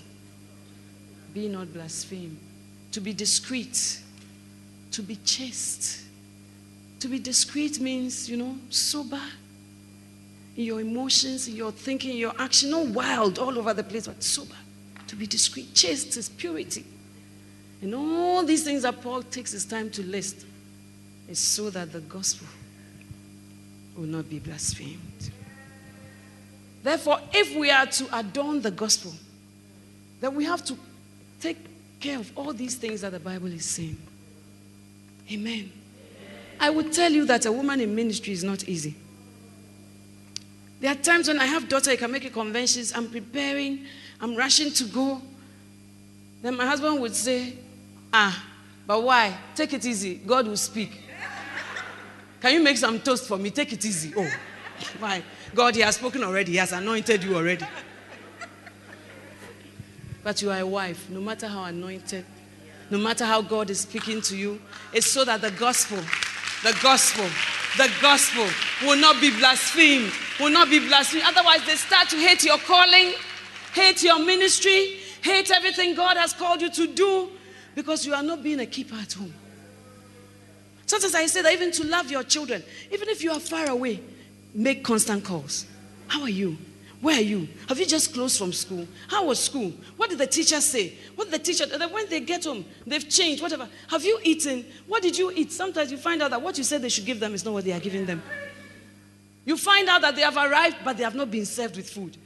[1.33, 2.37] be not blasphemed.
[2.91, 4.01] To be discreet,
[4.91, 6.03] to be chaste.
[6.99, 9.19] To be discreet means, you know, sober
[10.55, 14.05] in your emotions, in your thinking, in your action, not wild all over the place,
[14.05, 14.53] but sober.
[15.07, 16.85] To be discreet, chaste is purity.
[17.81, 20.45] And all these things that Paul takes his time to list
[21.27, 22.47] is so that the gospel
[23.95, 25.31] will not be blasphemed.
[26.83, 29.13] Therefore, if we are to adorn the gospel,
[30.19, 30.77] then we have to
[31.39, 31.57] take
[31.99, 33.97] care of all these things that the Bible is saying.
[35.31, 35.71] Amen.
[36.59, 38.95] I would tell you that a woman in ministry is not easy.
[40.81, 43.85] There are times when I have daughter, I can make a conventions, I'm preparing,
[44.19, 45.21] I'm rushing to go.
[46.41, 47.53] Then my husband would say,
[48.11, 48.45] Ah,
[48.85, 49.35] but why?
[49.55, 50.15] Take it easy.
[50.15, 51.02] God will speak.
[52.43, 53.51] Can you make some toast for me?
[53.51, 54.13] Take it easy.
[54.17, 54.29] Oh,
[54.99, 55.23] why?
[55.55, 56.51] God, He has spoken already.
[56.51, 57.65] He has anointed you already.
[60.25, 62.25] But you are a wife, no matter how anointed,
[62.89, 64.59] no matter how God is speaking to you,
[64.91, 65.99] it's so that the gospel,
[66.63, 67.23] the gospel,
[67.77, 68.45] the gospel
[68.81, 71.23] will not be blasphemed, will not be blasphemed.
[71.25, 73.13] Otherwise, they start to hate your calling,
[73.73, 77.29] hate your ministry, hate everything God has called you to do
[77.73, 79.33] because you are not being a keeper at home.
[80.93, 83.99] Sometimes I say that even to love your children, even if you are far away,
[84.53, 85.65] make constant calls.
[86.05, 86.55] How are you?
[87.01, 87.47] Where are you?
[87.67, 88.87] Have you just closed from school?
[89.07, 89.73] How was school?
[89.97, 90.93] What did the teacher say?
[91.15, 93.67] What did the teacher, when they get home, they've changed, whatever.
[93.87, 94.63] Have you eaten?
[94.85, 95.51] What did you eat?
[95.51, 97.65] Sometimes you find out that what you said they should give them is not what
[97.65, 98.21] they are giving them.
[99.45, 102.17] You find out that they have arrived, but they have not been served with food.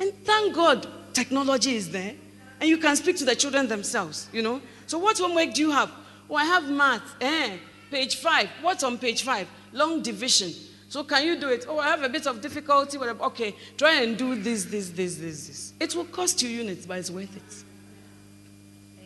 [0.00, 2.14] And thank God technology is there,
[2.58, 4.62] and you can speak to the children themselves, you know.
[4.86, 5.92] So what homework do you have?
[6.30, 7.02] Oh, I have math.
[7.20, 7.58] Eh,
[7.90, 8.48] page five.
[8.62, 9.48] What's on page five?
[9.72, 10.52] Long division.
[10.88, 11.66] So can you do it?
[11.68, 12.96] Oh, I have a bit of difficulty.
[12.96, 13.24] Whatever.
[13.24, 15.72] Okay, try and do this, this, this, this, this.
[15.78, 17.64] It will cost you units, but it's worth it.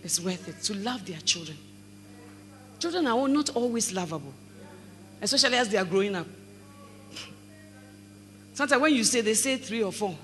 [0.04, 1.58] It's worth it to love their children.
[2.78, 4.32] Children are not always lovable,
[5.20, 6.26] especially as they are growing up.
[8.54, 10.16] Sometimes when you say, they say three or four.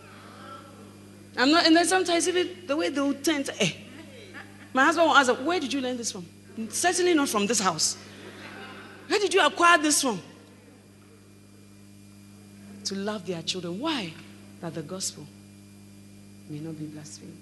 [1.37, 3.71] I'm not, and then sometimes even the way they will tend to, eh.
[4.73, 6.27] My husband will ask, where did you learn this from?
[6.69, 7.97] Certainly not from this house.
[9.09, 10.21] Where did you acquire this from?
[12.85, 13.81] To love their children.
[13.81, 14.13] Why?
[14.61, 15.27] That the gospel
[16.49, 17.37] may not be blasphemed.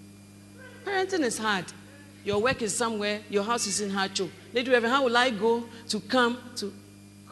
[0.84, 1.66] Parenting is hard.
[2.24, 4.28] Your work is somewhere, your house is in Haatso.
[4.52, 6.72] Lady Reverend, how will I go to come to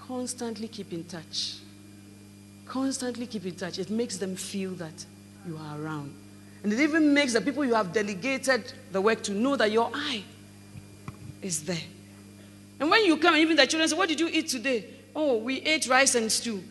[0.07, 1.57] constantly keep in touch?
[2.67, 3.79] Constantly keep in touch.
[3.79, 5.05] It makes them feel that
[5.47, 6.15] you are around.
[6.63, 9.91] And it even makes the people you have delegated the work to know that your
[9.93, 10.23] eye
[11.43, 11.77] is there.
[12.81, 14.85] And when you come, even the children say, What did you eat today?
[15.15, 16.63] Oh, we ate rice and stew.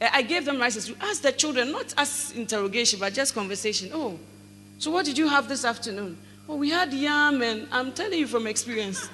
[0.00, 0.96] Eh, I gave them rice and stew.
[1.00, 3.90] Ask the children, not as interrogation, but just conversation.
[3.92, 4.18] Oh,
[4.78, 6.18] so what did you have this afternoon?
[6.48, 9.08] Oh, we had yam, and I'm telling you from experience.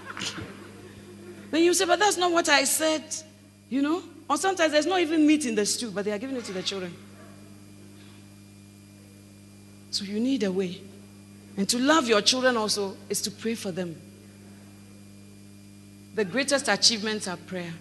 [1.51, 3.05] then you say, But that's not what I said.
[3.69, 4.03] You know?
[4.31, 6.53] Or sometimes there's not even meat in the stew, but they are giving it to
[6.53, 6.95] the children.
[9.91, 10.81] So you need a way.
[11.57, 14.01] And to love your children also is to pray for them.
[16.19, 17.73] The greatest achievements are prayer.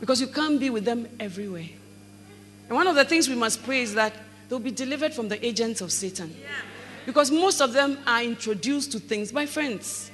[0.00, 1.68] Because you can't be with them everywhere.
[2.66, 4.12] And one of the things we must pray is that
[4.48, 6.34] they'll be delivered from the agents of Satan.
[7.06, 10.10] Because most of them are introduced to things by friends.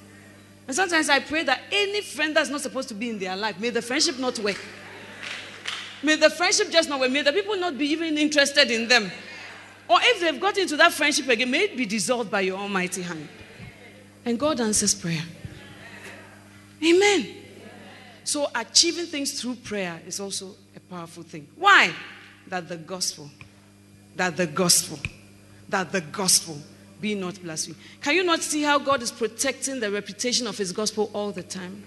[0.66, 3.58] And sometimes I pray that any friend that's not supposed to be in their life,
[3.58, 4.60] may the friendship not work.
[6.02, 7.10] May the friendship just not work.
[7.10, 9.10] May the people not be even interested in them.
[9.88, 13.00] Or if they've got into that friendship again, may it be dissolved by your almighty
[13.00, 13.26] hand.
[14.26, 15.22] And God answers prayer.
[16.84, 17.34] Amen.
[18.24, 21.48] So achieving things through prayer is also a powerful thing.
[21.56, 21.92] Why?
[22.48, 23.30] That the gospel,
[24.16, 24.98] that the gospel,
[25.68, 26.58] that the gospel
[27.00, 27.78] be not blasphemed.
[28.00, 31.42] Can you not see how God is protecting the reputation of his gospel all the
[31.42, 31.82] time?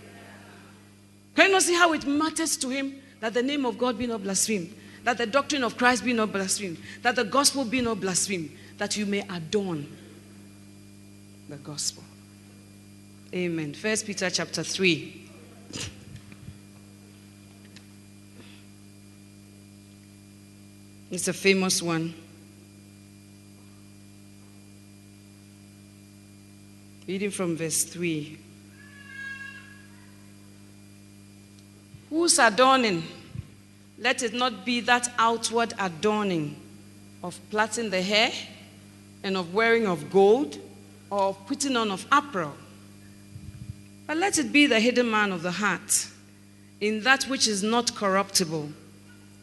[1.36, 4.08] Can you not see how it matters to him that the name of God be
[4.08, 4.74] not blasphemed?
[5.04, 8.96] that the doctrine of Christ be not blasphemed, that the gospel be not blasphemed, that
[8.98, 9.88] you may adorn
[11.50, 12.04] the gospel.
[13.34, 13.74] Amen.
[13.74, 15.22] First Peter chapter 3.
[21.10, 22.14] It's a famous one.
[27.08, 28.38] Reading from verse 3.
[32.12, 33.02] Who's adorning?
[33.98, 36.56] Let it not be that outward adorning
[37.24, 38.32] of plaiting the hair
[39.24, 40.60] and of wearing of gold
[41.10, 42.54] or of putting on of apparel.
[44.06, 46.08] But let it be the hidden man of the heart,
[46.82, 48.70] in that which is not corruptible,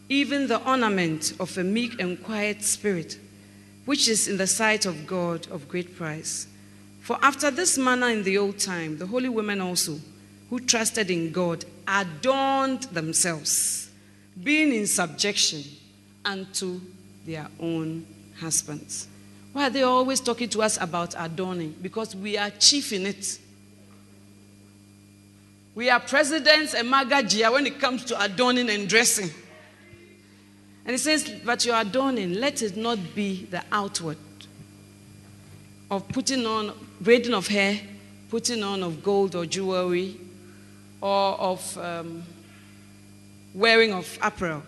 [0.09, 3.19] even the ornament of a meek and quiet spirit,
[3.87, 6.47] which is in the sight of God of great price.
[7.01, 9.99] For after this manner in the old time, the holy women also,
[10.51, 13.91] who trusted in God, adorned themselves
[14.43, 15.65] being in subjection
[16.25, 16.81] unto
[17.27, 18.07] their own
[18.39, 19.09] husbands.
[19.53, 21.75] Why are they always talking to us about adorning?
[21.83, 23.39] Because we are chief in it.
[25.75, 29.31] We are presidents and magagia when it comes to adorning and dressing.
[30.85, 34.19] And he says, But your adorning, let it not be the outward
[35.91, 37.81] of putting on, braiding of hair,
[38.29, 40.17] putting on of gold or jewelry,
[41.01, 42.23] or of um,
[43.55, 44.63] wearing of apparel,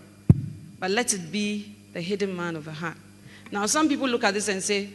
[0.78, 2.96] but let it be the hidden man of the heart.
[3.50, 4.88] Now, some people look at this and say,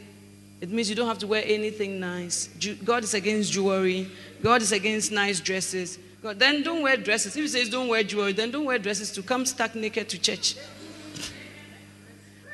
[0.59, 2.49] it means you don't have to wear anything nice.
[2.83, 4.09] God is against jewelry.
[4.41, 5.97] God is against nice dresses.
[6.21, 7.35] God, then don't wear dresses.
[7.35, 10.19] If he says don't wear jewelry, then don't wear dresses to come stuck naked to
[10.19, 10.55] church.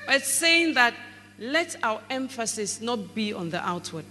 [0.06, 0.94] But it's saying that
[1.40, 4.06] let our emphasis not be on the outward.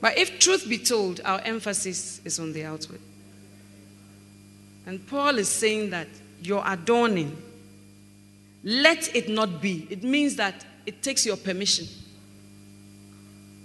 [0.00, 3.00] But if truth be told, our emphasis is on the outward.
[4.86, 6.08] And Paul is saying that
[6.42, 7.40] your adorning,
[8.64, 9.86] let it not be.
[9.90, 11.86] It means that it takes your permission.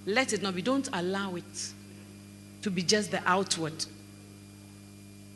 [0.08, 0.62] Let it not be.
[0.62, 1.44] Don't allow it
[2.62, 3.86] to be just the outward.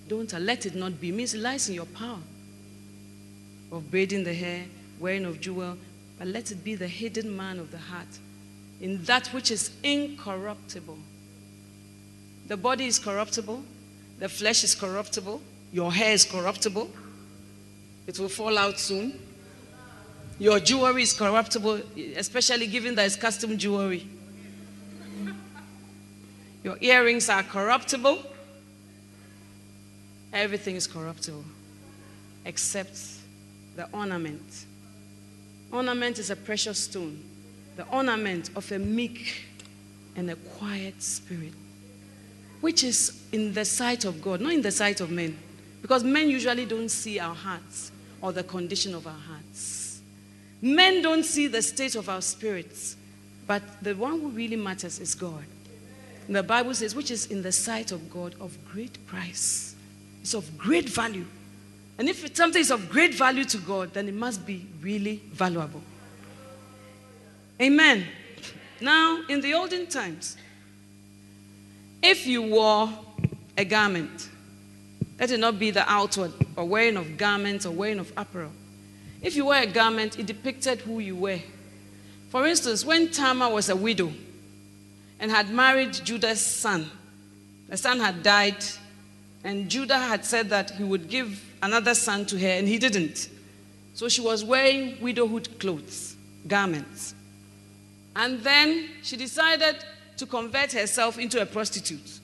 [0.07, 1.09] Don't let it not be.
[1.09, 2.19] It means it lies in your power
[3.71, 4.63] of braiding the hair,
[4.97, 5.77] wearing of jewel,
[6.17, 8.07] but let it be the hidden man of the heart
[8.79, 10.97] in that which is incorruptible.
[12.47, 13.63] The body is corruptible,
[14.19, 15.41] the flesh is corruptible,
[15.73, 16.89] your hair is corruptible,
[18.07, 19.19] it will fall out soon.
[20.39, 21.81] Your jewelry is corruptible,
[22.15, 24.07] especially given that it's custom jewelry.
[26.63, 28.23] Your earrings are corruptible.
[30.33, 31.43] Everything is corruptible
[32.45, 32.97] except
[33.75, 34.65] the ornament.
[35.71, 37.23] Ornament is a precious stone,
[37.75, 39.45] the ornament of a meek
[40.15, 41.53] and a quiet spirit,
[42.59, 45.37] which is in the sight of God, not in the sight of men.
[45.81, 50.01] Because men usually don't see our hearts or the condition of our hearts.
[50.61, 52.95] Men don't see the state of our spirits,
[53.47, 55.43] but the one who really matters is God.
[56.29, 59.75] The Bible says, which is in the sight of God of great price.
[60.21, 61.25] It's of great value.
[61.97, 65.81] And if something is of great value to God, then it must be really valuable.
[67.61, 68.05] Amen.
[68.79, 70.37] Now, in the olden times,
[72.01, 72.89] if you wore
[73.57, 74.29] a garment,
[75.19, 78.51] let it not be the outward or wearing of garments or wearing of apparel.
[79.21, 81.39] If you wear a garment, it depicted who you were.
[82.29, 84.11] For instance, when Tamar was a widow
[85.21, 86.89] and had married Judah's son,
[87.69, 88.57] the son had died,
[89.43, 93.29] and Judah had said that he would give another son to her, and he didn't.
[93.93, 96.15] So she was wearing widowhood clothes,
[96.47, 97.13] garments.
[98.15, 99.77] And then she decided
[100.17, 102.19] to convert herself into a prostitute.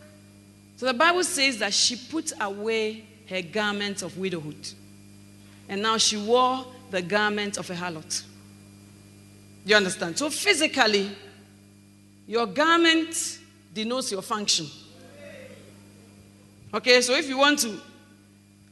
[0.76, 4.70] So the Bible says that she put away her garment of widowhood.
[5.70, 8.24] And now she wore the garment of a harlot.
[9.66, 10.18] You understand?
[10.18, 11.12] So physically,
[12.28, 13.40] your garment
[13.74, 14.68] denotes your function.
[16.74, 17.80] Okay, so if you want to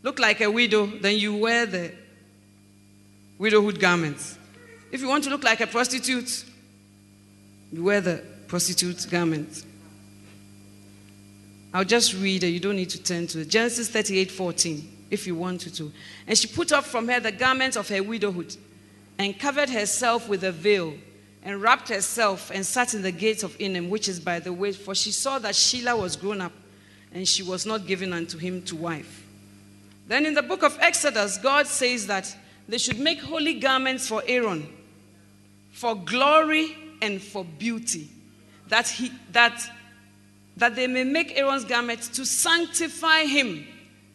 [0.03, 1.91] look like a widow, then you wear the
[3.39, 4.37] widowhood garments.
[4.91, 6.45] If you want to look like a prostitute,
[7.71, 9.65] you wear the prostitute garments.
[11.73, 12.47] I'll just read it.
[12.47, 13.49] You don't need to turn to it.
[13.49, 15.91] Genesis 38 14, if you want to.
[16.27, 18.55] And she put off from her the garments of her widowhood
[19.17, 20.93] and covered herself with a veil
[21.45, 24.71] and wrapped herself and sat in the gates of Enaim, which is by the way,
[24.71, 26.51] for she saw that Shelah was grown up
[27.13, 29.23] and she was not given unto him to wife.
[30.07, 32.35] Then in the book of Exodus, God says that
[32.67, 34.67] they should make holy garments for Aaron,
[35.71, 38.09] for glory and for beauty,
[38.67, 39.61] that he that
[40.57, 43.67] that they may make Aaron's garments to sanctify him,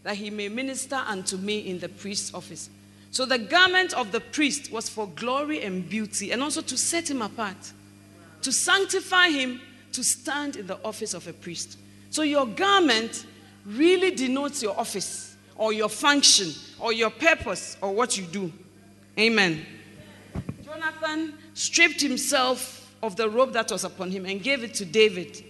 [0.02, 2.70] that he may minister unto me in the priest's office.
[3.10, 7.10] So the garment of the priest was for glory and beauty, and also to set
[7.10, 7.72] him apart,
[8.42, 9.60] to sanctify him
[9.92, 11.78] to stand in the office of a priest.
[12.10, 13.26] So your garment
[13.66, 18.52] really denotes your office, or your function, or your purpose, or what you do.
[19.18, 19.66] Amen.
[20.64, 25.44] Jonathan stripped himself of the robe that was upon him and gave it to David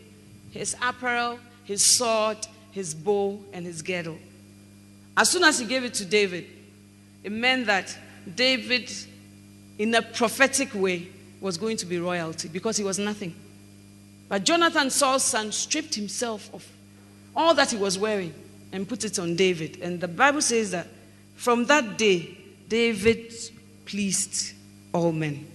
[0.51, 2.39] his apparel, his sword,
[2.73, 4.19] his bow, and his girdle.
[5.17, 6.47] As soon as he gave it to David,
[7.23, 7.97] it meant that
[8.35, 8.91] David,
[9.79, 11.09] in a prophetic way,
[11.41, 13.35] was going to be royalty because he was nothing.
[14.29, 16.67] But Jonathan, Saul's son, stripped himself of
[17.35, 18.35] all that he was wearing
[18.73, 19.79] and put it on David.
[19.81, 20.87] And the Bible says that
[21.35, 22.37] from that day,
[22.69, 23.33] David
[23.87, 24.55] pleased
[24.93, 25.47] all men.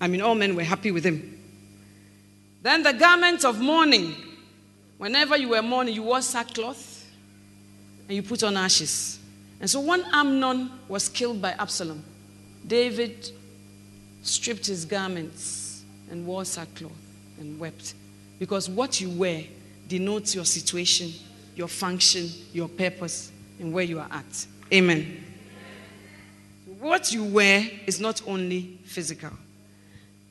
[0.00, 1.30] I mean, all men were happy with him.
[2.62, 4.14] Then the garment of mourning
[4.98, 7.06] Whenever you were mourning, you wore sackcloth
[8.08, 9.18] and you put on ashes.
[9.64, 12.04] And so when Amnon was killed by Absalom,
[12.66, 13.30] David
[14.22, 16.92] stripped his garments and wore sackcloth
[17.40, 17.94] and wept.
[18.38, 19.42] Because what you wear
[19.88, 21.12] denotes your situation,
[21.56, 24.46] your function, your purpose, and where you are at.
[24.70, 25.24] Amen.
[26.78, 29.30] What you wear is not only physical.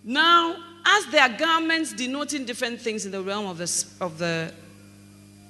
[0.04, 4.54] Now, as there are garments denoting different things in the realm of the, of the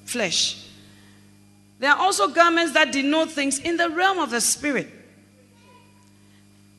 [0.06, 0.70] flesh,
[1.84, 4.88] there are also garments that denote things in the realm of the spirit.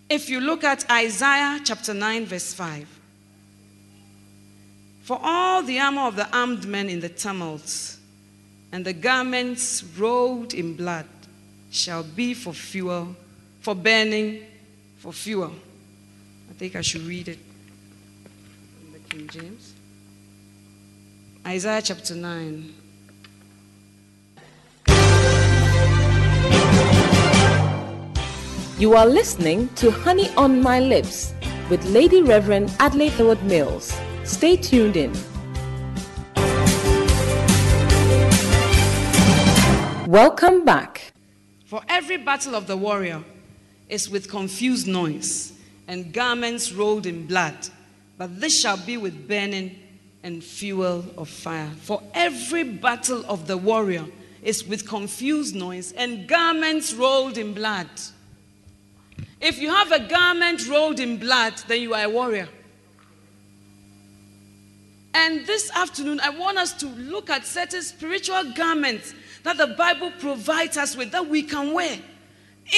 [0.09, 2.89] If you look at Isaiah chapter 9, verse 5,
[5.03, 7.97] for all the armor of the armed men in the tumult,
[8.73, 11.05] and the garments rolled in blood
[11.71, 13.15] shall be for fuel,
[13.61, 14.43] for burning,
[14.97, 15.53] for fuel.
[16.49, 17.39] I think I should read it.
[18.87, 19.75] In the King James.
[21.47, 22.75] Isaiah chapter 9.
[28.85, 31.33] You are listening to Honey on My Lips
[31.71, 33.99] with Lady Reverend Adelaide Heward Mills.
[34.25, 35.11] Stay tuned in.
[40.07, 41.15] Welcome back.
[41.65, 43.25] For every battle of the warrior
[43.89, 45.55] is with confused noise
[45.89, 47.57] and garments rolled in blood
[48.19, 49.79] but this shall be with burning
[50.23, 51.71] and fuel of fire.
[51.81, 54.05] For every battle of the warrior
[54.43, 57.89] is with confused noise and garments rolled in blood.
[59.45, 62.49] If you have a garment rolled in blood, then you are a warrior.
[65.13, 70.13] And this afternoon, I want us to look at certain spiritual garments that the Bible
[70.19, 71.99] provides us with that we can wear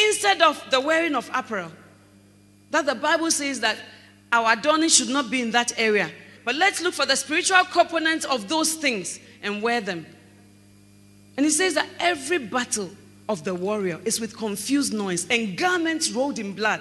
[0.09, 1.71] instead of the wearing of apparel.
[2.73, 3.79] That the Bible says that
[4.33, 6.11] our adorning should not be in that area.
[6.45, 10.05] But let's look for the spiritual components of those things and wear them.
[11.37, 12.91] And he says that every battle
[13.29, 16.81] of the warrior is with confused noise and garments rolled in blood.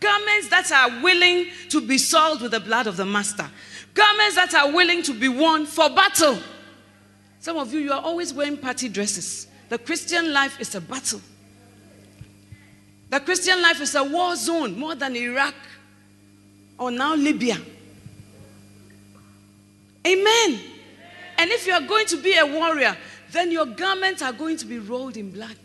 [0.00, 3.48] Garments that are willing to be soiled with the blood of the master.
[3.94, 6.38] Garments that are willing to be worn for battle.
[7.40, 9.46] Some of you, you are always wearing party dresses.
[9.68, 11.20] The Christian life is a battle.
[13.08, 15.54] The Christian life is a war zone more than Iraq
[16.78, 17.56] or now Libya.
[20.06, 20.60] Amen.
[21.38, 22.96] And if you are going to be a warrior,
[23.32, 25.56] then your garments are going to be rolled in blood.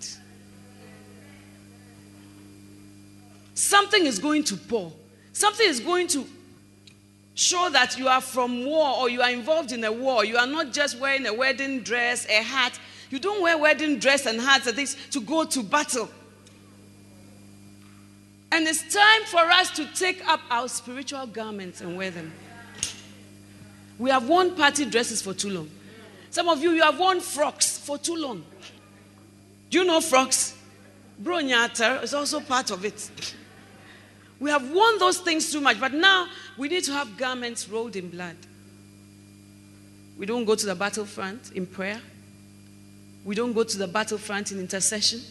[3.61, 4.91] Something is going to pour.
[5.33, 6.25] Something is going to
[7.35, 10.25] show that you are from war or you are involved in a war.
[10.25, 12.79] You are not just wearing a wedding dress, a hat.
[13.11, 16.09] You don't wear wedding dress and hats and things to go to battle.
[18.51, 22.33] And it's time for us to take up our spiritual garments and wear them.
[23.99, 25.69] We have worn party dresses for too long.
[26.31, 28.43] Some of you, you have worn frocks for too long.
[29.69, 30.57] Do you know frocks?
[31.21, 33.11] Bronyata is also part of it.
[34.41, 36.27] We have worn those things too much, but now
[36.57, 38.35] we need to have garments rolled in blood.
[40.17, 42.01] We don't go to the battlefront in prayer.
[43.23, 45.21] We don't go to the battlefront in intercession.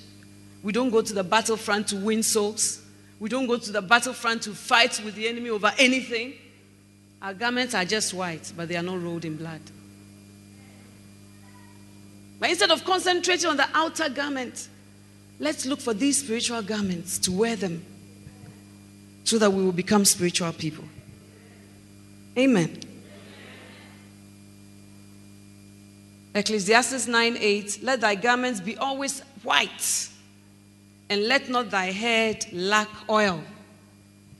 [0.63, 2.83] We don't go to the battlefront to win souls.
[3.19, 6.35] We don't go to the battlefront to fight with the enemy over anything.
[7.21, 9.61] Our garments are just white, but they are not rolled in blood.
[12.39, 14.69] But instead of concentrating on the outer garment,
[15.41, 17.85] let's look for these spiritual garments to wear them
[19.25, 20.85] so that we will become spiritual people.
[22.37, 22.79] Amen.
[26.35, 30.09] Ecclesiastes 9 8 Let thy garments be always white,
[31.09, 33.43] and let not thy head lack oil.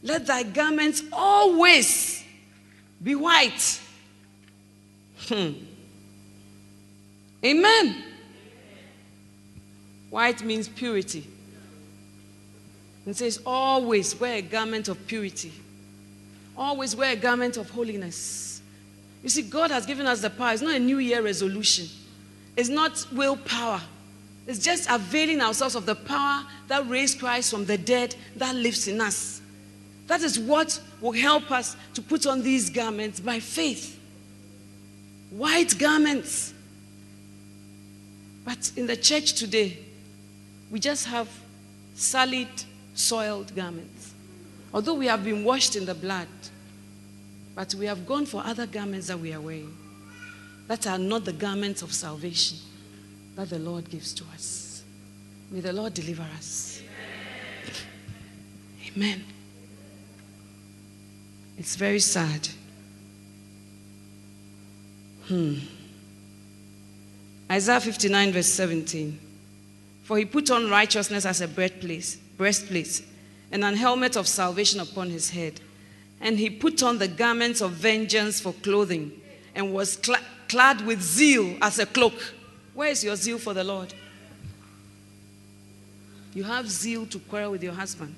[0.03, 2.25] Let thy garments always
[3.03, 3.81] be white.
[5.29, 5.53] Hmm.
[7.45, 8.05] Amen.
[10.11, 11.27] White means purity.
[13.11, 15.53] It says, always wear a garment of purity.
[16.57, 18.61] Always wear a garment of holiness.
[19.23, 20.53] You see, God has given us the power.
[20.53, 21.87] It's not a New Year resolution,
[22.57, 23.81] it's not willpower.
[24.47, 28.89] It's just availing ourselves of the power that raised Christ from the dead that lives
[28.89, 29.41] in us.
[30.09, 34.01] That is what will help us to put on these garments by faith.
[35.31, 36.53] White garments.
[38.45, 39.79] But in the church today,
[40.71, 41.29] we just have
[41.95, 42.49] solid,
[42.95, 44.15] soiled garments.
[44.73, 46.29] Although we have been washed in the blood,
[47.55, 49.77] but we have gone for other garments that we are wearing
[50.69, 52.57] that are not the garments of salvation
[53.35, 54.85] that the Lord gives to us.
[55.51, 56.81] May the Lord deliver us.
[58.97, 59.19] Amen.
[59.19, 59.25] Amen.
[61.59, 62.49] It's very sad.
[65.27, 65.57] Hmm.
[67.51, 69.19] Isaiah 59, verse 17.
[70.05, 73.05] For he put on righteousness as a breastplate, breastplate,
[73.53, 75.61] and an helmet of salvation upon his head.
[76.23, 79.13] And he put on the garments of vengeance for clothing,
[79.55, 82.15] and was cl- clad with zeal as a cloak.
[82.73, 83.93] Where is your zeal for the Lord?
[86.33, 88.15] You have zeal to quarrel with your husband.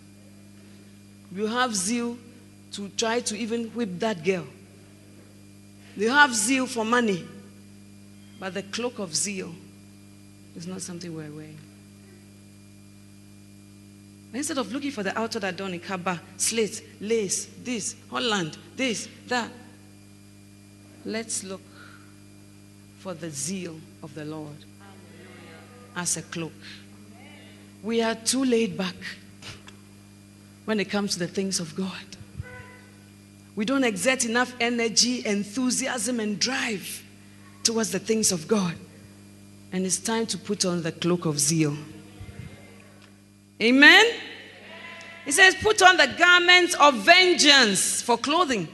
[1.35, 2.17] You have zeal
[2.75, 4.47] to try to even whip that girl.
[5.97, 7.27] You have zeal for money.
[8.39, 9.53] But the cloak of zeal
[10.55, 11.59] is not something we're wearing.
[14.35, 19.51] Instead of looking for the outer adorning, kaba, slate, lace, this, Holland, this, that,
[21.05, 21.61] let's look
[23.01, 24.57] for the zeal of the Lord
[25.95, 26.53] as a cloak.
[27.83, 28.95] We are too laid back
[30.65, 31.91] when it comes to the things of God.
[33.55, 37.03] We don't exert enough energy, enthusiasm, and drive
[37.65, 38.75] towards the things of God.
[39.73, 41.77] And it's time to put on the cloak of zeal.
[43.61, 44.07] Amen?
[45.27, 48.69] It says, put on the garments of vengeance for clothing.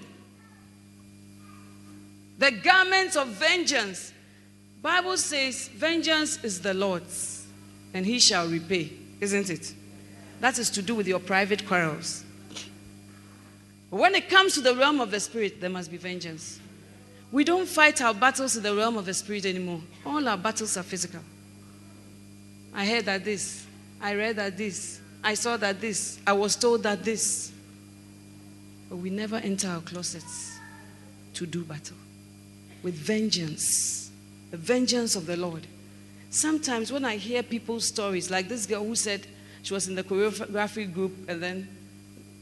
[2.39, 4.13] The garments of vengeance.
[4.81, 7.47] Bible says, vengeance is the Lord's,
[7.93, 9.75] and he shall repay, isn't it?
[10.41, 12.25] That is to do with your private quarrels.
[13.91, 16.61] When it comes to the realm of the spirit, there must be vengeance.
[17.33, 19.81] We don't fight our battles in the realm of the spirit anymore.
[20.07, 21.21] All our battles are physical.
[22.75, 23.67] I heard that this,
[24.01, 27.53] I read that this, I saw that this, I was told that this.
[28.89, 30.59] But we never enter our closets
[31.35, 31.97] to do battle
[32.83, 34.11] with vengeance,
[34.51, 35.67] the vengeance of the Lord.
[36.31, 39.27] Sometimes when I hear people's stories, like this girl who said
[39.63, 41.69] she was in the choreography group and then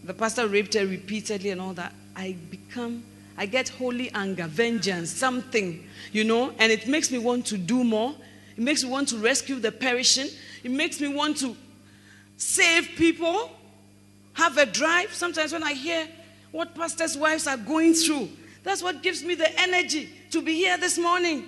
[0.04, 3.02] the pastor raped her repeatedly and all that, I become,
[3.36, 7.82] I get holy anger, vengeance, something, you know, and it makes me want to do
[7.84, 8.14] more.
[8.56, 10.28] It makes me want to rescue the perishing.
[10.66, 11.56] It makes me want to
[12.36, 13.52] save people,
[14.32, 15.14] have a drive.
[15.14, 16.08] Sometimes when I hear
[16.50, 18.28] what pastors' wives are going through,
[18.64, 21.44] that's what gives me the energy to be here this morning.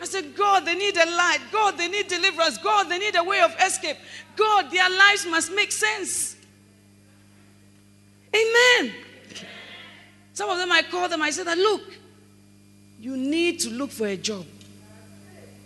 [0.00, 1.40] I said, God, they need a light.
[1.50, 2.58] God, they need deliverance.
[2.58, 3.96] God, they need a way of escape.
[4.36, 6.36] God, their lives must make sense.
[8.32, 8.94] Amen.
[10.32, 11.82] Some of them I call them, I said look,
[13.00, 14.46] you need to look for a job.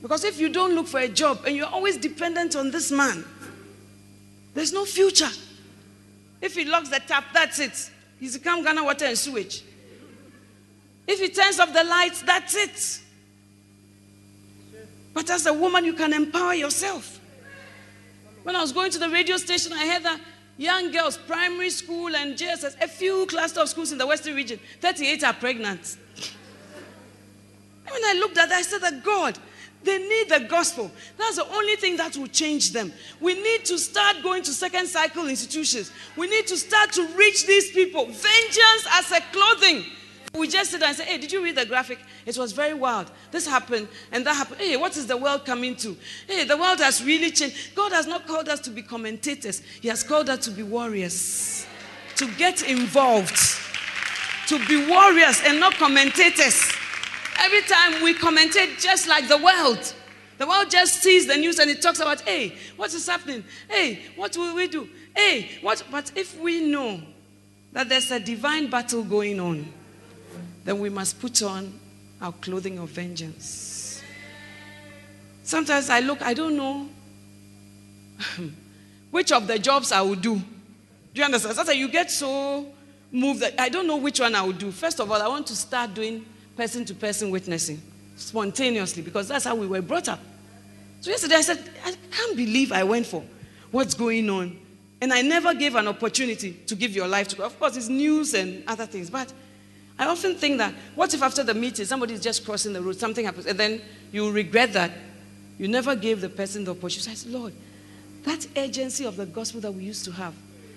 [0.03, 3.25] Because if you don't look for a job and you're always dependent on this man,
[4.55, 5.29] there's no future.
[6.41, 7.91] If he locks the tap, that's it.
[8.21, 9.63] He's become Ghana water and sewage.
[11.07, 13.01] If he turns off the lights, that's it.
[15.15, 17.21] But as a woman, you can empower yourself.
[18.43, 20.21] When I was going to the radio station, I heard that
[20.57, 24.61] young girls, primary school and JSS, a few cluster of schools in the Western region,
[24.81, 25.97] 38 are pregnant.
[27.85, 29.39] when I looked at that, I said that God,
[29.87, 30.91] they need the gospel.
[31.17, 32.93] That's the only thing that will change them.
[33.21, 35.93] We need to start going to second cycle institutions.
[36.17, 38.05] We need to start to reach these people.
[38.05, 39.85] Vengeance as a clothing.
[40.35, 41.99] We just sit and say, Hey, did you read the graphic?
[42.27, 43.11] It was very wild.
[43.31, 44.61] This happened and that happened.
[44.61, 45.97] Hey, what is the world coming to?
[46.27, 47.75] Hey, the world has really changed.
[47.75, 51.65] God has not called us to be commentators, He has called us to be warriors,
[52.17, 53.39] to get involved,
[54.49, 56.76] to be warriors and not commentators.
[57.39, 59.95] Every time we commentate just like the world.
[60.39, 63.43] The world just sees the news and it talks about, hey, what is happening?
[63.69, 64.89] Hey, what will we do?
[65.15, 65.83] Hey, what?
[65.91, 67.01] But if we know
[67.73, 69.67] that there's a divine battle going on,
[70.65, 71.79] then we must put on
[72.21, 74.03] our clothing of vengeance.
[75.43, 76.89] Sometimes I look, I don't know
[79.11, 80.37] which of the jobs I will do.
[80.37, 80.43] Do
[81.15, 81.55] you understand?
[81.55, 82.67] Sometimes you get so
[83.11, 84.71] moved that I don't know which one I will do.
[84.71, 86.27] First of all, I want to start doing
[86.57, 87.81] person to person witnessing
[88.17, 90.21] spontaneously because that's how we were brought up.
[91.01, 93.23] So yesterday I said, I can't believe I went for
[93.71, 94.59] what's going on.
[95.01, 97.45] And I never gave an opportunity to give your life to God.
[97.45, 99.11] Of course, it's news and other things.
[99.11, 99.31] But
[99.99, 102.97] I often think that what if after the meeting somebody is just crossing the road,
[102.97, 104.91] something happens, and then you regret that
[105.59, 107.11] you never gave the person the opportunity.
[107.11, 107.53] I said, Lord,
[108.25, 110.35] that urgency of the gospel that we used to have,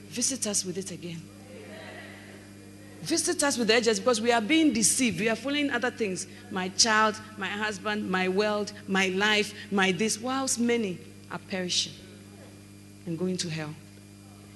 [0.07, 1.21] visit us with it again.
[3.01, 5.19] Visit us with the edges because we are being deceived.
[5.19, 6.27] We are following other things.
[6.51, 10.99] My child, my husband, my world, my life, my this, whilst many
[11.31, 11.93] are perishing
[13.05, 13.73] and going to hell.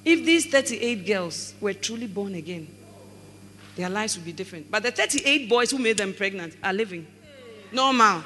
[0.04, 2.68] If these 38 girls were truly born again,
[3.78, 4.70] their lives would be different.
[4.70, 7.08] But the 38 boys who made them pregnant are living
[7.72, 8.24] normal.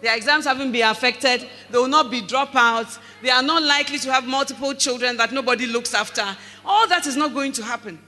[0.00, 1.46] Their exams haven't been affected.
[1.70, 2.98] They will not be dropouts.
[3.22, 6.24] They are not likely to have multiple children that nobody looks after.
[6.64, 7.98] All that is not going to happen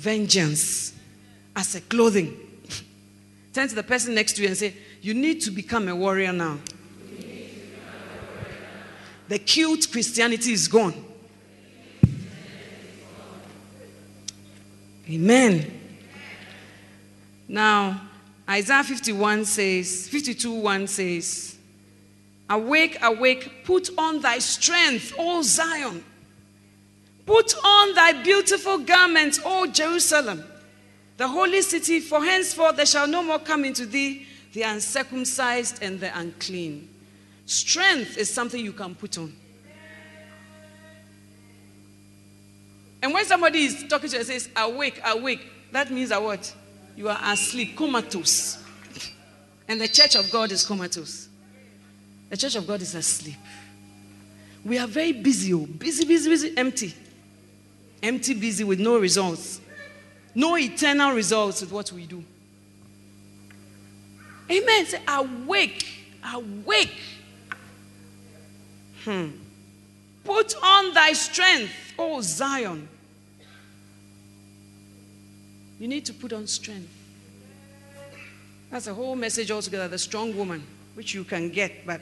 [0.00, 0.94] vengeance
[1.54, 2.34] as a clothing.
[3.52, 6.32] Turn to the person next to you and say, You need to become a warrior
[6.32, 6.58] now.
[9.28, 11.04] The cute Christianity is gone.
[15.08, 15.70] Amen.
[17.46, 18.00] Now,
[18.48, 21.56] Isaiah 51 says, 52 1 says,
[22.48, 26.02] Awake, awake, put on thy strength, O Zion.
[27.26, 30.44] Put on thy beautiful garments, O Jerusalem,
[31.16, 36.00] the holy city, for henceforth there shall no more come into thee the uncircumcised and
[36.00, 36.88] the unclean.
[37.46, 39.34] Strength is something you can put on.
[43.02, 46.54] And when somebody is talking to you and says, awake, awake, that means that what?
[46.96, 48.62] You are asleep, comatose.
[49.68, 51.28] And the church of God is comatose.
[52.28, 53.36] The church of God is asleep.
[54.64, 56.94] We are very busy, oh, busy, busy, busy, empty
[58.02, 59.60] empty, busy with no results,
[60.34, 62.24] no eternal results with what we do.
[64.50, 64.86] Amen.
[64.86, 65.86] Say, awake,
[66.34, 67.00] awake.
[69.04, 69.28] Hmm.
[70.24, 72.88] Put on thy strength, O Zion.
[75.78, 76.92] You need to put on strength.
[78.70, 80.62] That's a whole message altogether, the strong woman,
[80.94, 81.86] which you can get.
[81.86, 82.00] But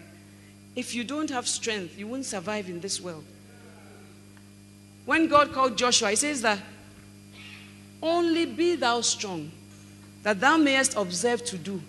[0.75, 3.25] if you don't have strength, you won't survive in this world.
[5.09, 6.59] When God called Joshua, he says that
[8.03, 9.51] only be thou strong,
[10.23, 11.81] that thou mayest observe to do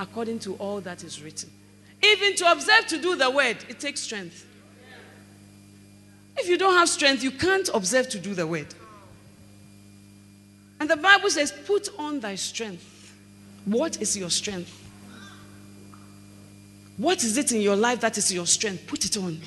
[0.00, 1.50] according to all that is written.
[2.02, 4.44] Even to observe to do the word, it takes strength.
[6.36, 8.74] If you don't have strength, you can't observe to do the word.
[10.80, 13.14] And the Bible says, Put on thy strength.
[13.66, 14.76] What is your strength?
[16.96, 18.88] What is it in your life that is your strength?
[18.88, 19.40] Put it on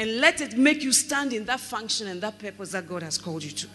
[0.00, 3.18] and let it make you stand in that function and that purpose that God has
[3.18, 3.68] called you to.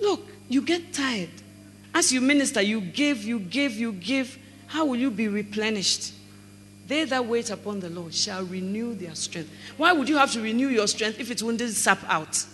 [0.00, 1.30] Look, you get tired.
[1.92, 4.38] As you minister, you give, you give, you give.
[4.68, 6.14] How will you be replenished?
[6.86, 9.50] They that wait upon the Lord shall renew their strength.
[9.76, 12.46] Why would you have to renew your strength if it wouldn't sap out?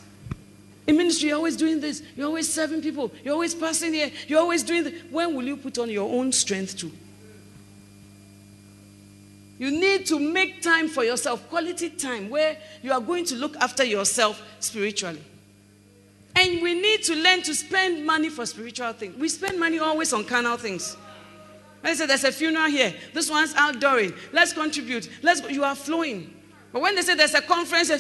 [0.87, 2.03] In ministry, you're always doing this.
[2.17, 3.13] You're always serving people.
[3.23, 4.11] You're always passing here.
[4.29, 4.95] You're always doing this.
[5.11, 6.91] When will you put on your own strength too?
[9.59, 13.57] You need to make time for yourself, quality time, where you are going to look
[13.57, 15.23] after yourself spiritually.
[16.35, 19.17] And we need to learn to spend money for spiritual things.
[19.17, 20.97] We spend money always on carnal things.
[21.83, 25.49] They say there's a funeral here, this one's outdooring, let's contribute, let's go.
[25.49, 26.33] You are flowing.
[26.73, 27.91] But when they say there's a conference,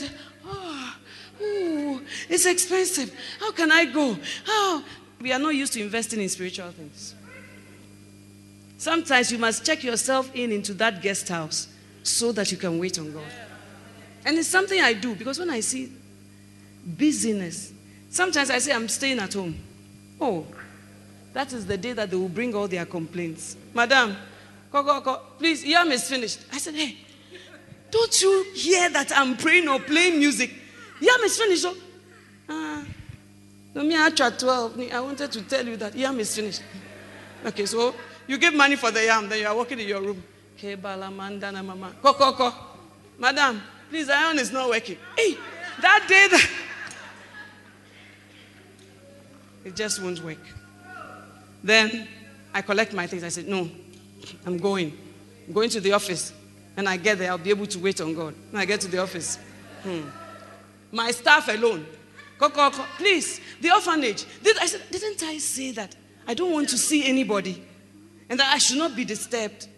[0.46, 0.96] oh,
[1.42, 3.12] ooh, it's expensive.
[3.40, 4.16] How can I go?
[4.46, 4.82] How?
[5.22, 7.14] we are not used to investing in spiritual things.
[8.82, 11.68] Sometimes you must check yourself in into that guest house
[12.02, 13.22] so that you can wait on God.
[14.24, 15.92] And it's something I do because when I see
[16.84, 17.72] busyness,
[18.10, 19.56] sometimes I say I'm staying at home.
[20.20, 20.44] Oh,
[21.32, 23.56] that is the day that they will bring all their complaints.
[23.72, 24.16] Madam,
[25.38, 26.40] please, yam is finished.
[26.52, 26.96] I said, hey,
[27.88, 30.50] don't you hear that I'm praying or playing music?
[31.00, 31.66] Yam is finished.
[31.68, 31.76] Oh.
[32.48, 32.84] Ah,
[33.76, 34.92] no, me, I 12.
[34.92, 36.62] I wanted to tell you that yam is finished.
[37.46, 37.94] Okay, so
[38.26, 40.22] you give money for the yam, then you are walking in your room.
[42.02, 42.54] Go.
[43.18, 44.96] Madam, please, the iron is not working.
[45.16, 45.36] Hey,
[45.80, 46.50] that day that
[49.64, 50.38] it just won't work.
[51.62, 52.08] Then
[52.52, 53.24] I collect my things.
[53.24, 53.68] I said, No,
[54.46, 54.96] I'm going.
[55.46, 56.32] I'm going to the office.
[56.76, 58.34] And I get there, I'll be able to wait on God.
[58.50, 59.38] When I get to the office,
[59.82, 60.02] hmm.
[60.90, 61.86] my staff alone.
[62.96, 64.24] Please, the orphanage.
[64.60, 65.94] I said, Didn't I say that?
[66.26, 67.62] I don't want to see anybody
[68.32, 69.68] and that I should not be disturbed.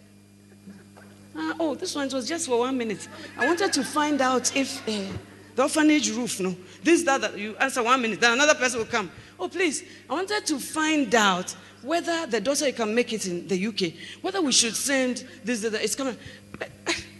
[1.36, 3.08] Uh, oh, this one was just for one minute.
[3.36, 5.12] I wanted to find out if uh,
[5.56, 8.86] the orphanage roof, no, this, that, that, you answer one minute, then another person will
[8.86, 9.10] come.
[9.40, 11.50] Oh, please, I wanted to find out
[11.82, 15.72] whether the daughter can make it in the UK, whether we should send this, that,
[15.72, 15.82] that.
[15.82, 16.16] It's coming.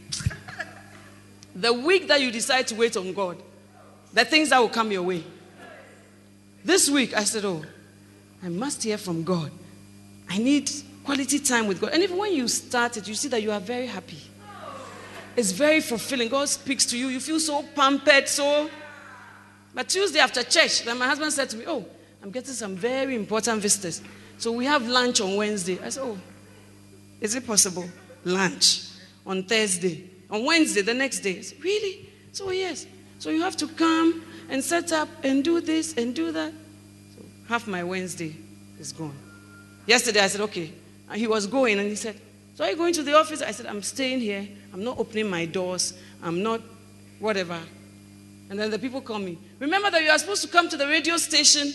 [1.56, 3.42] the week that you decide to wait on God,
[4.12, 5.24] the things that will come your way.
[6.64, 7.64] This week, I said, Oh,
[8.40, 9.50] I must hear from God.
[10.30, 10.70] I need
[11.04, 11.90] quality time with God.
[11.92, 14.18] And even when you start it, you see that you are very happy.
[15.36, 16.28] It's very fulfilling.
[16.28, 17.08] God speaks to you.
[17.08, 18.70] You feel so pampered, so.
[19.74, 21.84] But Tuesday after church, then my husband said to me, Oh,
[22.22, 24.00] I'm getting some very important visitors.
[24.38, 25.78] So we have lunch on Wednesday.
[25.82, 26.18] I said, Oh,
[27.20, 27.88] is it possible?
[28.24, 28.88] Lunch
[29.26, 30.08] on Thursday.
[30.30, 31.42] On Wednesday, the next day.
[31.42, 32.08] Said, Really?
[32.32, 32.86] So, yes.
[33.18, 36.52] So you have to come and set up and do this and do that.
[37.16, 38.36] So half my Wednesday
[38.78, 39.16] is gone.
[39.86, 40.72] Yesterday, I said, Okay.
[41.08, 42.20] And he was going and he said,
[42.54, 43.42] So are you going to the office?
[43.42, 44.48] I said, I'm staying here.
[44.72, 45.94] I'm not opening my doors.
[46.22, 46.60] I'm not
[47.18, 47.58] whatever.
[48.50, 49.38] And then the people call me.
[49.58, 51.72] Remember that you are supposed to come to the radio station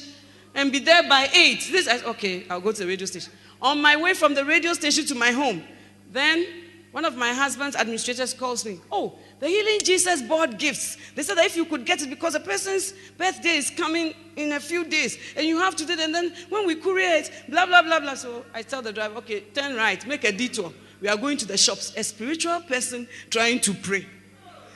[0.56, 1.70] and be there by 8.
[1.72, 3.32] This, I, okay, I'll go to the radio station.
[3.62, 5.64] On my way from the radio station to my home,
[6.12, 6.46] then
[6.92, 8.80] one of my husband's administrators calls me.
[8.92, 10.98] Oh, the Healing Jesus bought gifts.
[11.14, 14.54] They said that if you could get it because a person's birthday is coming in
[14.54, 17.32] a few days and you have to do it, and then when we courier it,
[17.48, 18.16] blah, blah, blah, blah.
[18.16, 20.74] So I tell the driver, okay, turn right, make a detour.
[21.00, 21.94] We are going to the shops.
[21.96, 24.06] A spiritual person trying to pray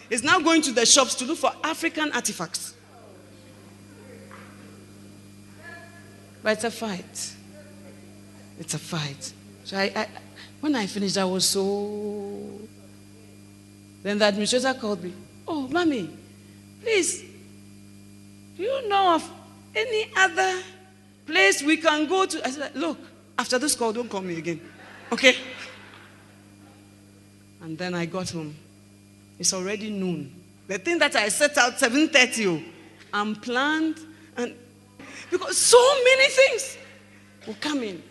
[0.10, 2.76] is now going to the shops to look for African artifacts.
[6.44, 7.34] But it's a fight.
[8.60, 9.34] It's a fight.
[9.64, 10.08] So I, I
[10.64, 12.58] when I finished, I was so.
[14.02, 15.12] Then the administrator called me.
[15.46, 16.10] Oh, mommy,
[16.82, 17.22] please,
[18.56, 19.30] do you know of
[19.76, 20.62] any other
[21.26, 22.48] place we can go to?
[22.48, 22.98] I said, look,
[23.38, 24.62] after this call, don't call me again.
[25.12, 25.36] Okay?
[27.62, 28.56] And then I got home.
[29.38, 30.34] It's already noon.
[30.70, 32.64] The thing that I set out 7:30,
[33.12, 33.98] I'm planned,
[34.38, 34.56] and
[35.30, 36.78] because so many things
[37.46, 38.02] will come in.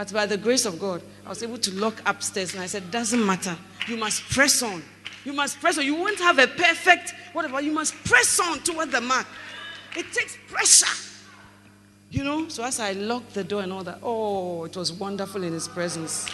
[0.00, 2.90] But by the grace of God, I was able to lock upstairs and I said,
[2.90, 3.54] Doesn't matter.
[3.86, 4.82] You must press on.
[5.26, 5.84] You must press on.
[5.84, 7.60] You won't have a perfect whatever.
[7.60, 9.26] You must press on toward the mark.
[9.94, 10.86] It takes pressure.
[12.10, 12.48] You know?
[12.48, 15.68] So as I locked the door and all that, oh, it was wonderful in his
[15.68, 16.26] presence.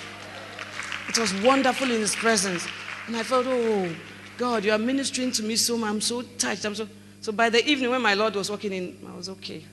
[1.08, 2.68] It was wonderful in his presence.
[3.08, 3.92] And I felt, oh,
[4.38, 5.90] God, you are ministering to me so much.
[5.90, 6.64] I'm so touched.
[6.64, 6.86] I'm so
[7.20, 9.64] so by the evening when my Lord was walking in, I was okay.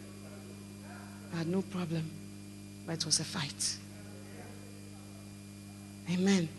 [1.31, 2.09] I had no problem.
[2.87, 3.77] But it was a fight.
[6.11, 6.49] Amen.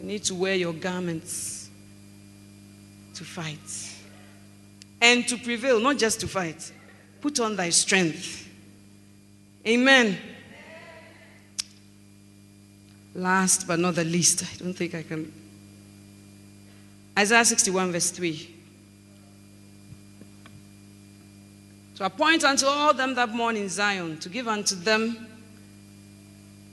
[0.00, 1.70] You need to wear your garments
[3.14, 3.58] to fight.
[5.00, 6.72] And to prevail, not just to fight.
[7.20, 8.48] Put on thy strength.
[9.66, 10.16] Amen.
[13.14, 15.32] Last but not the least, I don't think I can.
[17.18, 18.54] Isaiah 61, verse 3.
[21.96, 25.27] To appoint unto all them that mourn in Zion, to give unto them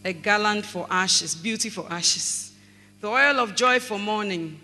[0.05, 2.53] a garland for ashes, beauty for ashes,
[3.01, 4.59] the oil of joy for mourning,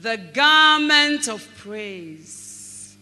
[0.00, 2.96] the garment of praise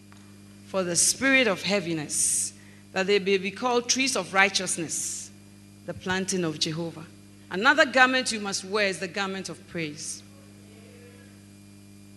[0.67, 2.53] for the spirit of heaviness,
[2.93, 5.29] that they may be called trees of righteousness,
[5.85, 7.05] the planting of Jehovah.
[7.51, 10.23] Another garment you must wear is the garment of praise.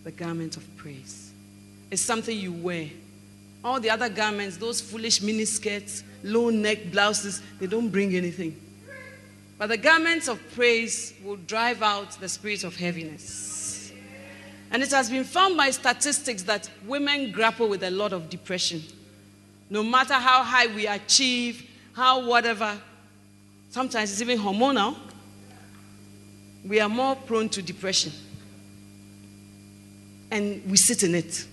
[0.05, 1.31] The garment of praise.
[1.91, 2.89] It's something you wear
[3.63, 8.55] all the other garments, those foolish miniskirts, low neck blouses, they don't bring anything.
[9.57, 13.91] But the garments of praise will drive out the spirit of heaviness.
[14.69, 18.83] And it has been found by statistics that women grapple with a lot of depression.
[19.69, 22.77] No matter how high we achieve, how whatever,
[23.69, 24.95] sometimes it's even hormonal,
[26.65, 28.11] we are more prone to depression.
[30.29, 31.45] And we sit in it.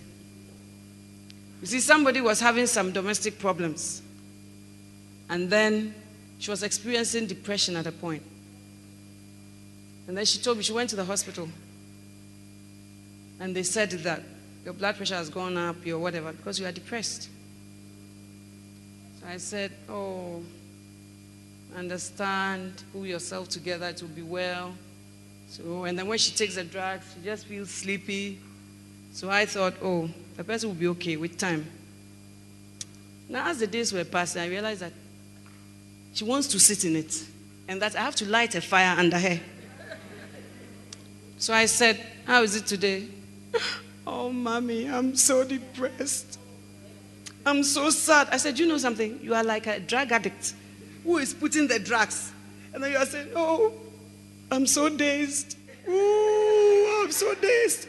[1.61, 4.03] You see, somebody was having some domestic problems.
[5.31, 5.95] And then
[6.45, 8.23] she was experiencing depression at a point.
[10.07, 11.49] And then she told me she went to the hospital.
[13.41, 14.21] And they said that
[14.63, 17.31] your blood pressure has gone up, your whatever, because you are depressed.
[19.19, 20.43] So I said, Oh,
[21.75, 24.75] understand, pull yourself together, it will be well.
[25.49, 28.39] So, and then when she takes the drugs, she just feels sleepy.
[29.15, 31.65] So I thought, oh, the person will be okay with time.
[33.31, 34.93] Now, as the days were passing, I realized that
[36.15, 37.25] she wants to sit in it
[37.69, 39.41] and that I have to light a fire under her.
[41.39, 43.09] So I said, How is it today?
[44.07, 46.39] Oh, mommy, I'm so depressed.
[47.47, 48.29] I'm so sad.
[48.31, 49.19] I said, You know something?
[49.23, 50.53] You are like a drug addict
[51.05, 52.31] who is putting the drugs.
[52.75, 53.73] And then you are saying, Oh,
[54.51, 55.57] I'm so dazed.
[55.89, 57.89] Ooh, I'm so dazed.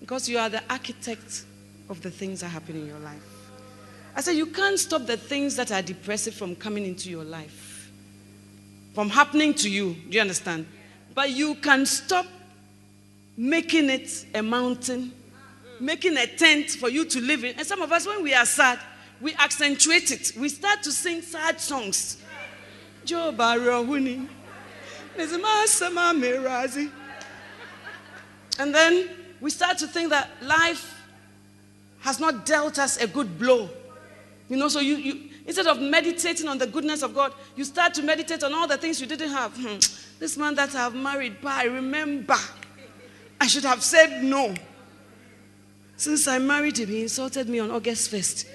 [0.00, 1.44] Because you are the architect
[1.88, 3.29] of the things that happen in your life.
[4.14, 7.90] I said, You can't stop the things that are depressive from coming into your life,
[8.94, 9.94] from happening to you.
[10.08, 10.66] Do you understand?
[11.14, 12.26] But you can stop
[13.36, 15.12] making it a mountain,
[15.78, 17.56] making a tent for you to live in.
[17.56, 18.78] And some of us, when we are sad,
[19.20, 20.32] we accentuate it.
[20.36, 22.22] We start to sing sad songs.
[28.58, 29.10] And then
[29.40, 31.02] we start to think that life
[32.00, 33.68] has not dealt us a good blow.
[34.50, 37.94] You know, so you, you instead of meditating on the goodness of God, you start
[37.94, 39.56] to meditate on all the things you didn't have.
[39.56, 39.78] Hmm.
[40.18, 42.34] This man that I've married, I remember.
[43.40, 44.54] I should have said no.
[45.96, 48.46] Since I married him, he insulted me on August 1st.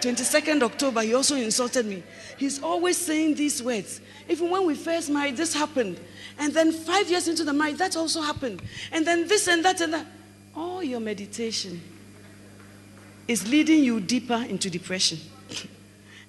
[0.00, 2.02] 22nd October, he also insulted me.
[2.36, 4.00] He's always saying these words.
[4.28, 5.98] Even when we first married, this happened.
[6.38, 8.60] And then five years into the marriage, that also happened.
[8.92, 10.06] And then this and that and that.
[10.54, 11.80] All your meditation
[13.28, 15.18] is leading you deeper into depression.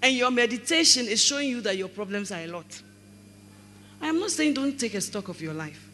[0.08, 2.82] And your meditation is showing you that your problems are a lot.
[4.02, 5.86] I am not saying don't take a stock of your life,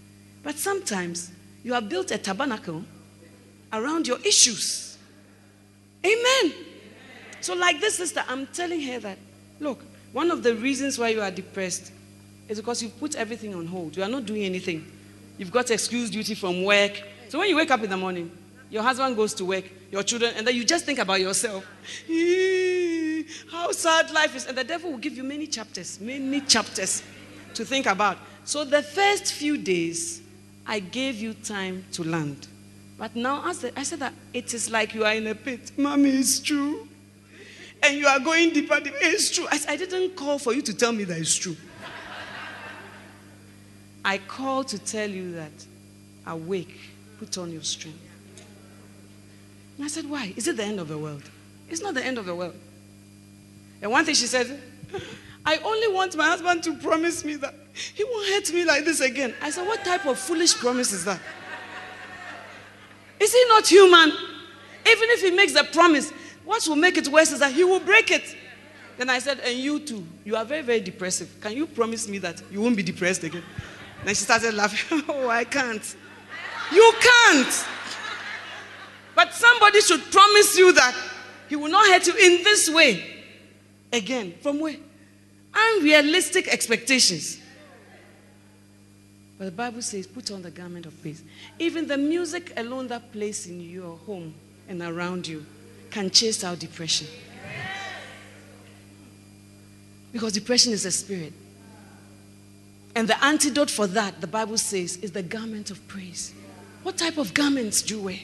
[0.44, 1.32] but sometimes
[1.64, 2.84] you have built a tabernacle
[3.72, 5.00] around your issues.
[6.06, 6.54] Amen.
[7.42, 9.18] So, like this sister, I'm telling her that,
[9.60, 11.92] look, one of the reasons why you are depressed
[12.48, 13.98] is because you've put everything on hold.
[13.98, 14.86] You are not doing anything.
[15.40, 17.02] You've got excuse duty from work.
[17.30, 18.30] So when you wake up in the morning,
[18.74, 21.64] your husband goes to work, your children, and then you just think about yourself.
[23.52, 24.48] How sad life is.
[24.48, 27.04] And the devil will give you many chapters, many chapters
[27.54, 28.18] to think about.
[28.46, 30.24] So the first few days,
[30.66, 32.48] I gave you time to land.
[32.98, 35.78] But now said, I said that it is like you are in a pit.
[35.78, 36.88] Mommy, it's true
[37.84, 38.98] and you are going deeper, deeper.
[39.02, 39.46] It's true.
[39.52, 41.58] I, I didn't call for you to tell me that it's true.
[44.04, 45.52] I called to tell you that
[46.26, 46.80] awake,
[47.20, 48.13] put on your strength.
[49.78, 50.34] And I said, Why?
[50.36, 51.24] Is it the end of the world?
[51.70, 52.56] It's not the end of the world.
[53.82, 54.62] And one thing she said,
[55.46, 59.02] I only want my husband to promise me that he won't hurt me like this
[59.02, 59.34] again.
[59.42, 61.20] I said, What type of foolish promise is that?
[63.20, 64.10] Is he not human?
[64.86, 66.12] Even if he makes a promise,
[66.44, 68.36] what will make it worse is that he will break it.
[68.98, 71.30] Then I said, And you too, you are very, very depressive.
[71.42, 73.44] Can you promise me that you won't be depressed again?
[74.04, 75.02] Then she started laughing.
[75.10, 75.96] oh, I can't.
[76.72, 77.66] You can't.
[79.16, 80.96] But somebody should promise you that
[81.50, 83.04] he will not hurt you in this way
[83.92, 84.34] again.
[84.42, 84.76] From where?
[85.56, 87.40] Unrealistic expectations.
[89.38, 91.24] But the Bible says, put on the garment of praise.
[91.60, 94.34] Even the music alone that plays in your home
[94.68, 95.46] and around you
[95.92, 97.08] can chase out depression.
[100.12, 101.34] Because depression is a spirit.
[102.96, 106.34] And the antidote for that, the Bible says, is the garment of praise.
[106.84, 108.20] What type of garments do you wear?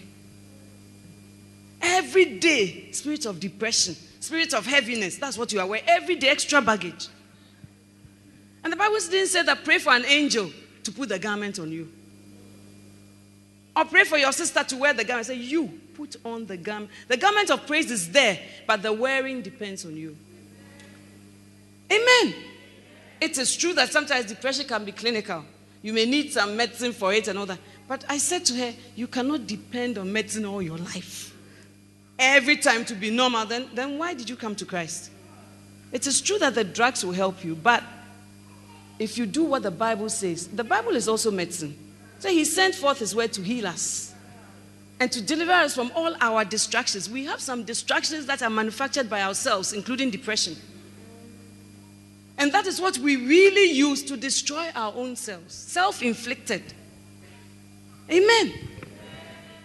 [1.82, 5.86] Every day, spirit of depression, spirit of heaviness, that's what you are wearing.
[5.88, 7.08] Every day, extra baggage.
[8.64, 10.52] And the Bible didn't say that pray for an angel
[10.84, 11.90] to put the garment on you.
[13.76, 15.28] Or pray for your sister to wear the garment.
[15.28, 16.92] Say, you put on the garment.
[17.08, 20.18] The garment of praise is there, but the wearing depends on you.
[21.92, 22.36] Amen.
[23.22, 25.44] It is true that sometimes depression can be clinical.
[25.82, 27.60] You may need some medicine for it and all that.
[27.88, 31.34] But I said to her, you cannot depend on medicine all your life.
[32.20, 35.10] Every time to be normal, then, then why did you come to Christ?
[35.92, 37.82] It is true that the drugs will help you, but
[39.00, 41.76] if you do what the Bible says, the Bible is also medicine.
[42.20, 44.14] So he sent forth his word to heal us.
[45.00, 47.10] and to deliver us from all our distractions.
[47.10, 50.58] We have some distractions that are manufactured by ourselves, including depression.
[52.38, 55.54] And that is what we really use to destroy our own selves.
[55.54, 56.64] Self inflicted.
[58.12, 58.69] Amen.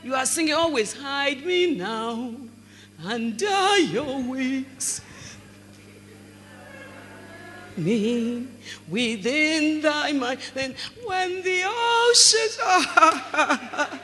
[0.04, 2.34] You are singing always, hide me now
[3.02, 5.00] under your wings.
[7.76, 8.46] Me
[8.88, 10.40] within thy mind.
[10.52, 10.74] Then
[11.06, 12.86] when the oceans are.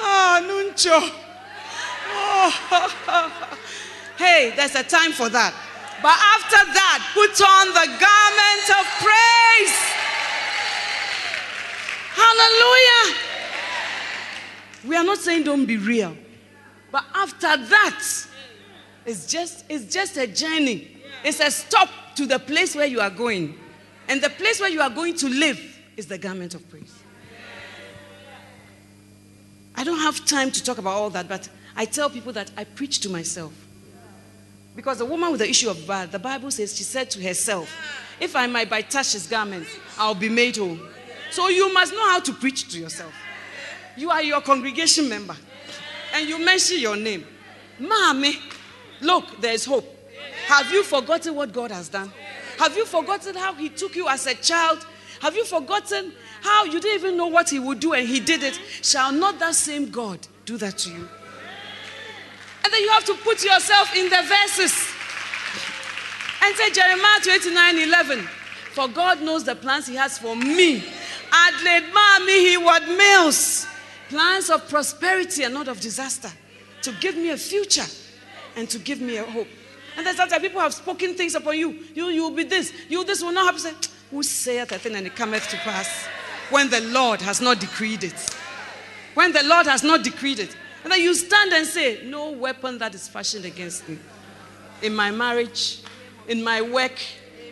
[0.00, 1.24] ah, Nuncho.
[4.18, 5.54] Hey, there's a time for that.
[6.02, 9.78] But after that, put on the garment of praise.
[12.18, 13.27] Hallelujah.
[14.86, 16.16] We are not saying don't be real.
[16.90, 18.04] But after that,
[19.04, 20.88] it's just, it's just a journey.
[21.24, 23.58] It's a stop to the place where you are going.
[24.08, 25.60] And the place where you are going to live
[25.96, 26.94] is the garment of praise.
[29.74, 32.64] I don't have time to talk about all that, but I tell people that I
[32.64, 33.52] preach to myself.
[34.74, 37.68] Because the woman with the issue of blood, the Bible says she said to herself,
[38.20, 39.66] If I might by touch his garment,
[39.98, 40.78] I'll be made whole.
[41.30, 43.12] So you must know how to preach to yourself.
[43.98, 45.36] You are your congregation member,
[46.14, 47.26] and you mention your name.
[47.80, 48.38] Mommy,
[49.00, 49.84] look, there is hope.
[50.46, 52.12] Have you forgotten what God has done?
[52.58, 54.86] Have you forgotten how He took you as a child?
[55.20, 56.12] Have you forgotten
[56.42, 58.58] how you didn't even know what He would do and He did it?
[58.82, 61.08] Shall not that same God do that to you?
[62.64, 64.94] And then you have to put yourself in the verses.
[66.44, 68.18] And say Jeremiah 29 11.
[68.74, 70.84] For God knows the plans He has for me.
[71.32, 73.66] Adelaide Mami, Heward Mills.
[74.08, 76.30] Plans of prosperity and not of disaster.
[76.82, 77.84] To give me a future
[78.56, 79.48] and to give me a hope.
[79.96, 81.84] And then sometimes people have spoken things upon you.
[81.94, 82.72] You you will be this.
[82.88, 83.60] You this will not happen.
[83.60, 86.06] Say, Who saith a thing and it cometh to pass?
[86.50, 88.36] When the Lord has not decreed it.
[89.14, 90.56] When the Lord has not decreed it.
[90.84, 93.98] And then you stand and say, No weapon that is fashioned against me.
[94.82, 95.82] In my marriage,
[96.28, 96.98] in my work,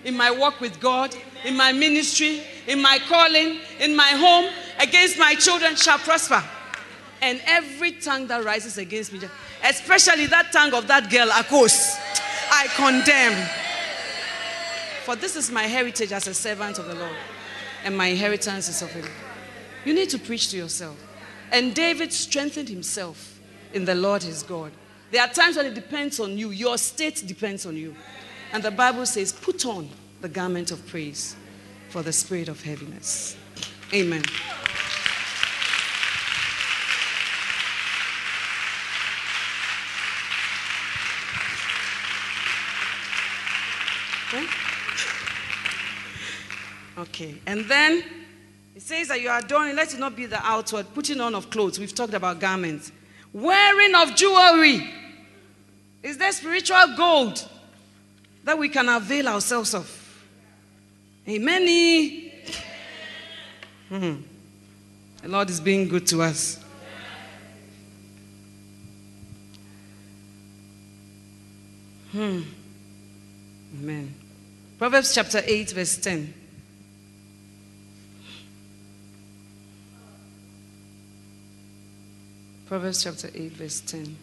[0.05, 1.15] in my work with God,
[1.45, 6.43] in my ministry, in my calling, in my home, against my children shall prosper.
[7.23, 9.21] And every tongue that rises against me,
[9.65, 11.99] especially that tongue of that girl, Akos,
[12.51, 13.49] I condemn.
[15.05, 17.17] For this is my heritage as a servant of the Lord,
[17.85, 19.07] and my inheritance is of Him.
[19.85, 20.97] You need to preach to yourself.
[21.53, 23.39] And David strengthened himself
[23.73, 24.73] in the Lord his God.
[25.13, 27.95] There are times when it depends on you, your state depends on you.
[28.53, 29.89] And the Bible says, put on
[30.21, 31.37] the garment of praise
[31.89, 33.37] for the spirit of heaviness.
[33.93, 34.23] Amen.
[46.99, 48.03] Okay, and then
[48.75, 51.51] it says that you are adorning, let it not be the outward, putting on of
[51.51, 51.79] clothes.
[51.79, 52.91] We've talked about garments.
[53.33, 54.93] Wearing of jewelry.
[56.03, 57.47] Is there spiritual gold
[58.45, 60.03] that we can avail ourselves of?
[61.29, 62.26] Amen.
[63.89, 64.17] Hmm.
[65.23, 66.63] The Lord is being good to us.
[72.13, 72.43] Hmm.
[73.79, 74.15] Amen.
[74.79, 76.35] Proverbs chapter 8, verse 10.
[82.67, 84.17] Proverbs chapter 8, verse 10.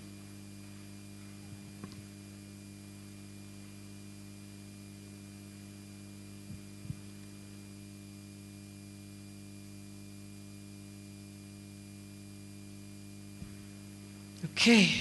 [14.53, 14.91] Okay.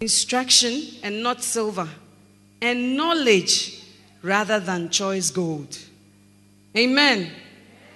[0.00, 1.88] Instruction and not silver,
[2.60, 3.82] and knowledge
[4.22, 5.78] rather than choice gold.
[6.76, 7.30] Amen.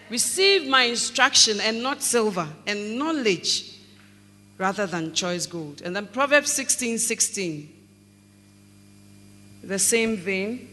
[0.08, 3.78] Receive my instruction and not silver, and knowledge
[4.56, 5.82] rather than choice gold.
[5.82, 7.72] And then Proverbs 16 16.
[9.64, 10.68] The same vein.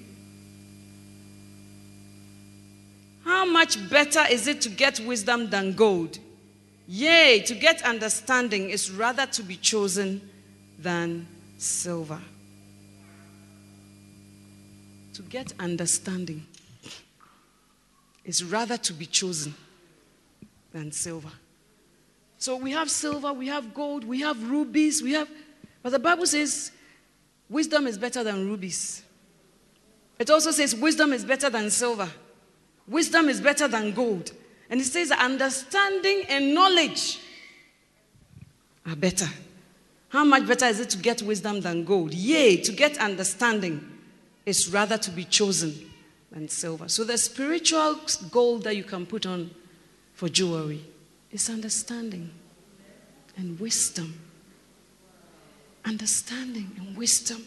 [3.25, 6.19] How much better is it to get wisdom than gold?
[6.87, 10.21] Yea, to get understanding is rather to be chosen
[10.79, 11.27] than
[11.57, 12.19] silver.
[15.13, 16.45] To get understanding
[18.23, 19.53] is rather to be chosen
[20.71, 21.31] than silver.
[22.37, 25.29] So we have silver, we have gold, we have rubies, we have.
[25.83, 26.71] But the Bible says
[27.49, 29.03] wisdom is better than rubies.
[30.19, 32.09] It also says wisdom is better than silver.
[32.87, 34.31] Wisdom is better than gold.
[34.69, 37.19] And it says understanding and knowledge
[38.85, 39.27] are better.
[40.09, 42.13] How much better is it to get wisdom than gold?
[42.13, 43.85] Yea, to get understanding
[44.45, 45.91] is rather to be chosen
[46.31, 46.87] than silver.
[46.87, 47.99] So the spiritual
[48.31, 49.51] gold that you can put on
[50.13, 50.83] for jewelry
[51.31, 52.31] is understanding
[53.35, 54.19] and wisdom.
[55.85, 57.45] Understanding and wisdom.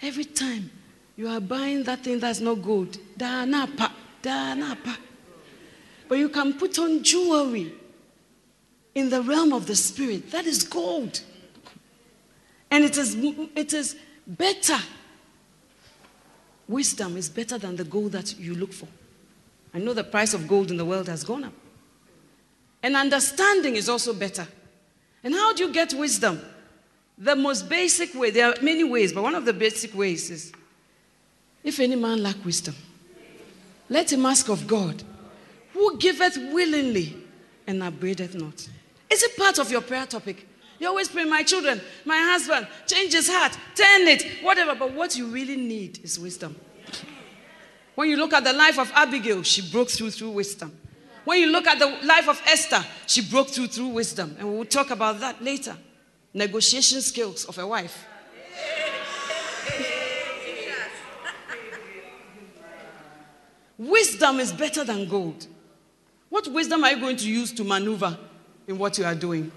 [0.00, 0.70] Every time
[1.16, 3.90] you are buying that thing that's not good, danapa,
[4.22, 4.96] danapa.
[6.08, 7.72] But you can put on jewelry
[8.94, 10.30] in the realm of the spirit.
[10.30, 11.20] That is gold.
[12.70, 13.96] And it is, it is
[14.26, 14.78] better.
[16.68, 18.88] Wisdom is better than the gold that you look for.
[19.74, 21.52] I know the price of gold in the world has gone up.
[22.82, 24.46] And understanding is also better.
[25.22, 26.40] And how do you get wisdom?
[27.16, 30.52] The most basic way, there are many ways, but one of the basic ways is
[31.62, 32.74] if any man lack wisdom,
[33.88, 35.02] let him ask of God,
[35.72, 37.16] who giveth willingly
[37.66, 38.68] and upbraideth not.
[39.10, 40.48] Is it part of your prayer topic?
[40.78, 44.74] You always pray, my children, my husband, change his heart, turn it, whatever.
[44.74, 46.56] But what you really need is wisdom.
[47.94, 50.76] When you look at the life of Abigail, she broke through through wisdom.
[51.24, 54.34] When you look at the life of Esther, she broke through through wisdom.
[54.38, 55.76] And we'll talk about that later.
[56.34, 58.06] Negotiation skills of a wife.
[63.78, 65.46] wisdom is better than gold.
[66.32, 68.16] What wisdom are you going to use to maneuver
[68.66, 69.52] in what you are doing?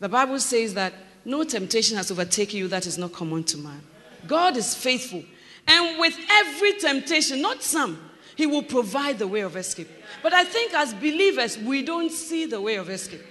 [0.00, 0.92] The Bible says that
[1.24, 3.80] no temptation has overtaken you that is not common to man.
[4.26, 5.22] God is faithful.
[5.64, 8.00] And with every temptation, not some,
[8.34, 9.88] He will provide the way of escape.
[10.24, 13.22] But I think as believers, we don't see the way of escape.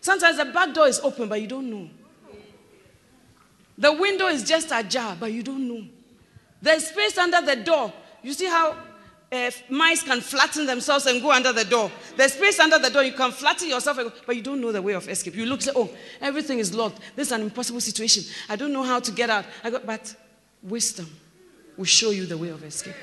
[0.00, 1.90] Sometimes the back door is open, but you don't know.
[3.76, 5.84] The window is just ajar, but you don't know.
[6.62, 7.92] There's space under the door.
[8.22, 8.78] You see how
[9.32, 11.90] uh, mice can flatten themselves and go under the door.
[12.16, 13.02] There's space under the door.
[13.02, 15.34] You can flatten yourself, but you don't know the way of escape.
[15.34, 15.90] You look, say, oh,
[16.20, 17.00] everything is locked.
[17.16, 18.24] This is an impossible situation.
[18.48, 19.46] I don't know how to get out.
[19.64, 20.14] I got, but
[20.62, 21.10] wisdom
[21.76, 22.94] will show you the way of escape.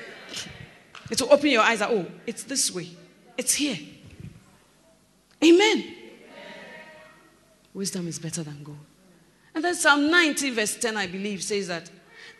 [1.10, 1.82] It will open your eyes.
[1.82, 2.90] Oh, it's this way.
[3.36, 3.78] It's here.
[5.42, 5.78] Amen.
[5.78, 5.94] Amen.
[7.74, 8.78] Wisdom is better than gold.
[9.54, 11.90] And then Psalm 19, verse 10, I believe, says that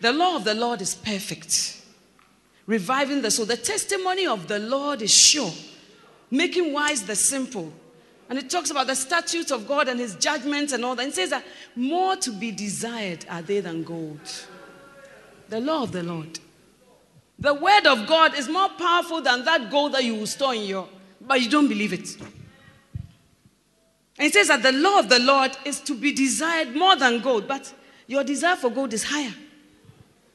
[0.00, 1.79] the law of the Lord is perfect,
[2.70, 3.46] reviving the soul.
[3.46, 5.52] The testimony of the Lord is sure,
[6.30, 7.72] making wise the simple.
[8.28, 11.02] And it talks about the statutes of God and his judgments and all that.
[11.02, 11.44] And it says that
[11.74, 14.20] more to be desired are they than gold.
[15.48, 16.38] The law of the Lord.
[17.40, 20.62] The word of God is more powerful than that gold that you will store in
[20.62, 20.88] your,
[21.20, 22.16] but you don't believe it.
[24.16, 27.20] And it says that the law of the Lord is to be desired more than
[27.20, 27.74] gold, but
[28.06, 29.34] your desire for gold is higher.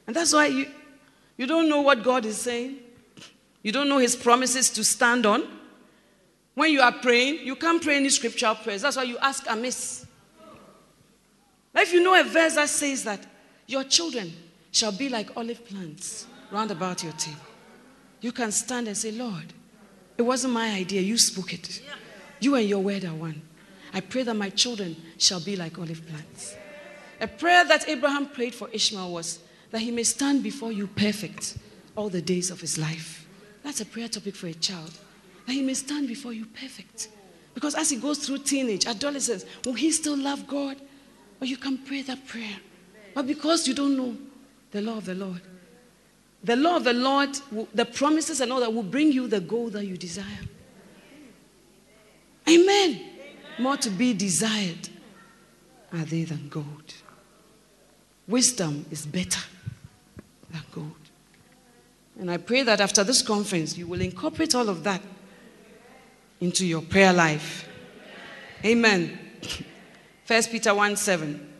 [0.06, 0.66] And that's why you,
[1.36, 2.78] you don't know what God is saying.
[3.62, 5.42] You don't know his promises to stand on.
[6.54, 8.82] When you are praying, you can't pray any scriptural prayers.
[8.82, 10.06] That's why you ask amiss.
[11.74, 13.20] If you know a verse that says that
[13.66, 14.32] your children
[14.70, 17.40] shall be like olive plants round about your table.
[18.20, 19.52] You can stand and say, Lord,
[20.16, 21.02] it wasn't my idea.
[21.02, 21.82] You spoke it.
[22.40, 23.42] You and your word are one.
[23.92, 26.54] I pray that my children shall be like olive plants.
[27.20, 29.38] A prayer that Abraham prayed for Ishmael was
[29.70, 31.58] that he may stand before you perfect
[31.96, 33.26] all the days of his life.
[33.62, 34.92] That's a prayer topic for a child.
[35.46, 37.08] That he may stand before you perfect.
[37.54, 40.76] Because as he goes through teenage, adolescence, will he still love God?
[41.40, 42.56] Or you can pray that prayer.
[43.14, 44.16] But because you don't know
[44.70, 45.40] the law of the Lord,
[46.44, 47.30] the law of the Lord,
[47.74, 50.24] the promises and all that will bring you the goal that you desire.
[52.48, 52.66] Amen.
[52.68, 53.00] Amen.
[53.58, 54.88] More to be desired
[55.92, 56.94] are they than gold.
[58.28, 59.40] Wisdom is better
[60.56, 60.92] than gold.
[62.18, 65.02] And I pray that after this conference, you will incorporate all of that
[66.40, 67.68] into your prayer life.
[68.64, 69.18] Amen.
[70.26, 71.52] 1 Peter 1 7.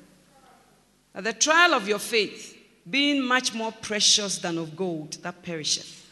[1.15, 2.57] At the trial of your faith,
[2.89, 6.11] being much more precious than of gold that perisheth,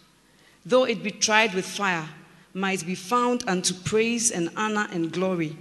[0.64, 2.08] though it be tried with fire,
[2.52, 5.56] might be found unto praise and honor and glory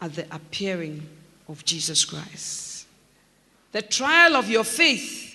[0.00, 1.06] at the appearing
[1.48, 2.86] of Jesus Christ.
[3.72, 5.27] The trial of your faith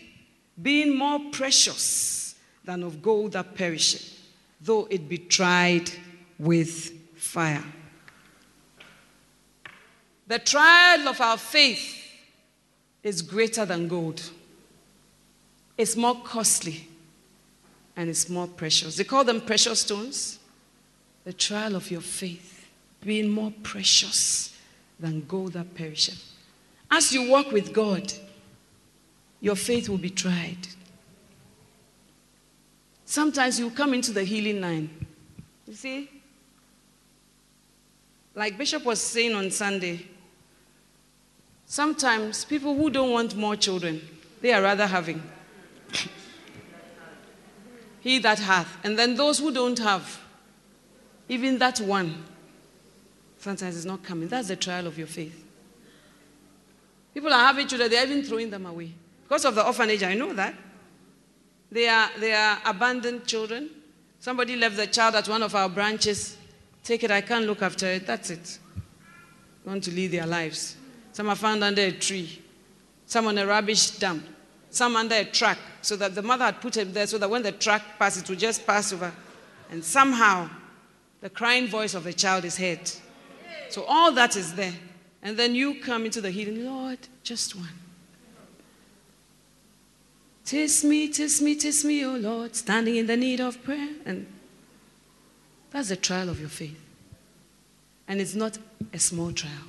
[0.61, 4.19] being more precious than of gold that perisheth,
[4.61, 5.89] though it be tried
[6.39, 7.63] with fire.
[10.27, 11.99] The trial of our faith
[13.03, 14.21] is greater than gold.
[15.77, 16.87] It's more costly
[17.95, 18.95] and it's more precious.
[18.95, 20.39] They call them precious stones.
[21.25, 22.67] The trial of your faith
[23.01, 24.57] being more precious
[24.99, 26.23] than gold that perisheth.
[26.89, 28.13] As you walk with God,
[29.43, 30.57] your faith will be tried.
[33.05, 34.89] Sometimes you come into the healing line.
[35.67, 36.09] You see?
[38.33, 40.07] Like Bishop was saying on Sunday,
[41.67, 44.01] sometimes people who don't want more children,
[44.41, 45.21] they are rather having.
[47.99, 48.77] he that hath.
[48.83, 50.21] And then those who don't have,
[51.27, 52.23] even that one,
[53.43, 54.29] Sometimes it's not coming.
[54.29, 55.45] That's the trial of your faith.
[57.13, 58.93] People are having children, they're even throwing them away.
[59.33, 60.53] Because of the orphanage, I know that.
[61.71, 63.67] They are, they are abandoned children.
[64.19, 66.37] Somebody left the child at one of our branches.
[66.83, 68.05] Take it, I can't look after it.
[68.05, 68.59] That's it.
[69.65, 70.77] Want to lead their lives.
[71.13, 72.43] Some are found under a tree,
[73.07, 74.23] some on a rubbish dump,
[74.69, 77.41] some under a truck, so that the mother had put him there so that when
[77.41, 79.11] the truck passes, it would just pass over.
[79.71, 80.47] And somehow,
[81.21, 82.87] the crying voice of the child is heard.
[83.69, 84.75] So all that is there.
[85.23, 87.79] And then you come into the healing, Lord, just one.
[90.45, 93.89] Tis me, tis me, tis me, O Lord, standing in the need of prayer.
[94.05, 94.27] And
[95.71, 96.79] that's the trial of your faith.
[98.07, 98.57] And it's not
[98.91, 99.67] a small trial,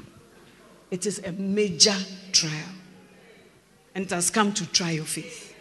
[0.90, 1.96] it is a major
[2.32, 2.74] trial.
[3.94, 5.54] And it has come to try your faith.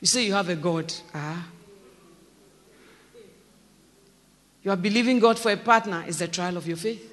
[0.00, 0.92] You say you have a God.
[1.14, 1.46] Ah.
[4.62, 7.08] You are believing God for a partner is the trial of your faith.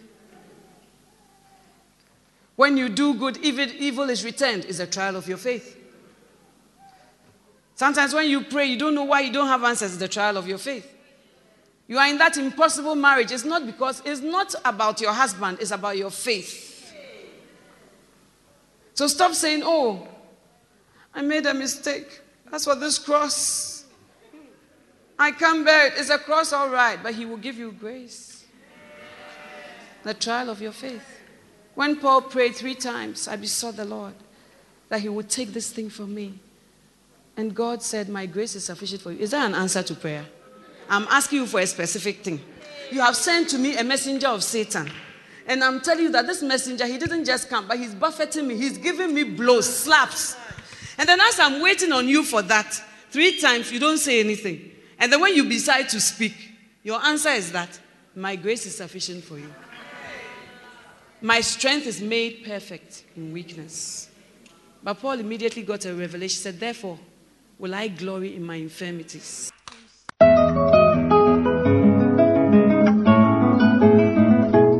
[2.56, 5.79] When you do good, evil, evil is returned is a trial of your faith.
[7.80, 10.46] Sometimes when you pray, you don't know why you don't have answers, the trial of
[10.46, 10.86] your faith.
[11.88, 13.32] You are in that impossible marriage.
[13.32, 16.94] It's not because, it's not about your husband, it's about your faith.
[18.96, 20.06] So stop saying, oh,
[21.16, 22.20] I made a mistake.
[22.52, 23.86] That's what this cross.
[25.18, 25.94] I can't bear it.
[25.96, 28.44] It's a cross, all right, but He will give you grace.
[30.04, 31.22] The trial of your faith.
[31.76, 34.16] When Paul prayed three times, I besought the Lord
[34.90, 36.42] that He would take this thing from me.
[37.40, 39.20] And God said, My grace is sufficient for you.
[39.20, 40.26] Is that an answer to prayer?
[40.90, 42.42] I'm asking you for a specific thing.
[42.92, 44.92] You have sent to me a messenger of Satan.
[45.48, 48.58] And I'm telling you that this messenger, he didn't just come, but he's buffeting me.
[48.58, 50.36] He's giving me blows, slaps.
[50.98, 52.74] And then as I'm waiting on you for that,
[53.10, 54.72] three times you don't say anything.
[55.00, 56.36] And then when you decide to speak,
[56.84, 57.80] your answer is that
[58.18, 59.54] my grace is sufficient for you.
[61.22, 64.10] My strength is made perfect in weakness.
[64.84, 66.36] But Paul immediately got a revelation.
[66.36, 67.00] He said, Therefore,
[67.60, 69.52] will I glory in my infirmities.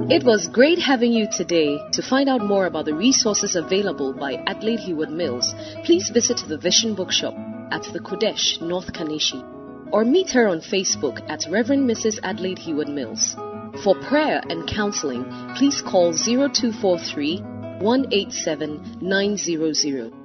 [0.10, 1.78] It was great having you today.
[1.92, 5.54] To find out more about the resources available by Adelaide Heward Mills,
[5.84, 7.34] please visit the Vision Bookshop
[7.72, 9.44] at the Qodesh, North Kaneshie,
[9.92, 12.20] or meet her on Facebook at Reverend Mrs.
[12.24, 13.36] Adelaide Heward Mills.
[13.84, 15.26] For prayer and counseling,
[15.58, 17.40] please call 0243
[17.82, 20.19] 187 900.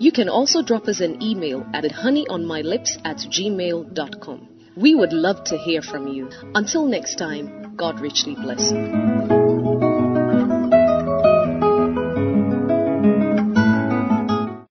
[0.00, 4.48] You can also drop us an email at honeyonmylips at gmail.com.
[4.76, 6.30] We would love to hear from you.
[6.54, 9.67] Until next time, God richly bless you.